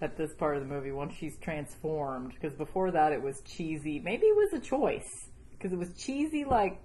at 0.02 0.18
this 0.18 0.34
part 0.34 0.58
of 0.58 0.62
the 0.62 0.68
movie 0.68 0.92
once 0.92 1.14
she's 1.14 1.38
transformed. 1.38 2.34
Because 2.34 2.54
before 2.54 2.92
that 2.92 3.12
it 3.12 3.22
was 3.22 3.42
cheesy. 3.42 4.00
Maybe 4.00 4.28
it 4.28 4.36
was 4.36 4.54
a 4.54 4.60
choice 4.60 5.30
because 5.52 5.74
it 5.74 5.80
was 5.80 5.94
cheesy 5.94 6.46
like 6.46 6.80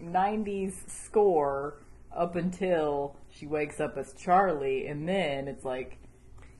'90s 0.00 0.88
score 0.90 1.78
up 2.14 2.36
until 2.36 3.16
she 3.30 3.46
wakes 3.46 3.80
up 3.80 3.96
as 3.96 4.12
Charlie, 4.14 4.86
and 4.86 5.08
then 5.08 5.48
it's 5.48 5.64
like 5.64 5.98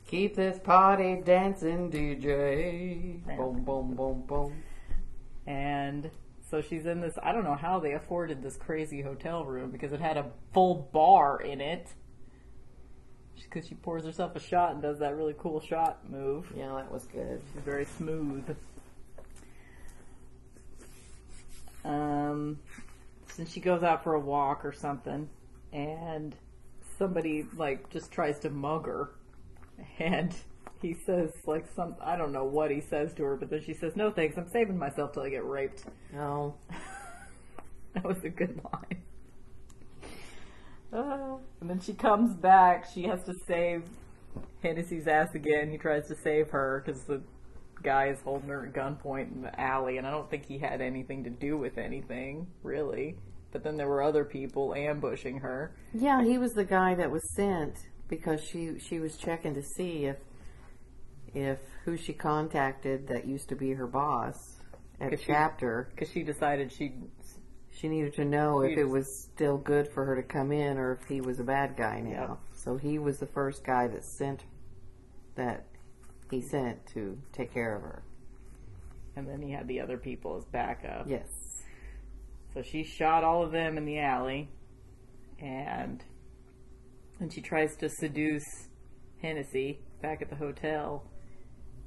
Keep 0.08 0.36
this 0.36 0.60
party 0.60 1.20
dancing, 1.24 1.90
DJ. 1.90 3.20
Boom, 3.36 3.64
boom, 3.64 3.94
boom, 3.96 4.22
boom. 4.24 4.62
And 5.48 6.12
so 6.48 6.60
she's 6.60 6.86
in 6.86 7.00
this. 7.00 7.18
I 7.24 7.32
don't 7.32 7.42
know 7.42 7.56
how 7.56 7.80
they 7.80 7.94
afforded 7.94 8.40
this 8.40 8.56
crazy 8.56 9.02
hotel 9.02 9.44
room 9.44 9.72
because 9.72 9.92
it 9.92 10.00
had 10.00 10.16
a 10.16 10.26
full 10.54 10.88
bar 10.92 11.40
in 11.40 11.60
it. 11.60 11.88
Because 13.42 13.68
she 13.68 13.74
pours 13.74 14.04
herself 14.04 14.34
a 14.36 14.40
shot 14.40 14.72
and 14.72 14.82
does 14.82 14.98
that 14.98 15.16
really 15.16 15.34
cool 15.38 15.60
shot 15.60 15.98
move. 16.10 16.52
Yeah, 16.56 16.74
that 16.74 16.90
was 16.90 17.06
good. 17.06 17.40
She's 17.52 17.62
very 17.62 17.84
smooth. 17.84 18.56
Um, 21.84 22.58
since 23.28 23.50
she 23.52 23.60
goes 23.60 23.82
out 23.82 24.02
for 24.02 24.14
a 24.14 24.20
walk 24.20 24.64
or 24.64 24.72
something, 24.72 25.28
and 25.72 26.34
somebody 26.98 27.46
like 27.56 27.88
just 27.90 28.10
tries 28.10 28.38
to 28.40 28.50
mug 28.50 28.86
her, 28.86 29.10
and 29.98 30.34
he 30.82 30.94
says 30.94 31.32
like 31.46 31.66
some 31.74 31.96
I 32.00 32.16
don't 32.16 32.32
know 32.32 32.44
what 32.44 32.70
he 32.70 32.80
says 32.80 33.14
to 33.14 33.22
her, 33.24 33.36
but 33.36 33.50
then 33.50 33.62
she 33.62 33.74
says, 33.74 33.94
"No 33.94 34.10
thanks, 34.10 34.36
I'm 34.36 34.48
saving 34.48 34.78
myself 34.78 35.12
till 35.12 35.22
I 35.22 35.30
get 35.30 35.44
raped." 35.44 35.84
Oh, 36.18 36.54
that 37.94 38.04
was 38.04 38.22
a 38.24 38.30
good 38.30 38.60
line. 38.72 39.02
Uh, 40.96 41.36
and 41.60 41.68
then 41.70 41.78
she 41.80 41.92
comes 41.92 42.34
back. 42.34 42.86
She 42.92 43.02
has 43.04 43.22
to 43.24 43.34
save 43.46 43.84
Hennessy's 44.62 45.06
ass 45.06 45.34
again. 45.34 45.70
He 45.70 45.76
tries 45.78 46.08
to 46.08 46.16
save 46.24 46.50
her 46.50 46.82
because 46.84 47.02
the 47.04 47.22
guy 47.82 48.08
is 48.08 48.18
holding 48.22 48.48
her 48.48 48.66
at 48.66 48.72
gunpoint 48.72 49.32
in 49.34 49.42
the 49.42 49.60
alley, 49.60 49.98
and 49.98 50.06
I 50.06 50.10
don't 50.10 50.30
think 50.30 50.46
he 50.46 50.58
had 50.58 50.80
anything 50.80 51.22
to 51.24 51.30
do 51.30 51.58
with 51.58 51.76
anything, 51.78 52.46
really. 52.62 53.16
But 53.52 53.62
then 53.62 53.76
there 53.76 53.88
were 53.88 54.02
other 54.02 54.24
people 54.24 54.74
ambushing 54.74 55.38
her. 55.38 55.74
yeah. 55.94 56.24
He 56.24 56.38
was 56.38 56.52
the 56.54 56.64
guy 56.64 56.94
that 56.94 57.10
was 57.10 57.22
sent 57.34 57.74
because 58.08 58.40
she 58.42 58.78
she 58.78 58.98
was 59.00 59.16
checking 59.16 59.54
to 59.54 59.62
see 59.62 60.06
if 60.06 60.16
if 61.34 61.58
who 61.84 61.96
she 61.96 62.12
contacted 62.12 63.08
that 63.08 63.26
used 63.26 63.48
to 63.50 63.56
be 63.56 63.72
her 63.72 63.86
boss 63.86 64.60
at 65.00 65.10
'Cause 65.10 65.20
chapter. 65.26 65.88
Because 65.94 66.10
she 66.10 66.22
decided 66.22 66.72
she 66.72 66.92
She 67.78 67.88
needed 67.88 68.14
to 68.14 68.24
know 68.24 68.62
if 68.62 68.78
it 68.78 68.88
was 68.88 69.28
still 69.34 69.58
good 69.58 69.86
for 69.88 70.06
her 70.06 70.16
to 70.16 70.22
come 70.22 70.50
in 70.50 70.78
or 70.78 70.92
if 70.92 71.06
he 71.08 71.20
was 71.20 71.40
a 71.40 71.44
bad 71.44 71.76
guy 71.76 72.00
now. 72.00 72.38
So 72.54 72.78
he 72.78 72.98
was 72.98 73.18
the 73.18 73.26
first 73.26 73.64
guy 73.64 73.86
that 73.88 74.02
sent 74.02 74.44
that 75.34 75.66
he 76.30 76.40
sent 76.40 76.86
to 76.94 77.18
take 77.32 77.52
care 77.52 77.76
of 77.76 77.82
her. 77.82 78.02
and 79.14 79.28
then 79.28 79.42
he 79.42 79.52
had 79.52 79.68
the 79.68 79.80
other 79.80 79.98
people 79.98 80.36
as 80.36 80.44
backup. 80.46 81.06
Yes. 81.08 81.28
So 82.54 82.62
she 82.62 82.82
shot 82.82 83.24
all 83.24 83.42
of 83.42 83.52
them 83.52 83.76
in 83.76 83.84
the 83.84 83.98
alley, 83.98 84.48
and 85.38 86.02
and 87.20 87.32
she 87.32 87.40
tries 87.42 87.76
to 87.76 87.88
seduce 87.88 88.68
Hennessy 89.20 89.80
back 90.00 90.22
at 90.22 90.30
the 90.30 90.36
hotel, 90.36 91.04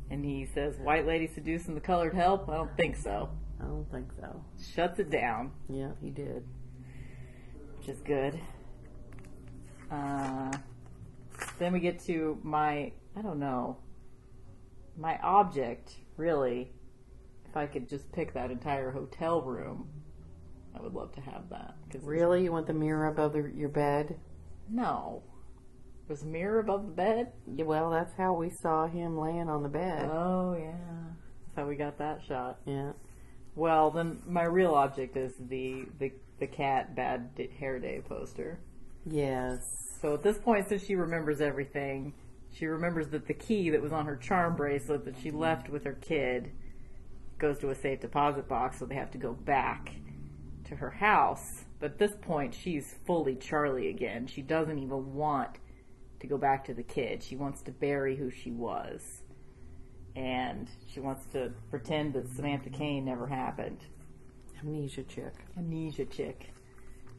and 0.10 0.24
he 0.24 0.46
says, 0.46 0.78
"White 0.80 1.06
lady 1.08 1.28
seducing 1.28 1.74
the 1.76 1.82
colored 1.82 2.14
help? 2.14 2.48
I 2.48 2.58
don't 2.58 2.76
think 2.78 2.96
so." 2.96 3.30
I 3.62 3.66
don't 3.66 3.90
think 3.92 4.08
so. 4.20 4.44
Shuts 4.74 5.00
it 5.00 5.10
down, 5.10 5.52
Yeah, 5.70 5.92
he 6.02 6.10
did. 6.10 6.46
which 7.78 7.90
is 7.90 8.00
good. 8.02 8.40
Uh, 9.92 10.52
then 11.58 11.74
we 11.74 11.80
get 11.80 12.00
to 12.06 12.38
my, 12.44 12.92
I 13.16 13.22
don't 13.22 13.40
know, 13.40 13.78
my 14.98 15.18
object, 15.24 15.96
really. 16.18 16.72
If 17.50 17.58
I 17.58 17.66
could 17.66 17.90
just 17.90 18.12
pick 18.12 18.34
that 18.36 18.52
entire 18.52 18.92
hotel 18.92 19.42
room, 19.42 19.90
I 20.78 20.82
would 20.82 20.94
love 20.94 21.14
to 21.16 21.22
have 21.22 21.50
that. 21.50 21.76
Cause 21.92 22.04
Really? 22.04 22.44
You 22.44 22.52
want 22.52 22.68
the 22.68 22.74
mirror 22.74 23.08
above 23.08 23.34
the, 23.34 23.52
your 23.56 23.70
bed? 23.70 24.20
No. 24.70 25.24
Was 26.08 26.22
a 26.24 26.28
mirror 26.28 26.60
above 26.60 26.86
the 26.86 26.92
bed? 26.92 27.32
Yeah, 27.48 27.66
well, 27.66 27.90
that's 27.90 28.14
how 28.16 28.34
we 28.34 28.52
saw 28.62 28.88
him 28.88 29.18
laying 29.18 29.50
on 29.50 29.64
the 29.64 29.70
bed. 29.70 30.10
Oh, 30.12 30.56
yeah. 30.60 30.72
That's 30.72 31.56
how 31.56 31.68
we 31.68 31.76
got 31.76 31.98
that 31.98 32.22
shot. 32.28 32.60
yeah. 32.66 32.92
Well, 33.60 33.92
then 33.92 34.22
my 34.26 34.44
real 34.44 34.74
object 34.74 35.18
is 35.18 35.34
the, 35.38 35.84
the, 36.00 36.14
the 36.40 36.48
cat 36.48 36.96
bad 36.96 37.30
hair 37.60 37.78
day 37.78 38.02
poster. 38.08 38.58
Yes. 39.06 39.98
So 40.02 40.14
at 40.14 40.24
this 40.24 40.38
point, 40.38 40.70
since 40.70 40.86
she 40.86 40.96
remembers 40.96 41.42
everything, 41.42 42.14
she 42.54 42.68
remembers 42.68 43.10
that 43.10 43.28
the 43.28 43.34
key 43.34 43.70
that 43.72 43.82
was 43.82 43.92
on 43.92 44.06
her 44.06 44.16
charm 44.16 44.56
bracelet 44.56 45.04
that 45.04 45.18
she 45.22 45.32
left 45.32 45.68
with 45.70 45.84
her 45.84 45.98
kid 46.00 46.54
goes 47.38 47.60
to 47.60 47.70
a 47.70 47.76
safe 47.76 48.00
deposit 48.00 48.48
box, 48.48 48.80
so 48.80 48.86
they 48.86 48.96
have 48.96 49.12
to 49.12 49.18
go 49.18 49.34
back 49.34 49.92
to 50.70 50.78
her 50.78 50.92
house. 50.92 51.66
But 51.82 51.92
at 51.92 52.00
this 52.00 52.16
point, 52.22 52.56
she's 52.56 52.96
fully 53.06 53.36
Charlie 53.36 53.90
again. 53.90 54.26
She 54.28 54.42
doesn't 54.42 54.80
even 54.80 55.14
want 55.14 55.58
to 56.22 56.28
go 56.28 56.38
back 56.38 56.64
to 56.68 56.74
the 56.74 56.84
kid. 56.84 57.22
She 57.22 57.36
wants 57.36 57.62
to 57.64 57.72
bury 57.72 58.16
who 58.16 58.30
she 58.32 58.52
was. 58.52 59.24
And 60.20 60.68
she 60.94 61.00
wants 61.00 61.26
to 61.32 61.54
pretend 61.70 62.14
that 62.14 62.28
Samantha 62.36 62.70
Caine 62.70 63.06
never 63.06 63.26
happened 63.26 63.80
Amnesia 64.62 65.04
chick. 65.04 65.34
amnesia 65.58 66.04
chick. 66.04 66.52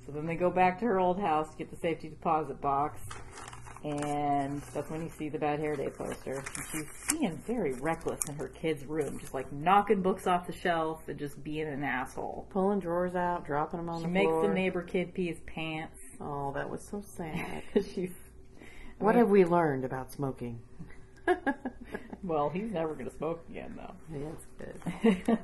So 0.04 0.12
then 0.12 0.26
they 0.26 0.34
go 0.34 0.50
back 0.50 0.78
to 0.80 0.84
her 0.84 0.98
old 1.00 1.18
house 1.18 1.50
to 1.50 1.56
get 1.56 1.70
the 1.70 1.76
safety 1.76 2.10
deposit 2.10 2.60
box, 2.60 3.00
and 3.84 4.60
that's 4.74 4.90
when 4.90 5.02
you 5.02 5.08
see 5.08 5.30
the 5.30 5.38
bad 5.38 5.60
hair 5.60 5.76
day 5.76 5.88
poster. 5.88 6.44
And 6.56 6.66
she's 6.70 7.18
being 7.18 7.38
very 7.46 7.72
reckless 7.74 8.20
in 8.28 8.34
her 8.34 8.48
kid's 8.48 8.84
room, 8.84 9.18
just 9.18 9.32
like 9.32 9.50
knocking 9.50 10.02
books 10.02 10.26
off 10.26 10.46
the 10.46 10.52
shelf 10.52 11.00
and 11.08 11.18
just 11.18 11.42
being 11.42 11.68
an 11.68 11.82
asshole. 11.82 12.48
Pulling 12.50 12.80
drawers 12.80 13.14
out, 13.14 13.46
dropping 13.46 13.78
them 13.78 13.88
on 13.88 14.02
the 14.02 14.08
floor. 14.08 14.10
She 14.10 14.12
the 14.12 14.12
makes 14.12 14.30
floor. 14.30 14.48
the 14.48 14.54
neighbor 14.54 14.82
kid 14.82 15.14
pee 15.14 15.28
his 15.28 15.40
pants. 15.46 15.98
Oh, 16.20 16.52
that 16.54 16.68
was 16.68 16.82
so 16.82 17.02
sad. 17.16 17.62
she's 17.94 18.12
what 18.98 19.14
have 19.14 19.30
we 19.30 19.46
learned 19.46 19.86
about 19.86 20.12
smoking? 20.12 20.60
well, 22.22 22.50
he's 22.50 22.72
never 22.72 22.94
gonna 22.94 23.10
smoke 23.10 23.44
again 23.48 23.76
though. 23.76 23.94
That's 24.18 25.16
good. 25.16 25.38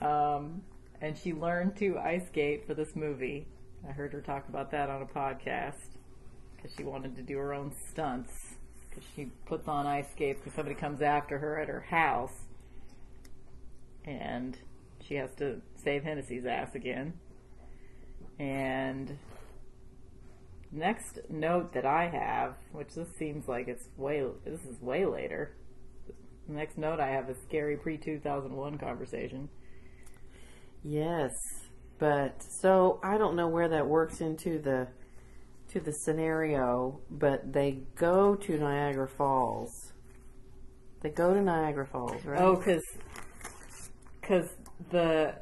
um, 0.06 0.62
and 1.00 1.16
she 1.16 1.32
learned 1.32 1.76
to 1.76 1.98
ice 1.98 2.26
skate 2.28 2.66
for 2.66 2.74
this 2.74 2.94
movie. 2.94 3.46
I 3.88 3.92
heard 3.92 4.12
her 4.12 4.20
talk 4.20 4.48
about 4.48 4.70
that 4.70 4.88
on 4.88 5.02
a 5.02 5.06
podcast 5.06 5.88
because 6.56 6.72
she 6.76 6.84
wanted 6.84 7.16
to 7.16 7.22
do 7.22 7.36
her 7.36 7.52
own 7.52 7.72
stunts. 7.90 8.32
Because 8.88 9.04
she 9.14 9.26
puts 9.46 9.68
on 9.68 9.86
ice 9.86 10.10
skates 10.12 10.40
because 10.40 10.54
somebody 10.54 10.76
comes 10.76 11.02
after 11.02 11.38
her 11.38 11.58
at 11.60 11.68
her 11.68 11.80
house, 11.80 12.44
and 14.04 14.56
she 15.00 15.16
has 15.16 15.34
to 15.34 15.60
save 15.82 16.04
Hennessy's 16.04 16.46
ass 16.46 16.74
again. 16.74 17.14
And 18.38 19.18
next 20.74 21.18
note 21.28 21.72
that 21.74 21.86
I 21.86 22.08
have, 22.08 22.54
which 22.72 22.94
this 22.94 23.08
seems 23.18 23.48
like 23.48 23.68
it's 23.68 23.88
way 23.96 24.24
this 24.44 24.60
is 24.64 24.80
way 24.80 25.06
later. 25.06 25.56
The 26.48 26.54
next 26.54 26.76
note 26.76 27.00
I 27.00 27.08
have 27.08 27.30
is 27.30 27.36
scary 27.46 27.76
pre 27.76 27.96
two 27.96 28.18
thousand 28.18 28.54
one 28.54 28.78
conversation. 28.78 29.48
Yes, 30.82 31.30
but 31.98 32.42
so 32.60 33.00
I 33.02 33.16
don't 33.16 33.36
know 33.36 33.48
where 33.48 33.68
that 33.68 33.86
works 33.86 34.20
into 34.20 34.58
the 34.58 34.88
to 35.72 35.80
the 35.80 35.92
scenario, 35.92 37.00
but 37.10 37.52
they 37.52 37.78
go 37.96 38.34
to 38.34 38.58
Niagara 38.58 39.08
Falls. 39.08 39.92
They 41.00 41.10
go 41.10 41.34
to 41.34 41.40
Niagara 41.40 41.86
Falls, 41.86 42.24
right? 42.24 42.40
Oh, 42.40 42.56
because 42.56 42.82
because 44.20 44.48
the 44.90 45.34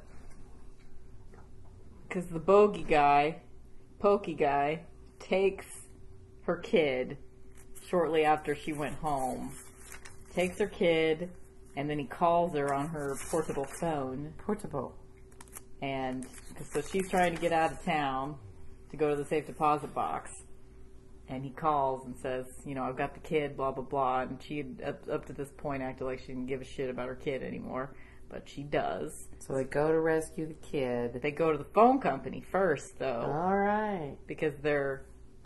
because 2.09 2.27
the 2.27 2.39
bogey 2.39 2.85
guy, 2.85 3.43
pokey 3.99 4.35
guy, 4.35 4.83
takes 5.23 5.67
her 6.43 6.57
kid 6.57 7.17
shortly 7.89 8.25
after 8.25 8.55
she 8.55 8.73
went 8.73 8.97
home. 8.97 9.53
Takes 10.35 10.59
her 10.59 10.67
kid, 10.67 11.31
and 11.77 11.89
then 11.89 11.99
he 11.99 12.05
calls 12.07 12.55
her 12.55 12.73
on 12.75 12.89
her 12.89 13.17
portable 13.31 13.65
phone, 13.65 14.33
portable. 14.39 14.95
and 15.83 16.27
so 16.71 16.81
she's 16.81 17.09
trying 17.11 17.35
to 17.35 17.41
get 17.41 17.53
out 17.53 17.73
of 17.73 17.83
town 17.85 18.37
to 18.91 18.97
go 18.97 19.11
to 19.11 19.17
the 19.17 19.25
safe 19.25 19.47
deposit 19.47 19.95
box. 19.95 20.31
And 21.29 21.45
he 21.45 21.51
calls 21.51 22.05
and 22.05 22.17
says, 22.19 22.47
you 22.67 22.75
know, 22.75 22.83
I've 22.83 22.97
got 22.97 23.15
the 23.15 23.21
kid, 23.21 23.57
blah 23.57 23.71
blah 23.73 23.85
blah. 23.85 24.21
And 24.23 24.43
she 24.43 24.59
had 24.59 24.83
up, 24.85 25.09
up 25.11 25.27
to 25.27 25.33
this 25.33 25.51
point 25.57 25.83
acted 25.83 26.05
like 26.05 26.19
she 26.21 26.27
didn't 26.29 26.47
give 26.47 26.61
a 26.61 26.65
shit 26.65 26.91
about 26.91 27.09
her 27.09 27.15
kid 27.15 27.43
anymore, 27.43 27.95
but 28.29 28.49
she 28.49 28.63
does. 28.63 29.29
So 29.39 29.55
they 29.55 29.65
go 29.65 29.89
to 29.89 29.99
rescue 30.01 30.47
the 30.47 30.55
kid. 30.55 31.21
They 31.23 31.31
go 31.31 31.53
to 31.53 31.59
the 31.59 31.65
phone 31.73 32.01
company 32.01 32.43
first, 32.51 32.99
though, 32.99 33.23
All 33.33 33.57
right. 33.57 34.17
because 34.27 34.53
they're 34.63 35.05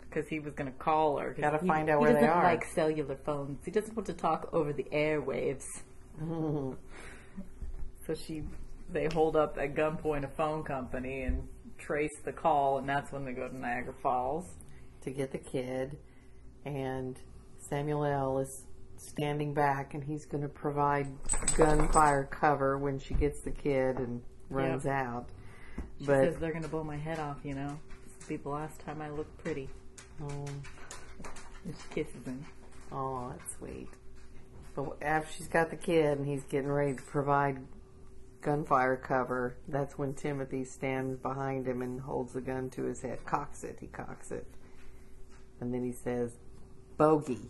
because 0.09 0.27
he 0.29 0.39
was 0.39 0.53
going 0.53 0.71
to 0.71 0.77
call 0.77 1.17
her. 1.19 1.35
Gotta 1.39 1.59
find 1.59 1.89
out 1.89 1.99
he 1.99 2.03
where 2.05 2.13
they 2.13 2.19
are. 2.19 2.21
He 2.21 2.27
doesn't 2.27 2.43
like 2.43 2.65
cellular 2.65 3.15
phones. 3.25 3.59
He 3.65 3.71
doesn't 3.71 3.95
want 3.95 4.07
to 4.07 4.13
talk 4.13 4.49
over 4.53 4.73
the 4.73 4.85
airwaves. 4.85 5.81
So 8.05 8.13
she, 8.15 8.43
they 8.89 9.07
hold 9.13 9.35
up 9.35 9.57
at 9.57 9.75
gunpoint 9.75 10.23
a 10.23 10.29
phone 10.29 10.63
company 10.63 11.23
and 11.23 11.45
trace 11.77 12.17
the 12.23 12.31
call, 12.31 12.77
and 12.77 12.87
that's 12.87 13.11
when 13.11 13.25
they 13.25 13.33
go 13.33 13.49
to 13.49 13.57
Niagara 13.57 13.93
Falls. 14.01 14.45
to 15.01 15.11
get 15.11 15.31
the 15.33 15.37
kid, 15.37 15.97
and 16.65 17.19
Samuel 17.59 18.05
L. 18.05 18.39
is 18.39 18.63
standing 18.95 19.53
back, 19.53 19.93
and 19.93 20.03
he's 20.03 20.25
going 20.25 20.41
to 20.43 20.47
provide 20.49 21.07
gunfire 21.57 22.23
cover 22.31 22.77
when 22.77 22.97
she 22.97 23.13
gets 23.13 23.41
the 23.41 23.51
kid 23.51 23.97
and 23.97 24.21
runs 24.49 24.85
Yep. 24.85 24.93
out. 24.93 25.25
She 25.99 26.05
But 26.05 26.23
says 26.23 26.37
they're 26.37 26.51
going 26.51 26.63
to 26.63 26.69
blow 26.69 26.83
my 26.85 26.97
head 26.97 27.19
off. 27.19 27.37
You 27.43 27.55
know, 27.55 27.77
this 28.05 28.13
will 28.21 28.37
be 28.37 28.37
the 28.37 28.49
last 28.49 28.79
time 28.79 29.01
I 29.01 29.09
look 29.09 29.27
pretty. 29.43 29.69
Oh, 30.23 30.45
she 31.65 31.93
kisses 31.93 32.25
him. 32.25 32.45
oh, 32.91 33.29
that's 33.29 33.55
sweet. 33.57 33.89
But 34.75 34.97
after 35.01 35.33
she's 35.33 35.47
got 35.47 35.69
the 35.69 35.75
kid 35.75 36.17
and 36.17 36.27
he's 36.27 36.43
getting 36.43 36.71
ready 36.71 36.95
to 36.95 37.01
provide 37.01 37.59
gunfire 38.41 38.95
cover, 38.97 39.57
that's 39.67 39.97
when 39.97 40.13
Timothy 40.13 40.63
stands 40.63 41.17
behind 41.17 41.67
him 41.67 41.81
and 41.81 41.99
holds 41.99 42.33
the 42.33 42.41
gun 42.41 42.69
to 42.71 42.83
his 42.83 43.01
head. 43.01 43.25
Cocks 43.25 43.63
it. 43.63 43.77
He 43.81 43.87
cocks 43.87 44.31
it, 44.31 44.45
and 45.59 45.73
then 45.73 45.83
he 45.83 45.91
says, 45.91 46.37
"Bogey." 46.97 47.49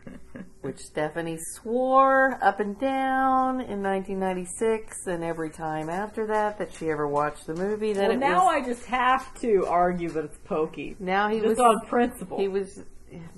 which 0.62 0.78
Stephanie 0.78 1.38
swore 1.54 2.38
up 2.42 2.60
and 2.60 2.78
down 2.78 3.60
in 3.60 3.82
1996 3.82 5.06
and 5.06 5.24
every 5.24 5.50
time 5.50 5.88
after 5.90 6.26
that 6.28 6.58
that 6.58 6.72
she 6.72 6.88
ever 6.90 7.06
watched 7.08 7.46
the 7.46 7.54
movie 7.54 7.92
that 7.92 8.08
Well, 8.10 8.18
now 8.18 8.46
was 8.46 8.62
I 8.64 8.66
just 8.66 8.84
have 8.86 9.34
to 9.40 9.66
argue 9.66 10.08
that 10.10 10.24
it's 10.24 10.38
pokey. 10.44 10.96
now 11.00 11.28
he 11.28 11.36
Just 11.40 11.48
was 11.48 11.58
on 11.58 11.80
principle. 11.86 12.38
he 12.38 12.48
was 12.48 12.84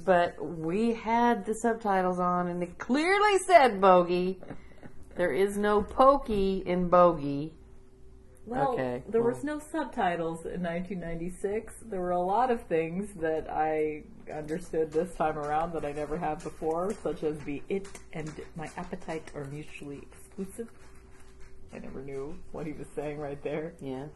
but 0.04 0.36
we 0.44 0.92
had 0.94 1.44
the 1.46 1.54
subtitles 1.54 2.20
on 2.20 2.48
and 2.48 2.62
it 2.62 2.78
clearly 2.78 3.38
said 3.46 3.80
bogey 3.80 4.38
there 5.16 5.32
is 5.32 5.56
no 5.58 5.82
pokey 5.82 6.62
in 6.66 6.88
bogey 6.88 7.54
Well, 8.46 8.72
Okay, 8.72 9.02
there 9.08 9.22
well. 9.22 9.32
was 9.32 9.42
no 9.42 9.58
subtitles 9.58 10.40
in 10.44 10.62
1996. 10.62 11.74
There 11.86 12.00
were 12.00 12.10
a 12.10 12.20
lot 12.20 12.50
of 12.50 12.62
things 12.64 13.08
that 13.20 13.50
I 13.50 14.02
understood 14.32 14.92
this 14.92 15.14
time 15.14 15.38
around 15.38 15.72
that 15.72 15.84
I 15.84 15.92
never 15.92 16.18
have 16.18 16.42
before, 16.44 16.92
such 17.02 17.22
as 17.22 17.38
the 17.40 17.62
it 17.70 17.88
and 18.12 18.30
my 18.54 18.68
appetite 18.76 19.30
are 19.34 19.44
mutually 19.46 20.06
exclusive. 20.12 20.68
I 21.72 21.78
never 21.78 22.02
knew 22.02 22.38
what 22.52 22.66
he 22.66 22.72
was 22.72 22.86
saying 22.94 23.18
right 23.18 23.42
there. 23.42 23.72
yeah 23.80 24.06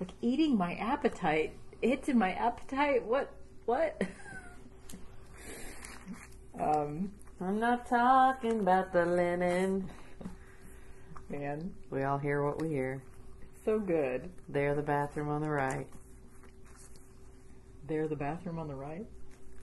Like 0.00 0.12
eating 0.22 0.56
my 0.56 0.74
appetite, 0.74 1.52
it 1.82 2.06
and 2.08 2.18
my 2.18 2.32
appetite. 2.32 3.04
What? 3.04 3.30
What? 3.66 4.00
um, 6.60 7.12
i'm 7.40 7.58
not 7.60 7.86
talking 7.88 8.60
about 8.60 8.92
the 8.92 9.04
linen 9.06 9.88
man, 11.28 11.72
we 11.90 12.02
all 12.02 12.18
hear 12.18 12.42
what 12.42 12.60
we 12.60 12.68
hear 12.68 13.02
so 13.68 13.78
good. 13.78 14.30
there 14.48 14.74
the 14.74 14.82
bathroom 14.82 15.28
on 15.28 15.42
the 15.42 15.50
right 15.50 15.86
There, 17.86 18.08
the 18.08 18.16
bathroom 18.16 18.58
on 18.58 18.66
the 18.68 18.74
right. 18.74 19.04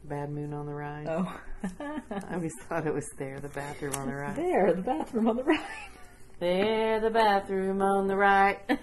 bad 0.03 0.29
moon 0.29 0.53
on 0.53 0.67
the 0.67 0.73
right 0.73 1.07
Oh, 1.09 1.39
i 1.79 2.33
always 2.35 2.53
thought 2.69 2.85
it 2.85 2.93
was 2.93 3.07
there 3.17 3.39
the 3.39 3.49
bathroom 3.49 3.95
on 3.95 4.05
the 4.07 4.13
right 4.15 4.35
there, 4.35 4.73
the 4.73 4.81
bathroom 4.83 5.27
on 5.27 5.37
the 5.37 5.43
right. 5.43 5.59
There, 6.39 6.99
the 6.99 7.09
bathroom 7.09 7.81
on 7.81 8.07
the 8.07 8.15
right. 8.17 8.59
uh, 8.69 8.75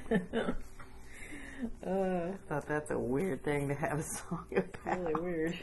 Thought 2.49 2.67
that's 2.67 2.91
a 2.91 2.99
weird 2.99 3.45
thing 3.45 3.69
to 3.69 3.75
have 3.75 3.99
a 3.99 4.03
song 4.03 4.47
about. 4.57 4.99
really 4.99 5.21
weird. 5.21 5.59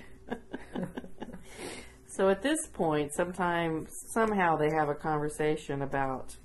So 2.05 2.29
at 2.29 2.43
this 2.43 2.59
point, 2.73 3.11
sometime 3.15 3.87
somehow 4.13 4.55
they 4.55 4.69
have 4.69 4.89
a 4.89 4.93
conversation 4.93 5.81
about 5.81 6.35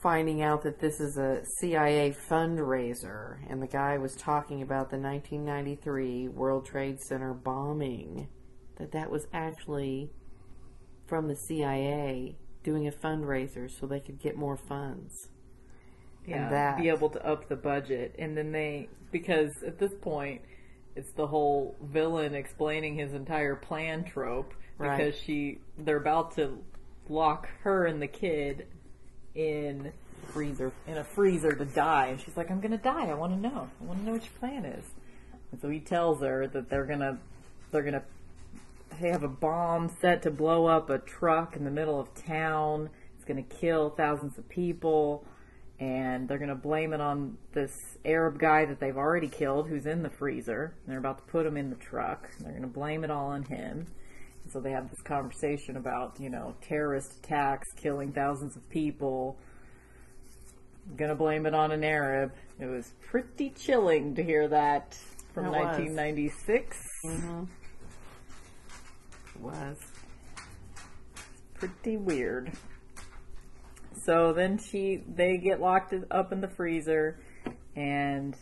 finding 0.00 0.42
out 0.42 0.62
that 0.62 0.80
this 0.80 1.00
is 1.00 1.16
a 1.16 1.42
CIA 1.58 2.14
fundraiser, 2.30 3.38
and 3.48 3.60
the 3.62 3.66
guy 3.66 3.98
was 3.98 4.14
talking 4.14 4.62
about 4.62 4.90
the 4.90 4.98
1993 4.98 6.28
World 6.28 6.66
Trade 6.66 7.00
Center 7.00 7.34
bombing, 7.34 8.28
that 8.76 8.92
that 8.92 9.10
was 9.10 9.26
actually 9.32 10.10
from 11.06 11.26
the 11.28 11.36
CIA 11.36 12.36
doing 12.62 12.86
a 12.86 12.92
fundraiser 12.92 13.70
so 13.70 13.86
they 13.86 14.00
could 14.00 14.20
get 14.20 14.36
more 14.36 14.56
funds. 14.56 15.28
yeah, 16.26 16.48
that. 16.50 16.78
be 16.78 16.88
able 16.88 17.08
to 17.10 17.26
up 17.26 17.48
the 17.48 17.56
budget, 17.56 18.14
and 18.18 18.36
then 18.36 18.52
they 18.52 18.88
because 19.10 19.62
at 19.66 19.78
this 19.78 19.94
point 20.02 20.42
it's 20.94 21.12
the 21.12 21.26
whole 21.26 21.74
villain 21.82 22.34
explaining 22.34 22.94
his 22.98 23.14
entire 23.14 23.56
plan 23.56 24.04
trope 24.04 24.52
Right. 24.76 24.96
because 24.96 25.18
she 25.20 25.60
they're 25.78 25.96
about 25.96 26.34
to 26.36 26.58
lock 27.08 27.48
her 27.62 27.86
and 27.86 28.00
the 28.02 28.06
kid 28.06 28.66
in 29.38 29.92
Freezer. 30.32 30.72
in 30.86 30.98
a 30.98 31.04
freezer 31.04 31.52
to 31.52 31.64
die, 31.64 32.06
and 32.06 32.20
she's 32.20 32.36
like, 32.36 32.50
"I'm 32.50 32.60
gonna 32.60 32.76
die. 32.76 33.08
I 33.08 33.14
want 33.14 33.32
to 33.32 33.38
know. 33.38 33.70
I 33.80 33.84
want 33.84 34.00
to 34.00 34.04
know 34.06 34.12
what 34.12 34.22
your 34.22 34.32
plan 34.38 34.64
is." 34.64 34.84
And 35.50 35.60
so 35.60 35.70
he 35.70 35.80
tells 35.80 36.20
her 36.20 36.46
that 36.48 36.68
they're 36.68 36.84
gonna 36.84 37.18
they're 37.70 37.82
gonna 37.82 38.02
they 39.00 39.10
have 39.10 39.22
a 39.22 39.28
bomb 39.28 39.88
set 39.88 40.22
to 40.22 40.30
blow 40.30 40.66
up 40.66 40.90
a 40.90 40.98
truck 40.98 41.56
in 41.56 41.64
the 41.64 41.70
middle 41.70 41.98
of 41.98 42.14
town. 42.14 42.90
It's 43.16 43.24
gonna 43.24 43.42
kill 43.42 43.90
thousands 43.90 44.36
of 44.38 44.48
people, 44.48 45.24
and 45.78 46.28
they're 46.28 46.38
gonna 46.38 46.54
blame 46.54 46.92
it 46.92 47.00
on 47.00 47.38
this 47.52 47.96
Arab 48.04 48.38
guy 48.38 48.64
that 48.66 48.80
they've 48.80 48.96
already 48.96 49.28
killed, 49.28 49.68
who's 49.68 49.86
in 49.86 50.02
the 50.02 50.10
freezer. 50.10 50.74
And 50.84 50.92
they're 50.92 50.98
about 50.98 51.18
to 51.18 51.24
put 51.24 51.46
him 51.46 51.56
in 51.56 51.70
the 51.70 51.76
truck. 51.76 52.28
They're 52.40 52.52
gonna 52.52 52.66
blame 52.66 53.04
it 53.04 53.10
all 53.10 53.28
on 53.28 53.44
him. 53.44 53.86
So 54.50 54.60
they 54.60 54.70
have 54.70 54.90
this 54.90 55.02
conversation 55.02 55.76
about 55.76 56.18
you 56.20 56.30
know 56.30 56.54
terrorist 56.60 57.18
attacks, 57.18 57.66
killing 57.76 58.12
thousands 58.12 58.56
of 58.56 58.68
people 58.70 59.38
gonna 60.96 61.14
blame 61.14 61.46
it 61.46 61.54
on 61.54 61.72
an 61.72 61.84
Arab. 61.84 62.32
It 62.58 62.66
was 62.66 62.92
pretty 63.00 63.50
chilling 63.50 64.14
to 64.14 64.22
hear 64.22 64.48
that 64.48 64.96
from 65.34 65.46
It 65.46 65.50
was. 65.50 65.78
1996. 65.78 66.76
Mm-hmm. 67.04 67.44
Was. 69.40 69.76
Pretty 71.54 71.96
weird. 71.96 72.52
So 74.04 74.32
then 74.32 74.58
she, 74.58 75.02
they 75.06 75.38
get 75.38 75.60
locked 75.60 75.94
up 76.10 76.32
in 76.32 76.40
the 76.40 76.48
freezer, 76.48 77.20
and 77.76 78.36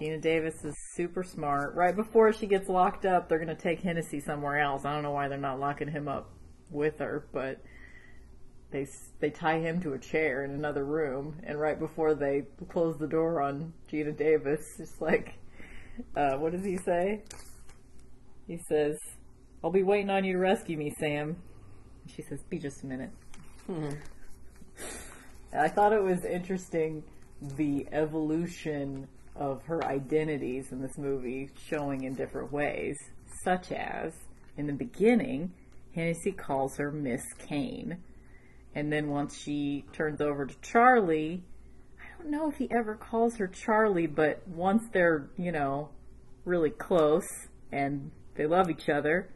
Geena 0.00 0.20
Davis 0.20 0.64
is 0.64 0.74
super 0.94 1.22
smart. 1.22 1.74
Right 1.74 1.94
before 1.94 2.32
she 2.32 2.46
gets 2.46 2.68
locked 2.68 3.04
up, 3.04 3.28
they're 3.28 3.38
gonna 3.38 3.54
take 3.54 3.80
Hennessy 3.80 4.20
somewhere 4.20 4.58
else. 4.58 4.84
I 4.84 4.94
don't 4.94 5.02
know 5.02 5.10
why 5.10 5.28
they're 5.28 5.38
not 5.38 5.60
locking 5.60 5.88
him 5.88 6.08
up 6.08 6.30
with 6.70 6.98
her, 7.00 7.26
but 7.32 7.60
they 8.70 8.86
they 9.20 9.30
tie 9.30 9.58
him 9.58 9.80
to 9.82 9.92
a 9.92 9.98
chair 9.98 10.44
in 10.44 10.52
another 10.52 10.84
room, 10.84 11.40
and 11.42 11.60
right 11.60 11.78
before 11.78 12.14
they 12.14 12.44
close 12.70 12.96
the 12.98 13.06
door 13.06 13.42
on 13.42 13.74
Geena 13.92 14.16
Davis, 14.16 14.64
it's 14.78 15.00
like, 15.00 15.34
uh, 16.16 16.36
what 16.36 16.52
does 16.52 16.64
he 16.64 16.78
say? 16.78 17.22
He 18.46 18.58
says, 18.68 18.96
"I'll 19.62 19.70
be 19.70 19.82
waiting 19.82 20.08
on 20.10 20.24
you 20.24 20.32
to 20.34 20.38
rescue 20.38 20.78
me, 20.78 20.94
Sam." 20.98 21.36
She 22.06 22.22
says, 22.22 22.42
"Be 22.44 22.58
just 22.58 22.84
a 22.84 22.86
minute." 22.86 23.10
I 25.52 25.68
thought 25.68 25.92
it 25.92 26.02
was 26.02 26.24
interesting 26.24 27.02
the 27.42 27.86
evolution 27.92 29.08
of 29.36 29.62
her 29.64 29.84
identities 29.84 30.72
in 30.72 30.80
this 30.80 30.98
movie 30.98 31.50
showing 31.68 32.04
in 32.04 32.14
different 32.14 32.52
ways, 32.52 32.96
such 33.42 33.72
as 33.72 34.12
in 34.56 34.66
the 34.66 34.72
beginning, 34.72 35.52
Hennessy 35.94 36.32
calls 36.32 36.76
her 36.76 36.90
Miss 36.90 37.22
Caine. 37.38 37.98
And 38.74 38.92
then 38.92 39.08
once 39.08 39.36
she 39.36 39.84
turns 39.92 40.20
over 40.20 40.46
to 40.46 40.54
Charlie, 40.60 41.42
I 41.98 42.22
don't 42.22 42.30
know 42.30 42.48
if 42.48 42.56
he 42.56 42.70
ever 42.70 42.94
calls 42.94 43.36
her 43.36 43.48
Charlie, 43.48 44.06
but 44.06 44.46
once 44.46 44.84
they're, 44.92 45.28
you 45.36 45.52
know, 45.52 45.90
really 46.44 46.70
close 46.70 47.26
and 47.72 48.10
they 48.34 48.46
love 48.46 48.70
each 48.70 48.88
other 48.88 49.30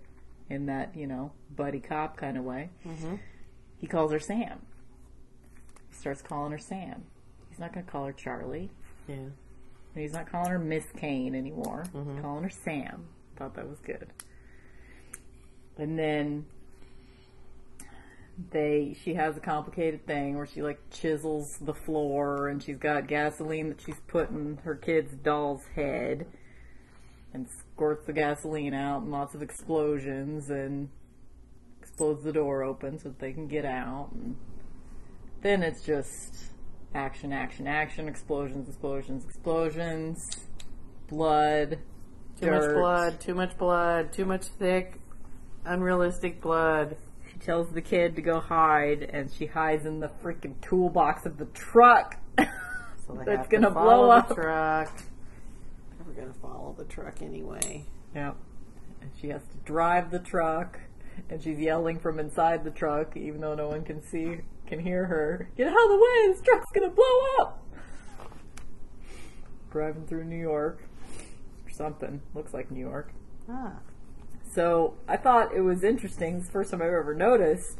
in 0.51 0.66
that, 0.66 0.97
you 0.97 1.07
know, 1.07 1.32
buddy 1.57 1.80
cop 1.80 2.16
kind 2.16 2.36
of 2.36 2.45
way, 2.45 2.70
mm-hmm. 2.86 3.16
he 3.78 3.86
calls 3.86 4.12
her 4.12 4.20
Sam. 4.20 4.61
He 5.90 5.97
starts 5.97 6.22
calling 6.22 6.53
her 6.53 6.59
Sam. 6.59 7.03
He's 7.49 7.59
not 7.59 7.72
going 7.72 7.86
to 7.86 7.90
call 7.90 8.07
her 8.07 8.12
Charlie. 8.12 8.70
Yeah. 9.09 9.28
He's 9.95 10.12
not 10.12 10.30
calling 10.30 10.51
her 10.51 10.59
Miss 10.59 10.86
Caine 10.97 11.34
anymore. 11.34 11.84
He's 11.92 12.03
mm-hmm. 12.03 12.20
calling 12.20 12.45
her 12.45 12.51
Sam. 12.51 13.07
Thought 13.36 13.55
that 13.55 13.68
was 13.68 13.78
good. 13.80 14.09
And 15.78 15.99
then 15.99 16.47
they 18.51 18.97
she 19.01 19.14
has 19.14 19.36
a 19.36 19.40
complicated 19.40 20.07
thing 20.07 20.36
where 20.36 20.47
she 20.47 20.62
like 20.62 20.80
chisels 20.90 21.59
the 21.61 21.74
floor 21.74 22.49
and 22.49 22.62
she's 22.62 22.76
got 22.76 23.07
gasoline 23.07 23.68
that 23.68 23.80
she's 23.80 24.01
put 24.09 24.30
in 24.30 24.59
her 24.64 24.74
kid's 24.74 25.12
doll's 25.12 25.64
head 25.76 26.26
and 27.32 27.49
squirts 27.49 28.07
the 28.07 28.12
gasoline 28.12 28.74
out 28.74 29.03
and 29.03 29.12
lots 29.12 29.34
of 29.34 29.42
explosions 29.42 30.51
and 30.51 30.88
explodes 31.80 32.24
the 32.24 32.32
door 32.32 32.62
open 32.62 32.99
so 32.99 33.09
that 33.09 33.20
they 33.20 33.32
can 33.32 33.47
get 33.47 33.64
out 33.64 34.09
and 34.12 34.36
then 35.42 35.62
it's 35.62 35.82
just 35.82 36.53
action, 36.95 37.32
action, 37.32 37.66
action, 37.66 38.09
explosions, 38.09 38.68
explosions, 38.68 39.24
explosions, 39.24 40.47
blood, 41.09 41.78
Too 42.40 42.51
much 42.51 42.74
blood, 42.74 43.20
too 43.20 43.34
much 43.34 43.59
blood, 43.59 44.12
too 44.12 44.24
much 44.24 44.47
thick, 44.47 45.01
unrealistic 45.64 46.40
blood. 46.40 46.97
She 47.30 47.38
tells 47.38 47.70
the 47.72 47.82
kid 47.82 48.16
to 48.16 48.22
go 48.22 48.40
hide, 48.40 49.03
and 49.03 49.30
she 49.32 49.47
hides 49.47 49.86
in 49.86 50.01
the 50.01 50.11
freaking 50.22 50.55
toolbox 50.61 51.26
of 51.26 51.38
the 51.38 51.47
truck. 51.47 52.16
So 53.07 53.12
they 53.12 53.24
That's 53.26 53.36
have 53.36 53.49
to 53.51 53.57
gonna 53.57 53.74
follow 53.74 54.07
blow 54.07 54.11
up. 54.12 54.28
the 54.28 54.34
truck. 54.34 55.03
We're 56.07 56.14
gonna 56.14 56.32
follow 56.40 56.74
the 56.78 56.84
truck 56.86 57.20
anyway. 57.20 57.84
Yep. 58.14 58.36
And 59.03 59.11
she 59.20 59.28
has 59.28 59.42
to 59.42 59.57
drive 59.66 60.11
the 60.11 60.20
truck, 60.20 60.80
and 61.28 61.42
she's 61.42 61.59
yelling 61.59 61.99
from 61.99 62.18
inside 62.18 62.64
the 62.64 62.70
truck, 62.70 63.14
even 63.14 63.42
though 63.42 63.55
no 63.55 63.68
one 63.68 63.84
can 63.84 64.03
see, 64.03 64.38
can 64.74 64.84
hear 64.84 65.06
her. 65.06 65.48
Get 65.56 65.68
out 65.68 65.76
of 65.76 65.88
the 65.88 65.96
way! 65.96 66.32
This 66.32 66.40
truck's 66.42 66.70
gonna 66.72 66.90
blow 66.90 67.04
up! 67.40 67.62
Driving 69.70 70.06
through 70.06 70.24
New 70.24 70.40
York, 70.40 70.82
or 71.66 71.70
something. 71.70 72.22
Looks 72.34 72.52
like 72.52 72.70
New 72.70 72.80
York. 72.80 73.12
Ah. 73.48 73.74
So 74.52 74.94
I 75.08 75.16
thought 75.16 75.54
it 75.54 75.60
was 75.60 75.82
interesting. 75.82 76.36
It's 76.36 76.46
the 76.46 76.52
first 76.52 76.70
time 76.70 76.82
I've 76.82 76.88
ever 76.88 77.14
noticed. 77.14 77.78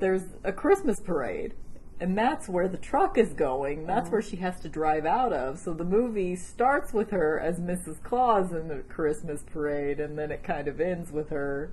There's 0.00 0.22
a 0.44 0.52
Christmas 0.52 1.00
parade, 1.00 1.54
and 2.00 2.16
that's 2.16 2.48
where 2.48 2.68
the 2.68 2.76
truck 2.76 3.18
is 3.18 3.32
going. 3.32 3.86
That's 3.86 4.10
where 4.10 4.22
she 4.22 4.36
has 4.36 4.60
to 4.60 4.68
drive 4.68 5.04
out 5.04 5.32
of. 5.32 5.58
So 5.58 5.72
the 5.72 5.84
movie 5.84 6.36
starts 6.36 6.92
with 6.92 7.10
her 7.10 7.40
as 7.40 7.58
Mrs. 7.58 8.02
Claus 8.02 8.52
in 8.52 8.68
the 8.68 8.82
Christmas 8.88 9.42
parade, 9.42 9.98
and 9.98 10.18
then 10.18 10.30
it 10.30 10.42
kind 10.42 10.68
of 10.68 10.80
ends 10.80 11.10
with 11.10 11.30
her 11.30 11.70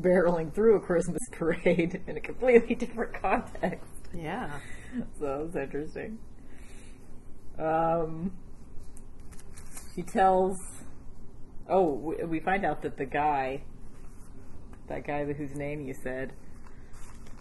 barreling 0.00 0.52
through 0.52 0.76
a 0.76 0.80
Christmas 0.80 1.20
parade 1.32 2.02
in 2.06 2.16
a 2.16 2.20
completely 2.20 2.74
different 2.74 3.14
context. 3.20 3.90
Yeah. 4.14 4.60
So 5.18 5.40
it 5.40 5.46
was 5.46 5.56
interesting. 5.56 6.18
Um, 7.58 8.32
she 9.94 10.02
tells. 10.02 10.58
Oh, 11.68 11.92
we, 11.92 12.24
we 12.24 12.40
find 12.40 12.64
out 12.64 12.82
that 12.82 12.96
the 12.96 13.06
guy, 13.06 13.62
that 14.88 15.06
guy 15.06 15.24
whose 15.24 15.54
name 15.54 15.80
you 15.80 15.94
said, 15.94 16.32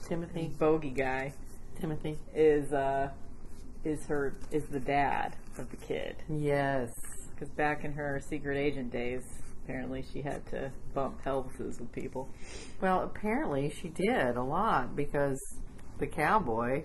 Timothy. 0.08 0.52
bogey 0.60 0.92
guy, 0.92 1.34
Timothy. 1.80 2.18
is 2.34 2.72
uh, 2.72 3.10
is 3.84 4.06
her 4.08 4.36
is 4.52 4.66
the 4.68 4.80
dad 4.80 5.36
of 5.58 5.70
the 5.72 5.78
kid. 5.78 6.18
Yes. 6.30 6.90
Because 7.34 7.50
back 7.50 7.84
in 7.84 7.94
her 7.94 8.22
secret 8.30 8.58
agent 8.58 8.92
days, 8.92 9.24
apparently 9.64 10.04
she 10.14 10.22
had 10.22 10.46
to 10.48 10.72
bump 10.94 11.24
pelvises 11.24 11.80
with 11.80 11.92
people. 11.92 12.30
Well, 12.82 13.02
apparently 13.04 13.70
she 13.82 13.90
did 13.90 14.36
a 14.38 14.44
lot 14.44 14.96
because 14.96 15.40
the 16.00 16.08
cowboy. 16.08 16.84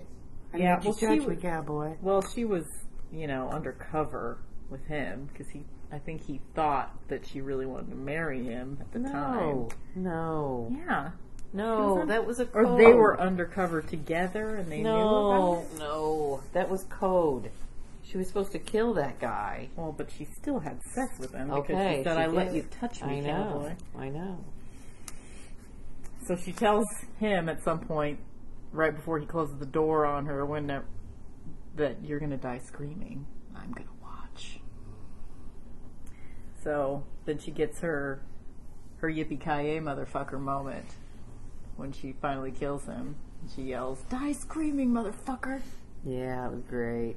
I 0.53 0.57
Yeah, 0.57 0.79
well, 0.83 0.93
she 0.93 1.05
judge 1.05 1.19
me, 1.19 1.25
was- 1.27 1.39
cowboy. 1.41 1.95
Well, 2.01 2.21
she 2.33 2.45
was, 2.45 2.65
you 3.11 3.27
know, 3.27 3.49
undercover 3.49 4.37
with 4.69 4.85
him 4.85 5.27
because 5.31 5.47
he, 5.49 5.63
I 5.91 5.97
think 5.99 6.21
he 6.25 6.39
thought 6.55 6.93
that 7.09 7.25
she 7.25 7.41
really 7.41 7.65
wanted 7.65 7.89
to 7.91 7.95
marry 7.95 8.43
him 8.43 8.77
at 8.81 8.91
the 8.91 8.99
No, 8.99 9.11
time. 9.11 9.67
no, 9.95 10.67
Yeah. 10.71 11.11
no. 11.53 11.77
She 11.95 11.99
was 11.99 12.07
That 12.09 12.25
was 12.27 12.39
a 12.39 12.47
Or 12.53 12.77
they 12.77 12.93
were 12.93 13.19
undercover 13.19 13.81
together 13.81 14.55
and 14.55 14.71
they 14.71 14.81
knew 14.81 14.89
about 14.89 15.63
it. 15.73 15.79
no, 15.79 16.41
that 16.53 16.69
was 16.69 16.83
code. 16.89 17.49
She 18.09 18.17
was 18.17 18.27
supposed 18.27 18.53
to 18.53 18.59
kill 18.59 18.93
that 18.93 19.19
guy. 19.19 19.69
Well, 19.75 19.91
but 19.91 20.09
she 20.09 20.25
still 20.39 20.59
had 20.59 20.81
sex 20.83 21.19
with 21.19 21.33
him 21.33 21.47
because 21.49 21.63
Okay, 21.65 21.97
she 21.97 22.03
said, 22.03 22.15
she 22.15 22.21
"I 22.23 22.27
let 22.27 22.45
did. 22.47 22.55
you 22.55 22.61
touch 22.79 23.03
me, 23.03 23.17
I 23.17 23.19
know. 23.19 23.33
cowboy." 23.33 23.75
I 23.97 24.09
know. 24.09 24.37
So 26.25 26.35
she 26.37 26.51
tells 26.53 26.85
him 27.19 27.49
at 27.49 27.63
some 27.63 27.79
point, 27.79 28.19
right 28.71 28.95
before 28.95 29.19
he 29.19 29.25
closes 29.25 29.57
the 29.59 29.65
door 29.65 30.05
on 30.05 30.25
her, 30.25 30.45
when 30.45 30.67
that, 30.67 30.83
that 31.75 32.03
you're 32.03 32.19
gonna 32.19 32.37
die 32.37 32.59
screaming. 32.59 33.25
I'm 33.55 33.71
gonna 33.71 33.87
watch. 34.01 34.59
So 36.63 37.03
then 37.25 37.39
she 37.39 37.51
gets 37.51 37.79
her 37.81 38.21
her 38.99 39.09
yippee 39.09 39.39
ki 39.39 39.79
motherfucker 39.79 40.39
moment 40.39 40.85
when 41.75 41.91
she 41.91 42.13
finally 42.13 42.51
kills 42.51 42.85
him, 42.85 43.15
She 43.55 43.61
yells, 43.63 44.01
"Die 44.09 44.31
screaming, 44.31 44.91
motherfucker!" 44.91 45.61
Yeah, 46.03 46.47
it 46.47 46.51
was 46.51 46.63
great. 46.63 47.15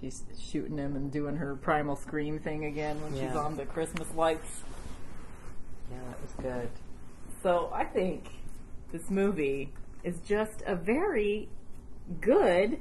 She's 0.00 0.24
shooting 0.38 0.78
him 0.78 0.96
and 0.96 1.10
doing 1.10 1.36
her 1.36 1.56
primal 1.56 1.96
scream 1.96 2.38
thing 2.38 2.64
again 2.64 3.00
when 3.02 3.14
she's 3.14 3.36
on 3.36 3.56
the 3.56 3.64
Christmas 3.64 4.08
lights. 4.14 4.62
Yeah, 5.90 5.98
that 6.08 6.22
was 6.22 6.32
good. 6.40 6.68
So 7.42 7.70
I 7.72 7.84
think 7.84 8.28
this 8.92 9.10
movie 9.10 9.72
is 10.02 10.20
just 10.20 10.62
a 10.66 10.74
very 10.74 11.48
good, 12.20 12.78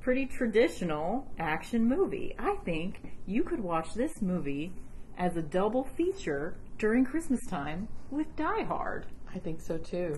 pretty 0.00 0.26
traditional 0.26 1.26
action 1.38 1.86
movie. 1.86 2.34
I 2.38 2.56
think 2.64 3.12
you 3.26 3.42
could 3.42 3.60
watch 3.60 3.94
this 3.94 4.22
movie 4.22 4.72
as 5.18 5.36
a 5.36 5.42
double 5.42 5.84
feature 5.84 6.56
during 6.78 7.04
Christmas 7.04 7.40
time 7.48 7.88
with 8.10 8.34
Die 8.36 8.64
Hard. 8.64 9.06
I 9.34 9.38
think 9.38 9.60
so 9.60 9.78
too. 9.78 10.16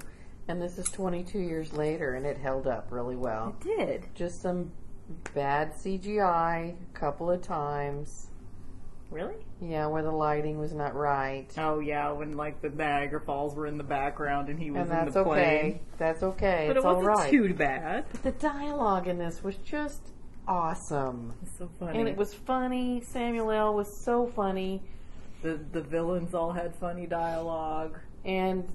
And 0.49 0.61
this 0.62 0.78
is 0.78 0.86
22 0.86 1.38
years 1.38 1.72
later, 1.72 2.14
and 2.14 2.24
it 2.24 2.38
held 2.38 2.66
up 2.66 2.88
really 2.90 3.16
well. 3.16 3.55
It 3.61 3.76
did. 3.76 4.07
Just 4.14 4.40
some 4.40 4.72
bad 5.34 5.72
CGI 5.74 6.74
a 6.74 6.98
couple 6.98 7.30
of 7.30 7.42
times. 7.42 8.26
Really? 9.11 9.36
Yeah, 9.61 9.86
where 9.86 10.02
the 10.02 10.11
lighting 10.11 10.59
was 10.59 10.74
not 10.74 10.94
right. 10.94 11.46
Oh 11.56 11.78
yeah, 11.80 12.12
when 12.12 12.36
like 12.36 12.61
the 12.61 12.68
Niagara 12.68 13.20
Falls 13.20 13.54
were 13.54 13.66
in 13.66 13.78
the 13.78 13.84
background 13.84 14.48
and 14.50 14.59
he 14.59 14.70
was 14.70 14.82
And 14.82 14.90
in 14.90 14.96
that's 14.96 15.14
the 15.14 15.24
plane. 15.24 15.46
okay. 15.46 15.80
That's 15.96 16.22
okay. 16.22 16.64
But 16.68 16.76
it's 16.76 16.84
it 16.84 16.88
wasn't 16.88 17.06
right. 17.06 17.30
too 17.30 17.54
bad. 17.54 18.04
But 18.12 18.22
the 18.22 18.32
dialogue 18.32 19.09
in 19.09 19.16
this 19.18 19.42
was 19.42 19.56
just 19.56 20.02
awesome. 20.46 21.32
It's 21.42 21.56
so 21.56 21.70
funny. 21.78 21.98
And 21.98 22.09
it 22.09 22.16
was 22.16 22.34
funny. 22.34 23.00
Samuel 23.00 23.50
L. 23.50 23.74
was 23.74 23.90
so 23.94 24.26
funny. 24.26 24.82
the 25.42 25.59
the 25.72 25.80
villains 25.82 26.34
all 26.34 26.52
had 26.52 26.74
funny 26.76 27.06
dialogue. 27.06 27.98
And 28.26 28.68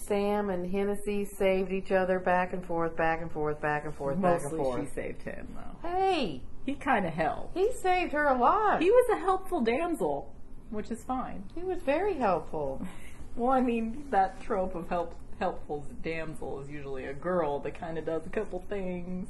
Sam 0.00 0.50
and 0.50 0.70
Hennessy 0.70 1.24
saved 1.24 1.72
each 1.72 1.92
other 1.92 2.18
back 2.18 2.52
and 2.52 2.64
forth, 2.64 2.96
back 2.96 3.20
and 3.22 3.30
forth, 3.30 3.60
back 3.60 3.84
and 3.84 3.94
forth, 3.94 4.20
back 4.20 4.42
and 4.42 4.52
Mostly 4.58 4.84
she 4.86 4.90
saved 4.94 5.22
him 5.22 5.48
though. 5.56 5.88
Hey, 5.88 6.42
He 6.66 6.74
kind 6.74 7.06
of 7.06 7.12
helped. 7.12 7.56
he 7.56 7.70
saved 7.72 8.12
her 8.12 8.26
a 8.28 8.36
lot. 8.38 8.82
He 8.82 8.90
was 8.90 9.08
a 9.12 9.18
helpful 9.18 9.60
damsel, 9.60 10.34
which 10.70 10.90
is 10.90 11.02
fine. 11.04 11.44
He 11.54 11.62
was 11.62 11.82
very 11.82 12.14
helpful. 12.14 12.86
Well, 13.36 13.52
I 13.52 13.60
mean, 13.60 14.06
that 14.10 14.42
trope 14.42 14.74
of 14.74 14.88
help 14.88 15.14
helpful 15.38 15.86
damsel 16.02 16.60
is 16.60 16.68
usually 16.68 17.04
a 17.04 17.14
girl 17.14 17.60
that 17.60 17.78
kind 17.78 17.96
of 17.96 18.04
does 18.04 18.26
a 18.26 18.28
couple 18.28 18.62
things 18.68 19.28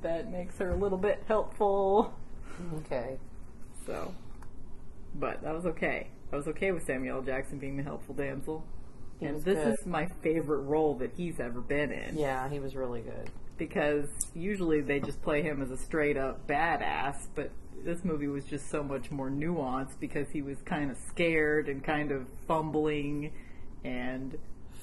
that 0.00 0.32
makes 0.32 0.56
her 0.58 0.70
a 0.70 0.74
little 0.76 0.96
bit 0.98 1.22
helpful. 1.28 2.14
Okay. 2.78 3.18
So, 3.84 4.14
but 5.14 5.42
that 5.42 5.54
was 5.54 5.66
okay. 5.66 6.08
I 6.32 6.36
was 6.36 6.48
okay 6.48 6.72
with 6.72 6.86
Samuel 6.86 7.18
L. 7.18 7.22
Jackson 7.22 7.58
being 7.58 7.76
the 7.76 7.82
helpful 7.82 8.14
damsel. 8.14 8.64
He 9.20 9.26
and 9.26 9.42
this 9.44 9.58
good. 9.64 9.74
is 9.80 9.86
my 9.86 10.06
favorite 10.22 10.62
role 10.62 10.94
that 10.96 11.12
he's 11.16 11.40
ever 11.40 11.60
been 11.60 11.92
in. 11.92 12.16
Yeah, 12.18 12.48
he 12.48 12.58
was 12.60 12.74
really 12.74 13.00
good. 13.00 13.30
because 13.56 14.08
usually 14.34 14.80
they 14.80 14.98
just 15.00 15.22
play 15.22 15.42
him 15.42 15.62
as 15.62 15.70
a 15.70 15.76
straight 15.76 16.16
up 16.16 16.46
badass, 16.48 17.28
but 17.34 17.50
this 17.84 18.04
movie 18.04 18.26
was 18.28 18.44
just 18.44 18.68
so 18.70 18.82
much 18.82 19.10
more 19.10 19.30
nuanced 19.30 20.00
because 20.00 20.28
he 20.30 20.42
was 20.42 20.60
kind 20.62 20.90
of 20.90 20.96
scared 21.08 21.68
and 21.68 21.84
kind 21.84 22.10
of 22.10 22.26
fumbling 22.48 23.30
and 23.84 24.36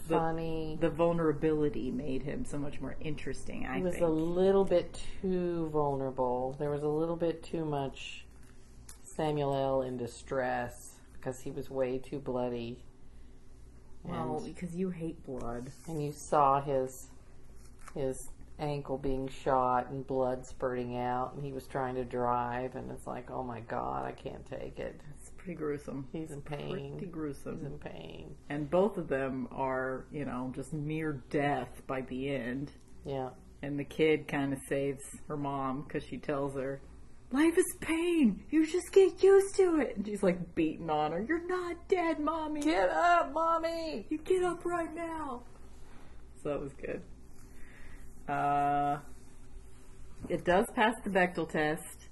the, 0.07 0.15
Funny. 0.17 0.77
the 0.79 0.89
vulnerability 0.89 1.91
made 1.91 2.23
him 2.23 2.43
so 2.45 2.57
much 2.57 2.79
more 2.81 2.95
interesting, 3.01 3.65
I 3.65 3.77
he 3.77 3.83
was 3.83 3.93
think. 3.93 4.05
a 4.05 4.09
little 4.09 4.65
bit 4.65 4.99
too 5.21 5.69
vulnerable. 5.73 6.55
There 6.59 6.69
was 6.69 6.83
a 6.83 6.87
little 6.87 7.15
bit 7.15 7.43
too 7.43 7.65
much 7.65 8.25
Samuel 9.03 9.53
L. 9.53 9.81
in 9.81 9.97
distress 9.97 10.95
because 11.13 11.41
he 11.41 11.51
was 11.51 11.69
way 11.69 11.97
too 11.97 12.19
bloody. 12.19 12.83
Well, 14.03 14.37
And, 14.37 14.45
because 14.55 14.75
you 14.75 14.89
hate 14.89 15.23
blood. 15.25 15.71
and 15.87 16.03
you 16.03 16.11
saw 16.11 16.61
his 16.61 17.07
his 17.95 18.29
ankle 18.59 18.97
being 18.97 19.27
shot 19.27 19.89
and 19.89 20.05
blood 20.05 20.45
spurting 20.45 20.95
out, 20.97 21.33
and 21.33 21.43
he 21.43 21.51
was 21.51 21.67
trying 21.67 21.95
to 21.95 22.05
drive, 22.05 22.75
and 22.75 22.91
it's 22.91 23.07
like, 23.07 23.29
oh 23.31 23.43
my 23.43 23.59
god, 23.61 24.05
I 24.05 24.11
can't 24.11 24.45
take 24.45 24.79
it. 24.79 25.01
It's 25.17 25.31
pretty 25.31 25.55
gruesome. 25.55 26.07
He's 26.11 26.31
in 26.31 26.41
pain. 26.41 26.91
Pretty 26.91 27.07
gruesome. 27.11 27.57
He's 27.57 27.65
in 27.65 27.79
pain. 27.79 28.35
And 28.49 28.69
both 28.69 28.97
of 28.97 29.07
them 29.07 29.47
are, 29.51 30.05
you 30.11 30.25
know, 30.25 30.51
just 30.55 30.73
mere 30.73 31.21
death 31.29 31.81
by 31.87 32.01
the 32.01 32.29
end. 32.29 32.71
Yeah. 33.05 33.29
And 33.63 33.79
the 33.79 33.83
kid 33.83 34.27
kind 34.27 34.53
of 34.53 34.59
saves 34.67 35.03
her 35.27 35.37
mom 35.37 35.83
because 35.83 36.03
she 36.03 36.17
tells 36.17 36.55
her, 36.55 36.81
Life 37.33 37.57
is 37.57 37.75
pain. 37.79 38.43
You 38.49 38.65
just 38.65 38.91
get 38.91 39.23
used 39.23 39.55
to 39.55 39.79
it. 39.79 39.95
And 39.95 40.05
she's 40.05 40.21
like 40.21 40.53
beating 40.53 40.89
on 40.89 41.13
her. 41.13 41.21
You're 41.21 41.47
not 41.47 41.87
dead, 41.87 42.19
mommy. 42.19 42.59
Get 42.61 42.89
up, 42.89 43.31
mommy! 43.33 44.05
You 44.09 44.17
get 44.17 44.43
up 44.43 44.65
right 44.65 44.93
now. 44.93 45.43
So 46.43 46.49
that 46.49 46.61
was 46.61 46.73
good. 46.73 47.01
Uh, 48.27 48.97
it 50.27 50.43
does 50.43 50.65
pass 50.75 50.95
the 51.03 51.09
Bechdel 51.09 51.49
test, 51.49 52.07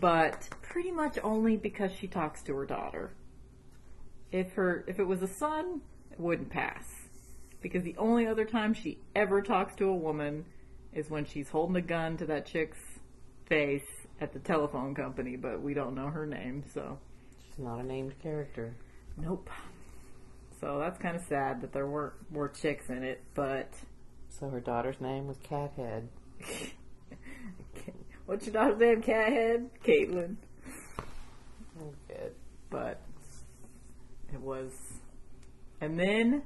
but 0.00 0.48
pretty 0.60 0.90
much 0.90 1.18
only 1.22 1.56
because 1.56 1.92
she 1.92 2.08
talks 2.08 2.42
to 2.42 2.54
her 2.56 2.66
daughter. 2.66 3.14
If 4.32 4.52
her 4.54 4.84
if 4.88 4.98
it 4.98 5.06
was 5.06 5.22
a 5.22 5.28
son, 5.28 5.82
it 6.10 6.18
wouldn't 6.18 6.50
pass. 6.50 6.84
Because 7.60 7.84
the 7.84 7.96
only 7.96 8.26
other 8.26 8.44
time 8.44 8.74
she 8.74 8.98
ever 9.14 9.40
talks 9.40 9.76
to 9.76 9.88
a 9.88 9.94
woman 9.94 10.46
is 10.92 11.08
when 11.08 11.24
she's 11.24 11.48
holding 11.48 11.76
a 11.76 11.80
gun 11.82 12.16
to 12.16 12.26
that 12.26 12.46
chick's 12.46 12.78
face 13.46 14.01
at 14.22 14.32
the 14.32 14.38
telephone 14.38 14.94
company, 14.94 15.36
but 15.36 15.60
we 15.60 15.74
don't 15.74 15.94
know 15.94 16.06
her 16.06 16.24
name, 16.24 16.62
so 16.72 16.98
She's 17.48 17.58
not 17.58 17.80
a 17.80 17.82
named 17.82 18.14
character. 18.22 18.74
Nope. 19.18 19.50
So 20.60 20.78
that's 20.78 20.98
kind 20.98 21.16
of 21.16 21.22
sad 21.22 21.60
that 21.60 21.72
there 21.72 21.86
weren't 21.86 22.14
more 22.30 22.48
chicks 22.48 22.88
in 22.88 23.02
it, 23.02 23.22
but 23.34 23.74
So 24.28 24.48
her 24.48 24.60
daughter's 24.60 25.00
name 25.00 25.26
was 25.26 25.36
Cathead. 25.38 26.06
what's 28.26 28.46
your 28.46 28.54
daughter's 28.54 28.78
name? 28.78 29.02
Cathead? 29.02 29.68
Caitlin. 29.84 30.36
Oh, 31.80 31.92
good. 32.08 32.32
But 32.70 33.02
it 34.32 34.40
was. 34.40 34.72
And 35.80 35.98
then 35.98 36.42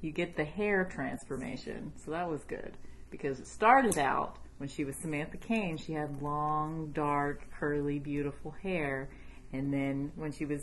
you 0.00 0.12
get 0.12 0.36
the 0.36 0.44
hair 0.44 0.84
transformation, 0.84 1.92
so 2.02 2.12
that 2.12 2.30
was 2.30 2.44
good. 2.44 2.78
Because 3.10 3.40
it 3.40 3.46
started 3.46 3.98
out 3.98 4.38
when 4.58 4.68
she 4.68 4.84
was 4.84 4.96
Samantha 4.96 5.36
Caine, 5.36 5.76
she 5.76 5.92
had 5.92 6.22
long, 6.22 6.90
dark, 6.92 7.42
curly, 7.58 7.98
beautiful 7.98 8.50
hair. 8.62 9.08
And 9.52 9.72
then 9.72 10.12
when 10.16 10.32
she 10.32 10.44
was 10.44 10.62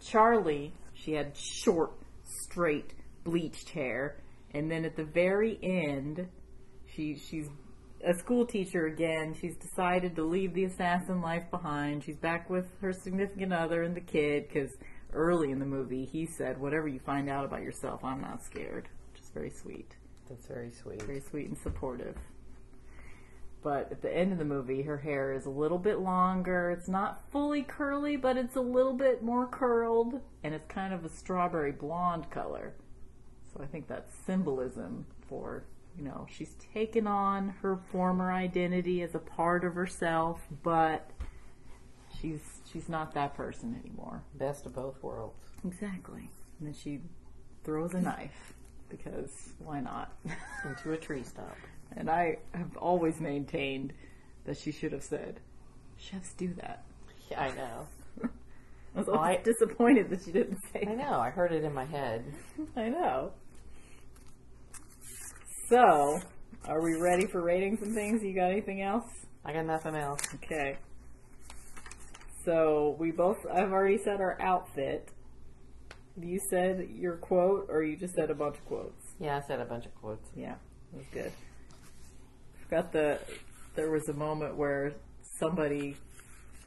Charlie, 0.00 0.72
she 0.94 1.12
had 1.12 1.36
short, 1.36 1.92
straight, 2.24 2.94
bleached 3.24 3.70
hair. 3.70 4.16
And 4.54 4.70
then 4.70 4.84
at 4.84 4.96
the 4.96 5.04
very 5.04 5.58
end, 5.62 6.28
she 6.86 7.16
she's 7.16 7.48
a 8.04 8.14
school 8.14 8.46
teacher 8.46 8.86
again. 8.86 9.34
She's 9.34 9.56
decided 9.56 10.14
to 10.16 10.22
leave 10.22 10.54
the 10.54 10.64
assassin 10.64 11.20
life 11.20 11.50
behind. 11.50 12.04
She's 12.04 12.16
back 12.16 12.48
with 12.48 12.66
her 12.80 12.92
significant 12.92 13.52
other 13.52 13.82
and 13.82 13.94
the 13.94 14.00
kid 14.00 14.48
because 14.48 14.70
early 15.12 15.50
in 15.50 15.58
the 15.58 15.66
movie 15.66 16.04
he 16.04 16.26
said, 16.26 16.58
"Whatever 16.58 16.88
you 16.88 17.00
find 17.00 17.28
out 17.28 17.44
about 17.44 17.62
yourself, 17.62 18.04
I'm 18.04 18.20
not 18.20 18.42
scared," 18.42 18.88
which 19.12 19.22
is 19.22 19.30
very 19.30 19.50
sweet, 19.50 19.96
That's 20.28 20.46
very 20.46 20.70
sweet. 20.70 21.02
very 21.02 21.20
sweet 21.20 21.48
and 21.48 21.58
supportive. 21.58 22.16
But 23.62 23.90
at 23.90 24.02
the 24.02 24.16
end 24.16 24.32
of 24.32 24.38
the 24.38 24.44
movie, 24.44 24.82
her 24.82 24.98
hair 24.98 25.32
is 25.32 25.44
a 25.46 25.50
little 25.50 25.78
bit 25.78 25.98
longer. 25.98 26.70
It's 26.70 26.88
not 26.88 27.22
fully 27.30 27.62
curly, 27.62 28.16
but 28.16 28.36
it's 28.36 28.54
a 28.56 28.60
little 28.60 28.92
bit 28.92 29.22
more 29.22 29.46
curled, 29.46 30.20
and 30.44 30.54
it's 30.54 30.66
kind 30.66 30.94
of 30.94 31.04
a 31.04 31.08
strawberry 31.08 31.72
blonde 31.72 32.30
color. 32.30 32.74
So 33.52 33.60
I 33.62 33.66
think 33.66 33.88
that's 33.88 34.14
symbolism 34.14 35.06
for, 35.28 35.64
you 35.96 36.04
know, 36.04 36.26
she's 36.30 36.54
taken 36.72 37.06
on 37.06 37.48
her 37.62 37.76
former 37.90 38.30
identity 38.30 39.02
as 39.02 39.14
a 39.14 39.18
part 39.18 39.64
of 39.64 39.74
herself, 39.74 40.46
but 40.62 41.10
she's 42.20 42.60
she's 42.70 42.88
not 42.88 43.14
that 43.14 43.34
person 43.34 43.80
anymore. 43.84 44.22
Best 44.34 44.66
of 44.66 44.74
both 44.74 45.02
worlds. 45.02 45.44
Exactly. 45.64 46.30
And 46.58 46.68
then 46.68 46.74
she 46.74 47.00
throws 47.64 47.94
a 47.94 48.00
knife 48.00 48.54
because 48.88 49.50
why 49.58 49.80
not? 49.80 50.12
Into 50.64 50.92
a 50.92 50.96
tree 50.96 51.22
stump. 51.24 51.48
and 51.96 52.10
I 52.10 52.38
have 52.54 52.76
always 52.76 53.20
maintained 53.20 53.92
that 54.44 54.56
she 54.58 54.72
should 54.72 54.92
have 54.92 55.02
said, 55.02 55.40
"Chefs 55.96 56.32
do 56.34 56.52
that." 56.54 56.84
Yeah, 57.30 57.42
I 57.42 57.50
know. 57.54 57.86
I 58.94 58.98
was 58.98 59.06
Well, 59.06 59.18
I- 59.20 59.36
disappointed 59.42 60.08
that 60.10 60.22
she 60.24 60.32
didn't 60.32 60.58
say. 60.72 60.86
I 60.88 60.94
know. 60.94 61.20
I 61.20 61.30
heard 61.30 61.52
it 61.52 61.64
in 61.64 61.72
my 61.74 61.84
head. 61.84 62.24
I 62.76 62.88
know. 62.88 63.32
So, 65.68 66.18
are 66.64 66.82
we 66.82 66.94
ready 67.00 67.26
for 67.26 67.42
ratings 67.42 67.82
and 67.82 67.94
things? 67.94 68.22
You 68.22 68.34
got 68.34 68.50
anything 68.50 68.80
else? 68.82 69.04
I 69.44 69.52
got 69.52 69.66
nothing 69.66 69.94
else. 69.94 70.20
Okay. 70.36 70.78
So 72.44 72.96
we 72.98 73.10
both. 73.10 73.36
I've 73.52 73.70
already 73.72 73.98
said 73.98 74.20
our 74.20 74.40
outfit. 74.40 75.10
You 76.20 76.40
said 76.50 76.88
your 76.90 77.16
quote, 77.16 77.66
or 77.68 77.82
you 77.82 77.96
just 77.96 78.14
said 78.14 78.30
a 78.30 78.34
bunch 78.34 78.56
of 78.56 78.64
quotes. 78.64 79.04
Yeah, 79.20 79.36
I 79.36 79.46
said 79.46 79.60
a 79.60 79.64
bunch 79.66 79.84
of 79.86 79.94
quotes. 79.96 80.28
Yeah, 80.34 80.54
it 80.92 80.96
was 80.96 81.06
good. 81.12 81.32
Forgot 82.68 82.92
the. 82.92 83.18
There 83.74 83.90
was 83.90 84.08
a 84.08 84.12
moment 84.12 84.56
where 84.56 84.94
somebody 85.22 85.96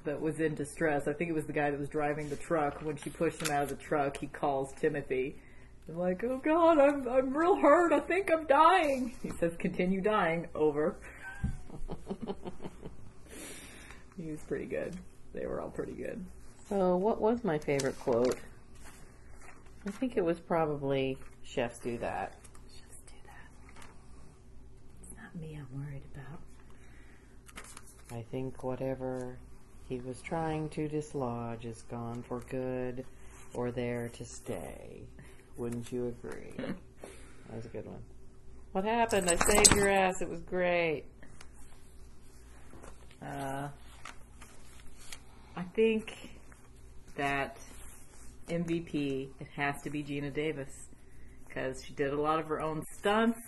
that 0.06 0.20
was 0.20 0.39
in 0.39 0.56
distress. 0.56 1.08
I 1.08 1.14
think 1.14 1.30
it 1.30 1.34
was 1.34 1.45
the 1.45 1.54
guy 1.54 1.70
that 1.70 1.80
was 1.80 1.89
driving 1.89 2.30
the 2.30 2.36
truck. 2.36 2.82
When 2.82 2.95
she 2.95 3.10
pushed 3.10 3.41
him 3.41 3.52
out 3.52 3.64
of 3.64 3.70
the 3.70 3.76
truck, 3.76 4.18
he 4.18 4.28
calls 4.28 4.74
Timothy. 4.80 5.36
I'm 5.89 5.97
like, 5.97 6.24
oh 6.24 6.41
god, 6.43 6.80
I'm 6.80 7.08
I'm 7.08 7.36
real 7.36 7.56
hurt. 7.56 7.91
I 7.91 7.99
think 7.99 8.32
I'm 8.32 8.45
dying. 8.45 9.14
He 9.22 9.30
says, 9.30 9.54
continue 9.58 10.02
dying. 10.02 10.47
Over. 10.56 10.95
he 14.18 14.32
was 14.32 14.39
pretty 14.41 14.66
good. 14.66 14.95
They 15.34 15.45
were 15.45 15.62
all 15.62 15.70
pretty 15.70 15.93
good. 15.93 16.24
So, 16.70 16.95
what 16.95 17.20
was 17.20 17.43
my 17.43 17.58
favorite 17.58 17.99
quote? 17.99 18.38
I 19.86 19.91
think 19.91 20.16
it 20.16 20.24
was 20.24 20.39
probably 20.39 21.18
chefs 21.43 21.80
do 21.80 21.97
that. 21.97 22.36
Just 22.70 23.06
do 23.08 23.14
that. 23.26 23.49
It's 25.02 25.18
not 25.34 25.41
me 25.41 25.57
I'm 25.57 25.67
worried 25.79 26.03
about. 26.13 26.41
I 28.11 28.23
think 28.32 28.63
whatever 28.63 29.38
he 29.88 29.99
was 29.99 30.21
trying 30.21 30.69
to 30.69 30.88
dislodge 30.88 31.65
is 31.65 31.84
gone 31.84 32.23
for 32.23 32.39
good 32.49 33.05
or 33.53 33.71
there 33.71 34.09
to 34.09 34.25
stay. 34.25 35.01
Wouldn't 35.57 35.91
you 35.91 36.07
agree? 36.07 36.53
That 36.57 37.55
was 37.55 37.65
a 37.65 37.69
good 37.69 37.86
one. 37.86 38.01
What 38.71 38.86
happened? 38.86 39.29
I 39.29 39.36
saved 39.36 39.75
your 39.75 39.89
ass. 39.89 40.21
It 40.21 40.29
was 40.29 40.41
great. 40.41 41.03
Uh, 43.21 43.67
I 45.55 45.63
think 45.75 46.32
that 47.15 47.57
MVP 48.47 49.29
it 49.39 49.47
has 49.55 49.82
to 49.84 49.89
be 49.89 50.03
Geena 50.03 50.34
Davis 50.34 50.88
because 51.45 51.84
she 51.84 51.93
did 51.93 52.13
a 52.13 52.19
lot 52.19 52.39
of 52.39 52.47
her 52.47 52.61
own 52.61 52.84
stunts. 52.97 53.39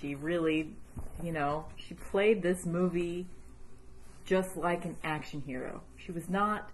She 0.00 0.14
really, 0.14 0.74
you 1.22 1.32
know, 1.32 1.66
she 1.76 1.94
played 1.94 2.42
this 2.42 2.66
movie 2.66 3.26
just 4.24 4.56
like 4.56 4.84
an 4.84 4.96
action 5.02 5.42
hero. 5.46 5.82
She 5.96 6.12
was 6.12 6.28
not 6.28 6.70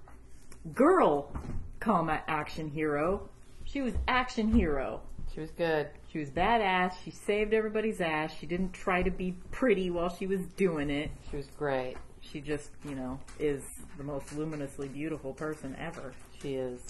girl, 0.75 1.33
comma 1.81 2.23
action 2.29 2.71
hero. 2.71 3.29
She 3.65 3.81
was 3.81 3.95
action 4.07 4.53
hero. 4.53 5.01
She 5.35 5.41
was 5.41 5.51
good. 5.51 5.89
She 6.13 6.19
was 6.19 6.31
badass. 6.31 6.95
She 7.05 7.11
saved 7.11 7.53
everybody's 7.53 8.01
ass. 8.01 8.33
She 8.39 8.47
didn't 8.47 8.73
try 8.73 9.03
to 9.03 9.11
be 9.11 9.35
pretty 9.51 9.91
while 9.91 10.09
she 10.09 10.27
was 10.27 10.41
doing 10.57 10.89
it. 10.89 11.11
She 11.31 11.37
was 11.37 11.47
great. 11.59 11.97
She 12.21 12.41
just, 12.41 12.71
you 12.89 12.95
know, 12.95 13.21
is 13.39 13.63
the 13.99 14.05
most 14.05 14.33
luminously 14.33 14.89
beautiful 14.89 15.33
person 15.35 15.77
ever. 15.79 16.15
She 16.41 16.55
is. 16.55 16.81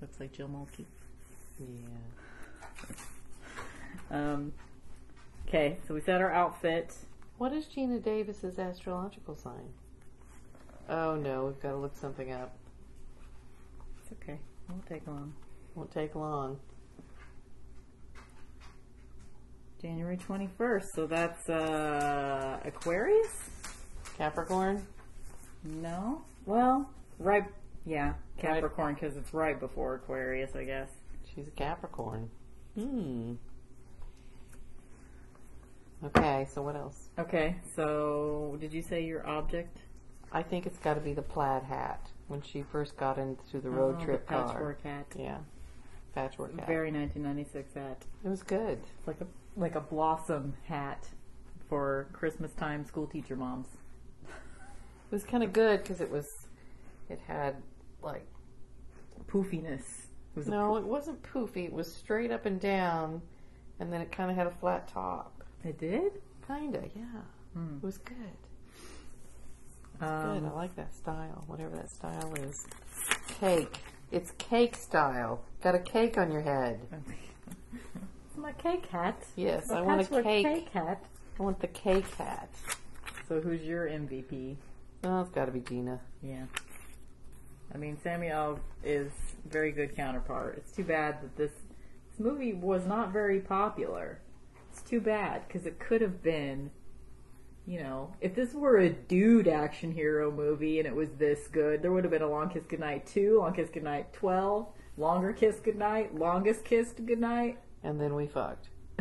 Looks 0.00 0.18
like 0.20 0.32
Jill 0.32 0.48
Mulkey. 0.48 0.84
Yeah. 1.60 1.66
Um, 4.10 4.52
okay, 5.48 5.78
so 5.86 5.94
we 5.94 6.00
said 6.00 6.20
our 6.20 6.32
outfit. 6.32 6.94
What 7.38 7.52
is 7.52 7.66
Geena 7.66 8.02
Davis's 8.02 8.58
astrological 8.58 9.34
sign? 9.34 9.72
Oh 10.88 11.16
no, 11.16 11.46
we've 11.46 11.60
got 11.60 11.70
to 11.70 11.76
look 11.76 11.96
something 11.96 12.32
up. 12.32 12.54
It's 14.02 14.12
okay. 14.12 14.38
Won't 14.68 14.86
take 14.86 15.06
long. 15.06 15.32
Won't 15.74 15.90
take 15.92 16.14
long. 16.14 16.58
January 19.80 20.16
21st. 20.16 20.84
So 20.94 21.06
that's 21.06 21.48
uh, 21.48 22.58
Aquarius? 22.64 23.28
Capricorn? 24.16 24.84
No. 25.62 26.22
Well, 26.46 26.90
right. 27.18 27.44
Yeah, 27.86 28.14
Capricorn 28.38 28.94
because 28.94 29.16
it's 29.16 29.32
right 29.32 29.58
before 29.58 29.94
Aquarius, 29.94 30.54
I 30.56 30.64
guess. 30.64 30.88
She's 31.34 31.46
a 31.46 31.52
Capricorn. 31.52 32.28
Hmm. 32.74 33.34
Okay, 36.04 36.46
so 36.52 36.62
what 36.62 36.76
else? 36.76 37.08
Okay, 37.18 37.56
so 37.74 38.56
did 38.60 38.72
you 38.72 38.82
say 38.82 39.02
your 39.04 39.26
object? 39.26 39.78
I 40.30 40.42
think 40.42 40.66
it's 40.66 40.78
got 40.78 40.94
to 40.94 41.00
be 41.00 41.12
the 41.14 41.22
plaid 41.22 41.64
hat 41.64 42.08
when 42.28 42.42
she 42.42 42.62
first 42.62 42.96
got 42.96 43.18
into 43.18 43.60
the 43.60 43.70
road 43.70 43.96
Oh, 44.00 44.04
trip 44.04 44.26
the 44.26 44.34
car. 44.34 44.46
patchwork 44.48 44.82
hat. 44.82 45.06
Yeah, 45.18 45.38
patchwork 46.14 46.56
hat. 46.56 46.66
Very 46.68 46.92
1996 46.92 47.74
hat. 47.74 48.04
It 48.24 48.28
was 48.28 48.42
good. 48.42 48.78
It's 48.98 49.06
like 49.08 49.20
a 49.20 49.26
like 49.56 49.74
a 49.74 49.80
blossom 49.80 50.54
hat 50.66 51.08
for 51.68 52.06
Christmas 52.12 52.52
time 52.52 52.84
school 52.84 53.06
teacher 53.06 53.34
moms. 53.34 53.66
It 54.26 55.14
was 55.14 55.24
kind 55.24 55.42
of 55.42 55.52
good 55.52 55.82
because 55.82 56.00
it 56.00 56.10
was, 56.10 56.26
it 57.08 57.18
had 57.26 57.56
like 58.02 58.26
Poofiness. 59.26 59.82
It 60.36 60.46
no, 60.46 60.76
it 60.76 60.84
wasn't 60.84 61.22
poofy. 61.22 61.64
It 61.64 61.72
was 61.72 61.92
straight 61.92 62.30
up 62.30 62.46
and 62.46 62.60
down, 62.60 63.20
and 63.80 63.92
then 63.92 64.00
it 64.00 64.12
kind 64.12 64.30
of 64.30 64.36
had 64.36 64.46
a 64.46 64.50
flat 64.50 64.86
top. 64.86 65.37
It 65.64 65.78
did. 65.78 66.12
Kinda, 66.46 66.82
yeah. 66.96 67.20
Hmm. 67.54 67.76
It 67.76 67.82
was 67.82 67.98
good. 67.98 68.16
Um, 70.00 70.40
Good. 70.40 70.48
I 70.48 70.54
like 70.54 70.76
that 70.76 70.94
style. 70.94 71.42
Whatever 71.48 71.74
that 71.76 71.90
style 71.90 72.32
is. 72.34 72.66
Cake. 73.40 73.78
It's 74.12 74.30
cake 74.38 74.76
style. 74.76 75.42
Got 75.60 75.74
a 75.74 75.80
cake 75.80 76.16
on 76.18 76.30
your 76.30 76.42
head. 76.42 76.80
It's 78.30 78.36
my 78.36 78.52
cake 78.52 78.86
hat. 78.86 79.20
Yes, 79.34 79.68
My 79.68 79.78
I 79.78 79.80
want 79.80 80.00
a 80.12 80.22
cake. 80.22 80.46
cake 80.46 80.68
hat. 80.70 81.02
I 81.40 81.42
want 81.42 81.58
the 81.60 81.66
cake 81.66 82.06
hat. 82.14 82.48
So 83.28 83.40
who's 83.40 83.62
your 83.62 83.86
MVP? 83.88 84.54
Oh, 85.02 85.22
it's 85.22 85.30
got 85.30 85.46
to 85.46 85.50
be 85.52 85.58
Geena. 85.60 85.98
Yeah. 86.22 86.44
I 87.74 87.78
mean, 87.78 87.98
Samuel 88.00 88.60
is 88.84 89.10
very 89.50 89.72
good 89.72 89.96
counterpart. 89.96 90.58
It's 90.58 90.70
too 90.70 90.84
bad 90.84 91.20
that 91.22 91.36
this 91.36 91.50
this 91.50 92.20
movie 92.20 92.52
was 92.52 92.86
not 92.86 93.12
very 93.12 93.40
popular. 93.40 94.20
It's 94.78 94.88
too 94.88 95.00
bad 95.00 95.42
because 95.48 95.66
it 95.66 95.80
could 95.80 96.00
have 96.02 96.22
been, 96.22 96.70
you 97.66 97.80
know, 97.80 98.14
if 98.20 98.36
this 98.36 98.54
were 98.54 98.78
a 98.78 98.88
dude 98.88 99.48
action 99.48 99.90
hero 99.90 100.30
movie 100.30 100.78
and 100.78 100.86
it 100.86 100.94
was 100.94 101.08
this 101.18 101.48
good, 101.48 101.82
there 101.82 101.90
would 101.90 102.04
have 102.04 102.12
been 102.12 102.22
a 102.22 102.28
Long 102.28 102.48
Kiss 102.48 102.62
Goodnight 102.64 103.04
2, 103.08 103.40
Long 103.40 103.54
Kiss 103.54 103.70
Goodnight 103.70 104.12
12, 104.12 104.68
Longer 104.96 105.32
Kiss 105.32 105.58
Goodnight, 105.58 106.14
Longest 106.14 106.64
Kiss 106.64 106.92
Goodnight. 106.92 107.58
And 107.82 108.00
then 108.00 108.14
we 108.14 108.28
fucked. 108.28 108.68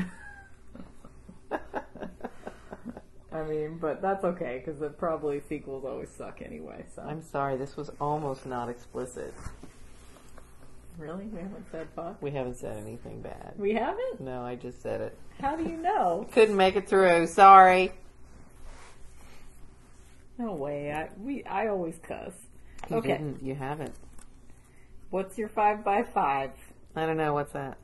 I 3.32 3.44
mean, 3.48 3.78
but 3.78 4.02
that's 4.02 4.24
okay 4.24 4.64
because 4.66 4.80
the 4.80 4.90
probably 4.90 5.42
sequels 5.48 5.86
always 5.86 6.10
suck 6.10 6.42
anyway. 6.42 6.86
So 6.96 7.04
I'm 7.04 7.22
sorry, 7.22 7.56
this 7.56 7.78
was 7.78 7.92
almost 8.02 8.48
not 8.48 8.68
explicit. 8.68 9.32
Really, 10.98 11.26
we 11.26 11.40
haven't 11.40 11.66
said 11.72 11.88
fuck. 11.96 12.22
We 12.22 12.32
haven't 12.32 12.58
said 12.58 12.78
anything 12.78 13.22
bad. 13.22 13.54
We 13.58 13.74
haven't. 13.74 14.20
No, 14.20 14.42
I 14.44 14.56
just 14.56 14.82
said 14.82 15.02
it. 15.02 15.18
How 15.40 15.56
do 15.56 15.64
you 15.64 15.78
know? 15.78 16.28
Couldn't 16.34 16.56
make 16.58 16.76
it 16.76 16.88
through. 16.88 17.28
Sorry. 17.28 17.92
No 20.38 20.54
way. 20.54 20.92
I 20.92 21.10
we 21.22 21.44
I 21.46 21.68
always 21.68 21.98
cuss. 21.98 22.34
You 22.90 22.98
Okay. 22.98 23.10
didn't. 23.14 23.42
You 23.44 23.56
haven't. 23.56 23.94
What's 25.10 25.38
your 25.38 25.50
five 25.50 25.84
by 25.84 26.04
five? 26.04 26.52
I 26.96 27.06
don't 27.06 27.18
know 27.18 27.34
what's 27.34 27.54
that. 27.54 27.78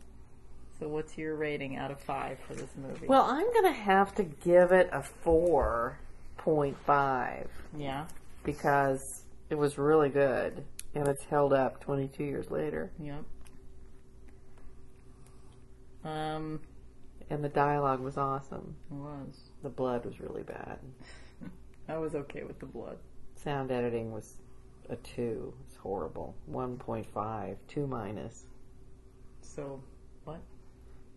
So 0.79 0.87
what's 0.87 1.17
your 1.17 1.35
rating 1.35 1.77
out 1.77 1.91
of 1.91 1.99
five 1.99 2.37
for 2.47 2.55
this 2.55 2.69
movie? 2.75 3.07
Well, 3.07 3.23
I'm 3.23 3.51
gonna 3.53 3.71
have 3.71 4.13
to 4.15 4.23
give 4.23 4.71
it 4.71 4.89
a 4.91 5.01
four 5.01 5.97
point 6.37 6.77
five 6.85 7.49
yeah, 7.77 8.05
because 8.43 9.23
it 9.49 9.55
was 9.55 9.77
really 9.77 10.09
good 10.09 10.63
and 10.95 11.07
it's 11.07 11.23
held 11.25 11.53
up 11.53 11.79
22 11.81 12.23
years 12.23 12.51
later. 12.51 12.91
yep. 12.99 13.23
Um, 16.03 16.59
And 17.29 17.43
the 17.43 17.49
dialogue 17.49 18.01
was 18.01 18.17
awesome. 18.17 18.75
it 18.91 18.95
was. 18.95 19.39
The 19.63 19.69
blood 19.69 20.05
was 20.05 20.19
really 20.19 20.43
bad. 20.43 20.79
I 21.89 21.97
was 21.97 22.15
okay 22.15 22.43
with 22.43 22.59
the 22.59 22.65
blood. 22.65 22.97
Sound 23.35 23.71
editing 23.71 24.11
was 24.11 24.35
a 24.89 24.95
two. 24.97 25.53
It's 25.67 25.77
horrible. 25.77 26.35
1.5. 26.51 27.55
Two 27.67 27.87
minus. 27.87 28.45
So 29.41 29.81
what? 30.25 30.41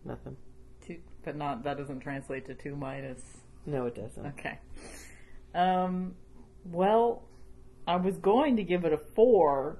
Nothing. 0.05 0.37
Two, 0.85 0.97
but 1.23 1.35
not 1.35 1.63
that 1.63 1.77
doesn't 1.77 1.99
translate 1.99 2.45
to 2.45 2.53
two 2.53 2.75
minus. 2.75 3.21
No, 3.65 3.85
it 3.85 3.95
doesn't. 3.95 4.25
Okay. 4.27 4.57
Um, 5.53 6.15
well, 6.65 7.23
I 7.87 7.95
was 7.95 8.17
going 8.17 8.57
to 8.57 8.63
give 8.63 8.83
it 8.83 8.91
a 8.91 8.99
four, 9.15 9.77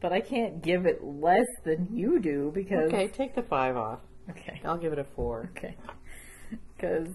but 0.00 0.12
I 0.12 0.20
can't 0.20 0.60
give 0.60 0.86
it 0.86 1.04
less 1.04 1.46
than 1.64 1.88
you 1.92 2.18
do 2.18 2.50
because. 2.52 2.92
Okay, 2.92 3.06
take 3.08 3.34
the 3.34 3.42
five 3.42 3.76
off. 3.76 4.00
Okay. 4.30 4.60
I'll 4.64 4.76
give 4.76 4.92
it 4.92 4.98
a 4.98 5.04
four. 5.04 5.50
Okay. 5.56 5.76
Because 6.76 7.08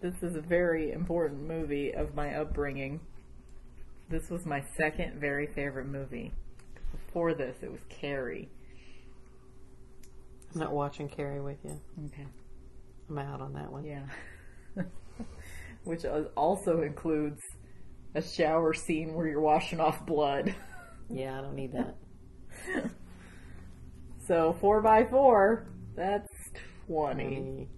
this 0.00 0.22
is 0.22 0.34
a 0.34 0.40
very 0.40 0.92
important 0.92 1.42
movie 1.42 1.94
of 1.94 2.14
my 2.14 2.34
upbringing. 2.34 3.00
This 4.08 4.30
was 4.30 4.44
my 4.44 4.62
second 4.76 5.20
very 5.20 5.46
favorite 5.46 5.86
movie. 5.86 6.32
Before 6.92 7.34
this, 7.34 7.56
it 7.62 7.70
was 7.70 7.80
Carrie. 7.88 8.48
I'm 10.54 10.60
not 10.60 10.72
watching 10.72 11.08
Carrie 11.08 11.40
with 11.40 11.58
you. 11.64 11.80
Okay. 12.06 12.26
I'm 13.08 13.18
out 13.18 13.40
on 13.40 13.52
that 13.54 13.70
one. 13.70 13.84
Yeah. 13.84 14.06
Which 15.84 16.04
also 16.36 16.82
includes 16.82 17.40
a 18.16 18.22
shower 18.22 18.72
scene 18.72 19.14
where 19.14 19.26
you're 19.28 19.40
washing 19.40 19.80
off 19.80 20.04
blood. 20.06 20.54
Yeah, 21.08 21.38
I 21.38 21.40
don't 21.40 21.54
need 21.54 21.72
that. 21.72 21.94
So 24.26 24.56
four 24.60 24.82
by 24.82 25.04
four, 25.04 25.68
that's 25.94 26.28
twenty. 26.88 27.68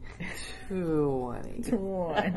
20. 0.68 1.62
20. 1.62 2.32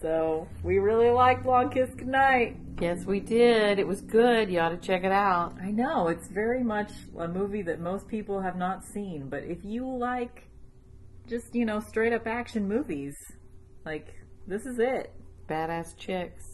So 0.00 0.46
we 0.62 0.78
really 0.78 1.10
liked 1.10 1.44
Long 1.46 1.70
Kiss 1.70 1.90
Goodnight. 1.96 2.58
Yes, 2.80 3.04
we 3.06 3.18
did. 3.18 3.80
It 3.80 3.88
was 3.88 4.02
good. 4.02 4.50
You 4.50 4.60
ought 4.60 4.68
to 4.68 4.76
check 4.76 5.02
it 5.02 5.10
out. 5.10 5.54
I 5.60 5.72
know 5.72 6.06
it's 6.06 6.28
very 6.28 6.62
much 6.62 6.92
a 7.18 7.26
movie 7.26 7.62
that 7.62 7.80
most 7.80 8.06
people 8.06 8.40
have 8.40 8.54
not 8.54 8.84
seen, 8.84 9.28
but 9.28 9.42
if 9.42 9.64
you 9.64 9.84
like 9.96 10.48
just 11.26 11.54
you 11.54 11.64
know 11.64 11.80
straight 11.80 12.12
up 12.12 12.26
action 12.28 12.68
movies, 12.68 13.16
like 13.84 14.14
this 14.46 14.64
is 14.64 14.78
it. 14.78 15.12
Badass 15.48 15.96
chicks. 15.96 16.44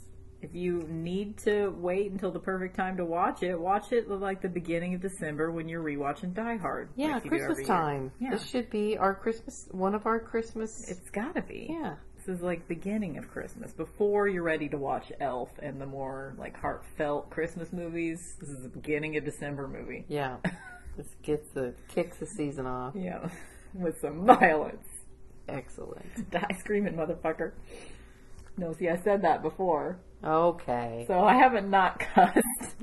If 0.43 0.55
you 0.55 0.87
need 0.89 1.37
to 1.39 1.69
wait 1.69 2.11
until 2.11 2.31
the 2.31 2.39
perfect 2.39 2.75
time 2.75 2.97
to 2.97 3.05
watch 3.05 3.43
it, 3.43 3.61
watch 3.61 3.93
it 3.93 4.09
like 4.09 4.41
the 4.41 4.49
beginning 4.49 4.95
of 4.95 5.03
December 5.03 5.51
when 5.51 5.69
you're 5.69 5.83
rewatching 5.83 6.33
Die 6.33 6.57
Hard. 6.57 6.89
Yeah, 6.97 7.15
like 7.15 7.29
Christmas 7.29 7.67
time. 7.67 8.11
Yeah. 8.19 8.31
This 8.31 8.47
should 8.47 8.71
be 8.71 8.97
our 8.97 9.15
Christmas, 9.15 9.69
one 9.71 9.95
of 9.95 10.07
our 10.07 10.19
Christmas. 10.19 10.89
It's 10.89 11.11
gotta 11.11 11.43
be. 11.43 11.69
yeah. 11.71 11.97
This 12.17 12.37
is 12.37 12.43
like 12.43 12.69
beginning 12.69 13.17
of 13.17 13.31
Christmas 13.31 13.73
before 13.73 14.29
you're 14.29 14.43
ready 14.43 14.69
to 14.69 14.77
watch 14.77 15.11
Elf 15.21 15.51
and 15.63 15.81
the 15.81 15.87
more 15.87 16.35
like 16.39 16.59
heartfelt 16.59 17.31
Christmas 17.31 17.73
movies. 17.73 18.37
This 18.41 18.51
is 18.51 18.63
the 18.63 18.69
beginning 18.69 19.17
of 19.17 19.25
December 19.25 19.67
movie. 19.67 20.05
Yeah. 20.09 20.37
this 20.97 21.07
gets 21.23 21.49
the, 21.55 21.75
kicks 21.89 22.19
the 22.19 22.27
season 22.27 22.67
off. 22.67 22.95
Yeah, 22.95 23.29
with 23.75 24.01
some 24.01 24.27
violence. 24.27 24.87
Excellent. 25.49 26.31
Die 26.31 26.57
screaming, 26.59 26.95
motherfucker. 26.95 27.53
No, 28.61 28.75
see, 28.75 28.89
I 28.91 28.97
said 28.99 29.23
that 29.23 29.41
before, 29.43 29.99
Okay. 30.23 31.05
so 31.09 31.21
I 31.25 31.35
haven't 31.35 31.71
not 31.71 31.99
cussed. 31.99 32.43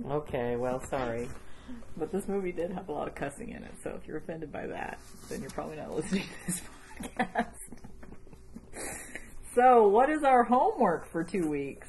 Okay, 0.09 0.55
well, 0.55 0.83
sorry. 0.89 1.29
But 1.95 2.11
this 2.11 2.27
movie 2.27 2.51
did 2.51 2.71
have 2.71 2.89
a 2.89 2.91
lot 2.91 3.07
of 3.07 3.13
cussing 3.13 3.49
in 3.51 3.63
it, 3.63 3.73
so 3.83 3.91
if 3.91 4.07
you're 4.07 4.17
offended 4.17 4.51
by 4.51 4.65
that, 4.67 4.97
then 5.29 5.41
you're 5.41 5.51
probably 5.51 5.77
not 5.77 5.91
listening 5.95 6.23
to 6.23 6.45
this 6.47 6.61
podcast. 6.99 7.53
so, 9.53 9.87
what 9.87 10.09
is 10.09 10.23
our 10.23 10.43
homework 10.43 11.07
for 11.11 11.23
two 11.23 11.47
weeks? 11.47 11.87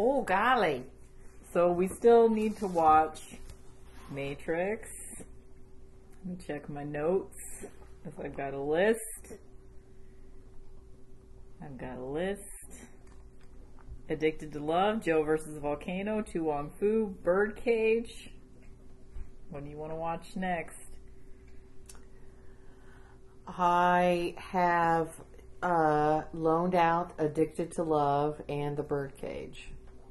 Oh, 0.00 0.22
golly. 0.22 0.84
So, 1.52 1.70
we 1.70 1.86
still 1.86 2.28
need 2.28 2.56
to 2.58 2.66
watch 2.66 3.20
Matrix. 4.10 4.88
Let 6.26 6.38
me 6.38 6.44
check 6.44 6.68
my 6.68 6.82
notes 6.84 7.36
if 8.04 8.18
I've 8.18 8.36
got 8.36 8.52
a 8.52 8.60
list. 8.60 9.34
I've 11.62 11.78
got 11.78 11.98
a 11.98 12.04
list. 12.04 12.40
Addicted 14.10 14.52
to 14.52 14.60
Love, 14.60 15.02
Joe 15.02 15.22
versus 15.22 15.54
the 15.54 15.60
Volcano, 15.60 16.22
To 16.22 16.44
Wong 16.44 16.70
Foo, 16.80 17.14
Birdcage. 17.22 18.30
What 19.50 19.64
do 19.64 19.70
you 19.70 19.76
want 19.76 19.92
to 19.92 19.96
watch 19.96 20.34
next? 20.36 20.78
I 23.46 24.34
have 24.36 25.08
uh, 25.62 26.22
loaned 26.32 26.74
out 26.74 27.12
Addicted 27.18 27.72
to 27.72 27.82
Love 27.82 28.40
and 28.48 28.76
The 28.76 28.82
Birdcage. 28.82 29.68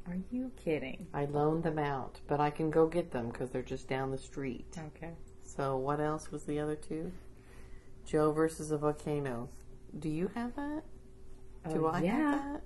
Are 0.07 0.17
you 0.31 0.51
kidding? 0.63 1.07
I 1.13 1.25
loaned 1.25 1.63
them 1.63 1.77
out, 1.79 2.19
but 2.27 2.39
I 2.39 2.49
can 2.49 2.69
go 2.69 2.87
get 2.87 3.11
them 3.11 3.29
because 3.29 3.49
they're 3.51 3.61
just 3.61 3.87
down 3.87 4.11
the 4.11 4.17
street. 4.17 4.65
Okay. 4.95 5.11
So, 5.43 5.75
what 5.77 5.99
else 5.99 6.31
was 6.31 6.43
the 6.43 6.59
other 6.59 6.75
two? 6.75 7.11
Joe 8.05 8.31
versus 8.31 8.71
a 8.71 8.77
volcano. 8.77 9.49
Do 9.99 10.09
you 10.09 10.29
have 10.33 10.55
that? 10.55 10.83
Do 11.69 11.85
Oh, 11.87 11.89
I 11.89 12.01
yeah. 12.01 12.11
have 12.31 12.53
that? 12.53 12.61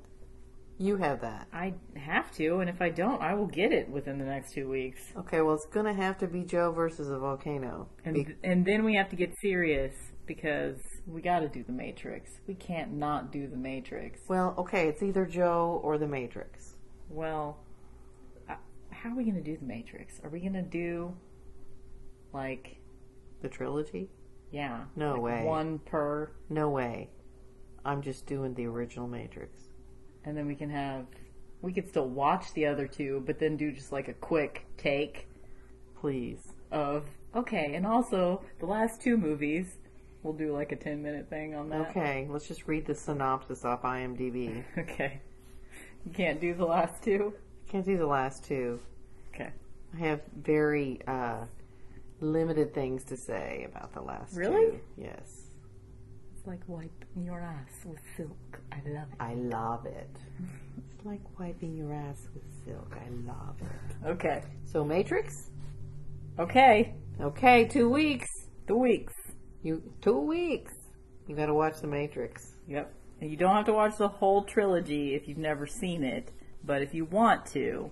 You 0.82 0.98
have 0.98 1.22
that. 1.22 1.48
I 1.54 1.76
have 1.96 2.32
to, 2.38 2.58
and 2.60 2.68
if 2.70 2.82
I 2.82 2.90
don't, 2.90 3.22
I 3.22 3.36
will 3.36 3.46
get 3.46 3.72
it 3.72 3.88
within 3.88 4.18
the 4.18 4.26
next 4.26 4.54
two 4.54 4.68
weeks. 4.68 5.00
Okay, 5.16 5.42
well, 5.42 5.54
it's 5.54 5.68
going 5.68 5.86
to 5.86 5.94
have 5.94 6.18
to 6.18 6.28
be 6.28 6.44
Joe 6.44 6.72
versus 6.72 7.08
a 7.10 7.20
volcano. 7.20 7.88
And 8.04 8.16
Be- 8.16 8.36
and 8.44 8.66
then 8.66 8.84
we 8.84 8.96
have 8.96 9.08
to 9.12 9.16
get 9.16 9.32
serious 9.42 9.94
because 10.26 10.78
we 11.06 11.22
got 11.22 11.42
to 11.42 11.50
do 11.50 11.64
the 11.64 11.72
Matrix. 11.72 12.32
We 12.48 12.56
can't 12.56 12.94
not 12.94 13.32
do 13.32 13.48
the 13.48 13.58
Matrix. 13.58 14.22
well, 14.28 14.56
okay, 14.58 14.88
it's 14.88 15.04
either 15.04 15.24
Joe 15.26 15.80
or 15.84 16.00
The 16.00 16.08
Matrix. 16.08 16.74
Well, 17.10 17.60
uh, 18.50 18.56
how 18.90 19.12
are 19.12 19.16
we 19.16 19.24
going 19.24 19.36
to 19.36 19.44
do 19.44 19.58
the 19.58 19.66
Matrix? 19.66 20.20
Are 20.24 20.30
we 20.32 20.40
going 20.40 20.54
to 20.54 20.62
do 20.64 21.14
like 22.34 22.78
The 23.44 23.50
trilogy? 23.50 24.10
yeah, 24.52 24.86
No 24.96 25.14
like 25.14 25.22
way. 25.22 25.44
one 25.44 25.78
per, 25.80 26.32
No 26.50 26.70
way. 26.70 27.12
I'm 27.86 28.02
just 28.02 28.26
doing 28.26 28.56
the 28.56 28.66
original 28.66 29.08
Matrix. 29.08 29.60
And 30.26 30.36
then 30.38 30.47
we 30.47 30.55
can 30.55 30.69
have 30.69 31.05
we 31.61 31.72
could 31.74 31.88
still 31.88 32.07
watch 32.07 32.53
the 32.53 32.65
other 32.65 32.88
two, 32.88 33.22
but 33.26 33.38
then 33.39 33.55
do 33.57 33.72
just 33.72 33.91
like 33.91 34.07
a 34.07 34.13
quick 34.13 34.65
take 34.78 35.28
Please. 35.99 36.53
of 36.72 37.05
okay, 37.36 37.76
and 37.76 37.86
also 37.86 38.41
the 38.59 38.65
last 38.65 39.01
two 39.01 39.17
movies. 39.17 39.78
We'll 40.24 40.34
do 40.34 40.53
like 40.53 40.72
a 40.72 40.76
ten 40.76 41.01
minute 41.01 41.30
thing 41.30 41.55
on 41.55 41.69
that. 41.69 41.89
Okay, 41.89 42.28
let's 42.30 42.47
just 42.47 42.67
read 42.67 42.86
the 42.86 42.93
synopsis 42.95 43.65
off 43.65 43.82
IMDb. 43.84 44.63
Okay. 44.78 45.19
You 46.05 46.11
can't 46.13 46.41
do 46.41 46.53
the 46.55 46.65
last 46.65 47.03
two? 47.03 47.34
Can't 47.69 47.86
do 47.86 47.97
the 47.97 48.07
last 48.07 48.43
two. 48.43 48.80
Okay. 49.34 49.51
I 49.93 49.97
have 49.99 50.22
very 50.36 50.99
uh, 51.07 51.45
limited 52.19 52.74
things 52.74 53.03
to 53.05 53.17
say 53.17 53.67
about 53.69 53.93
the 53.93 54.01
last 54.01 54.36
Really? 54.36 54.72
two. 54.72 54.80
Yes. 54.97 55.41
It's 56.42 56.48
like 56.48 56.62
wiping 56.66 57.24
your 57.24 57.39
ass 57.39 57.86
with 57.86 58.00
silk. 58.18 58.60
I 58.72 58.78
love 58.89 59.08
it. 59.12 59.16
I 59.20 59.36
love 59.36 59.86
it. 59.86 60.10
It's 60.76 61.06
like 61.06 61.22
wiping 61.38 61.78
your 61.78 61.94
ass 61.94 62.30
with 62.34 62.42
silk. 62.66 62.98
I 63.00 63.10
love 63.28 63.58
it. 63.62 64.08
Okay. 64.08 64.42
So 64.66 64.84
Matrix? 64.84 65.52
Okay. 66.39 66.96
Okay, 67.20 67.66
two 67.66 67.88
weeks. 67.89 68.28
Two 68.68 68.78
weeks. 68.78 69.14
You 69.62 69.84
two 70.02 70.18
weeks. 70.18 70.74
You 71.28 71.36
gotta 71.36 71.54
watch 71.54 71.80
the 71.80 71.86
Matrix. 71.86 72.54
Yep. 72.68 72.92
And 73.20 73.30
you 73.30 73.38
don't 73.38 73.56
have 73.56 73.66
to 73.66 73.74
watch 73.74 73.98
the 74.00 74.08
whole 74.08 74.44
trilogy 74.44 75.14
if 75.14 75.28
you've 75.28 75.38
never 75.38 75.68
seen 75.68 76.04
it, 76.04 76.32
but 76.64 76.82
if 76.82 76.96
you 76.96 77.06
want 77.06 77.46
to, 77.54 77.92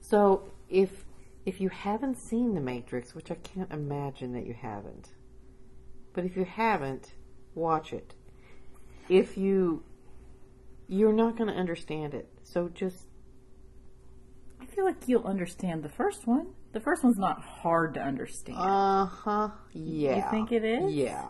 So 0.00 0.50
if 0.70 1.04
if 1.44 1.60
you 1.60 1.68
haven't 1.68 2.16
seen 2.16 2.54
the 2.54 2.60
Matrix, 2.62 3.14
which 3.14 3.30
I 3.30 3.34
can't 3.34 3.70
imagine 3.70 4.32
that 4.32 4.46
you 4.46 4.54
haven't, 4.54 5.10
but 6.14 6.24
if 6.24 6.38
you 6.38 6.46
haven't, 6.46 7.12
watch 7.54 7.92
it. 7.92 8.14
If 9.08 9.36
you 9.36 9.82
you're 10.88 11.12
not 11.12 11.36
going 11.36 11.48
to 11.48 11.56
understand 11.56 12.14
it, 12.14 12.28
so 12.42 12.68
just 12.68 13.06
I 14.60 14.66
feel 14.66 14.84
like 14.84 14.96
you'll 15.06 15.26
understand 15.26 15.82
the 15.82 15.88
first 15.88 16.26
one. 16.26 16.48
The 16.72 16.80
first 16.80 17.02
one's 17.02 17.18
not 17.18 17.40
hard 17.42 17.94
to 17.94 18.00
understand. 18.00 18.58
uh 18.58 19.06
huh, 19.06 19.48
yeah. 19.72 20.16
You 20.16 20.30
think 20.30 20.52
it 20.52 20.64
is? 20.64 20.92
Yeah. 20.92 21.28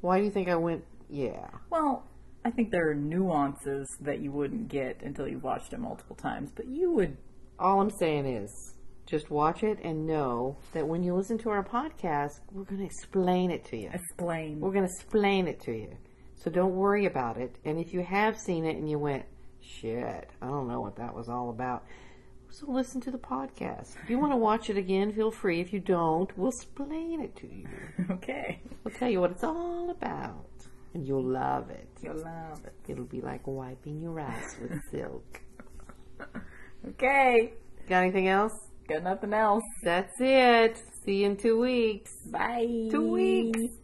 Why 0.00 0.18
do 0.18 0.24
you 0.24 0.30
think 0.30 0.48
I 0.48 0.56
went? 0.56 0.84
Yeah. 1.08 1.48
well, 1.70 2.06
I 2.44 2.50
think 2.50 2.70
there 2.70 2.90
are 2.90 2.94
nuances 2.94 3.88
that 4.00 4.20
you 4.20 4.30
wouldn't 4.32 4.68
get 4.68 5.02
until 5.02 5.26
you've 5.26 5.42
watched 5.44 5.72
it 5.72 5.78
multiple 5.80 6.16
times, 6.16 6.50
but 6.54 6.66
you 6.66 6.92
would. 6.92 7.16
All 7.58 7.80
I'm 7.80 7.90
saying 7.90 8.26
is, 8.26 8.73
just 9.06 9.30
watch 9.30 9.62
it 9.62 9.78
and 9.82 10.06
know 10.06 10.56
that 10.72 10.86
when 10.86 11.02
you 11.02 11.14
listen 11.14 11.38
to 11.38 11.50
our 11.50 11.64
podcast, 11.64 12.40
we're 12.52 12.64
going 12.64 12.80
to 12.80 12.86
explain 12.86 13.50
it 13.50 13.64
to 13.66 13.76
you. 13.76 13.90
Explain. 13.92 14.60
We're 14.60 14.72
going 14.72 14.86
to 14.86 14.92
explain 14.92 15.46
it 15.46 15.60
to 15.62 15.72
you. 15.72 15.96
So 16.36 16.50
don't 16.50 16.74
worry 16.74 17.06
about 17.06 17.36
it. 17.36 17.56
And 17.64 17.78
if 17.78 17.92
you 17.92 18.02
have 18.02 18.38
seen 18.38 18.64
it 18.64 18.76
and 18.76 18.88
you 18.88 18.98
went, 18.98 19.24
shit, 19.60 20.30
I 20.40 20.46
don't 20.46 20.68
know 20.68 20.80
what 20.80 20.96
that 20.96 21.14
was 21.14 21.28
all 21.28 21.50
about. 21.50 21.84
So 22.50 22.70
listen 22.70 23.00
to 23.02 23.10
the 23.10 23.18
podcast. 23.18 23.96
If 24.02 24.10
you 24.10 24.18
want 24.18 24.32
to 24.32 24.36
watch 24.36 24.70
it 24.70 24.76
again, 24.76 25.12
feel 25.12 25.30
free. 25.30 25.60
If 25.60 25.72
you 25.72 25.80
don't, 25.80 26.30
we'll 26.38 26.50
explain 26.50 27.20
it 27.20 27.34
to 27.36 27.46
you. 27.46 27.66
Okay. 28.10 28.60
We'll 28.82 28.94
tell 28.94 29.08
you 29.08 29.20
what 29.20 29.30
it's 29.30 29.44
all 29.44 29.90
about. 29.90 30.46
And 30.92 31.06
you'll 31.06 31.24
love 31.24 31.70
it. 31.70 31.88
You'll 32.02 32.22
love 32.22 32.64
it. 32.64 32.74
It'll 32.86 33.04
be 33.04 33.20
like 33.20 33.46
wiping 33.46 34.00
your 34.00 34.20
ass 34.20 34.56
with 34.60 34.80
silk. 34.90 35.40
Okay. 36.86 37.54
Got 37.88 38.02
anything 38.02 38.28
else? 38.28 38.52
Got 38.88 39.02
nothing 39.02 39.32
else. 39.32 39.64
That's 39.82 40.20
it. 40.20 40.76
See 41.04 41.20
you 41.20 41.26
in 41.26 41.36
two 41.36 41.58
weeks. 41.58 42.16
Bye. 42.26 42.88
Two 42.90 43.12
weeks. 43.12 43.74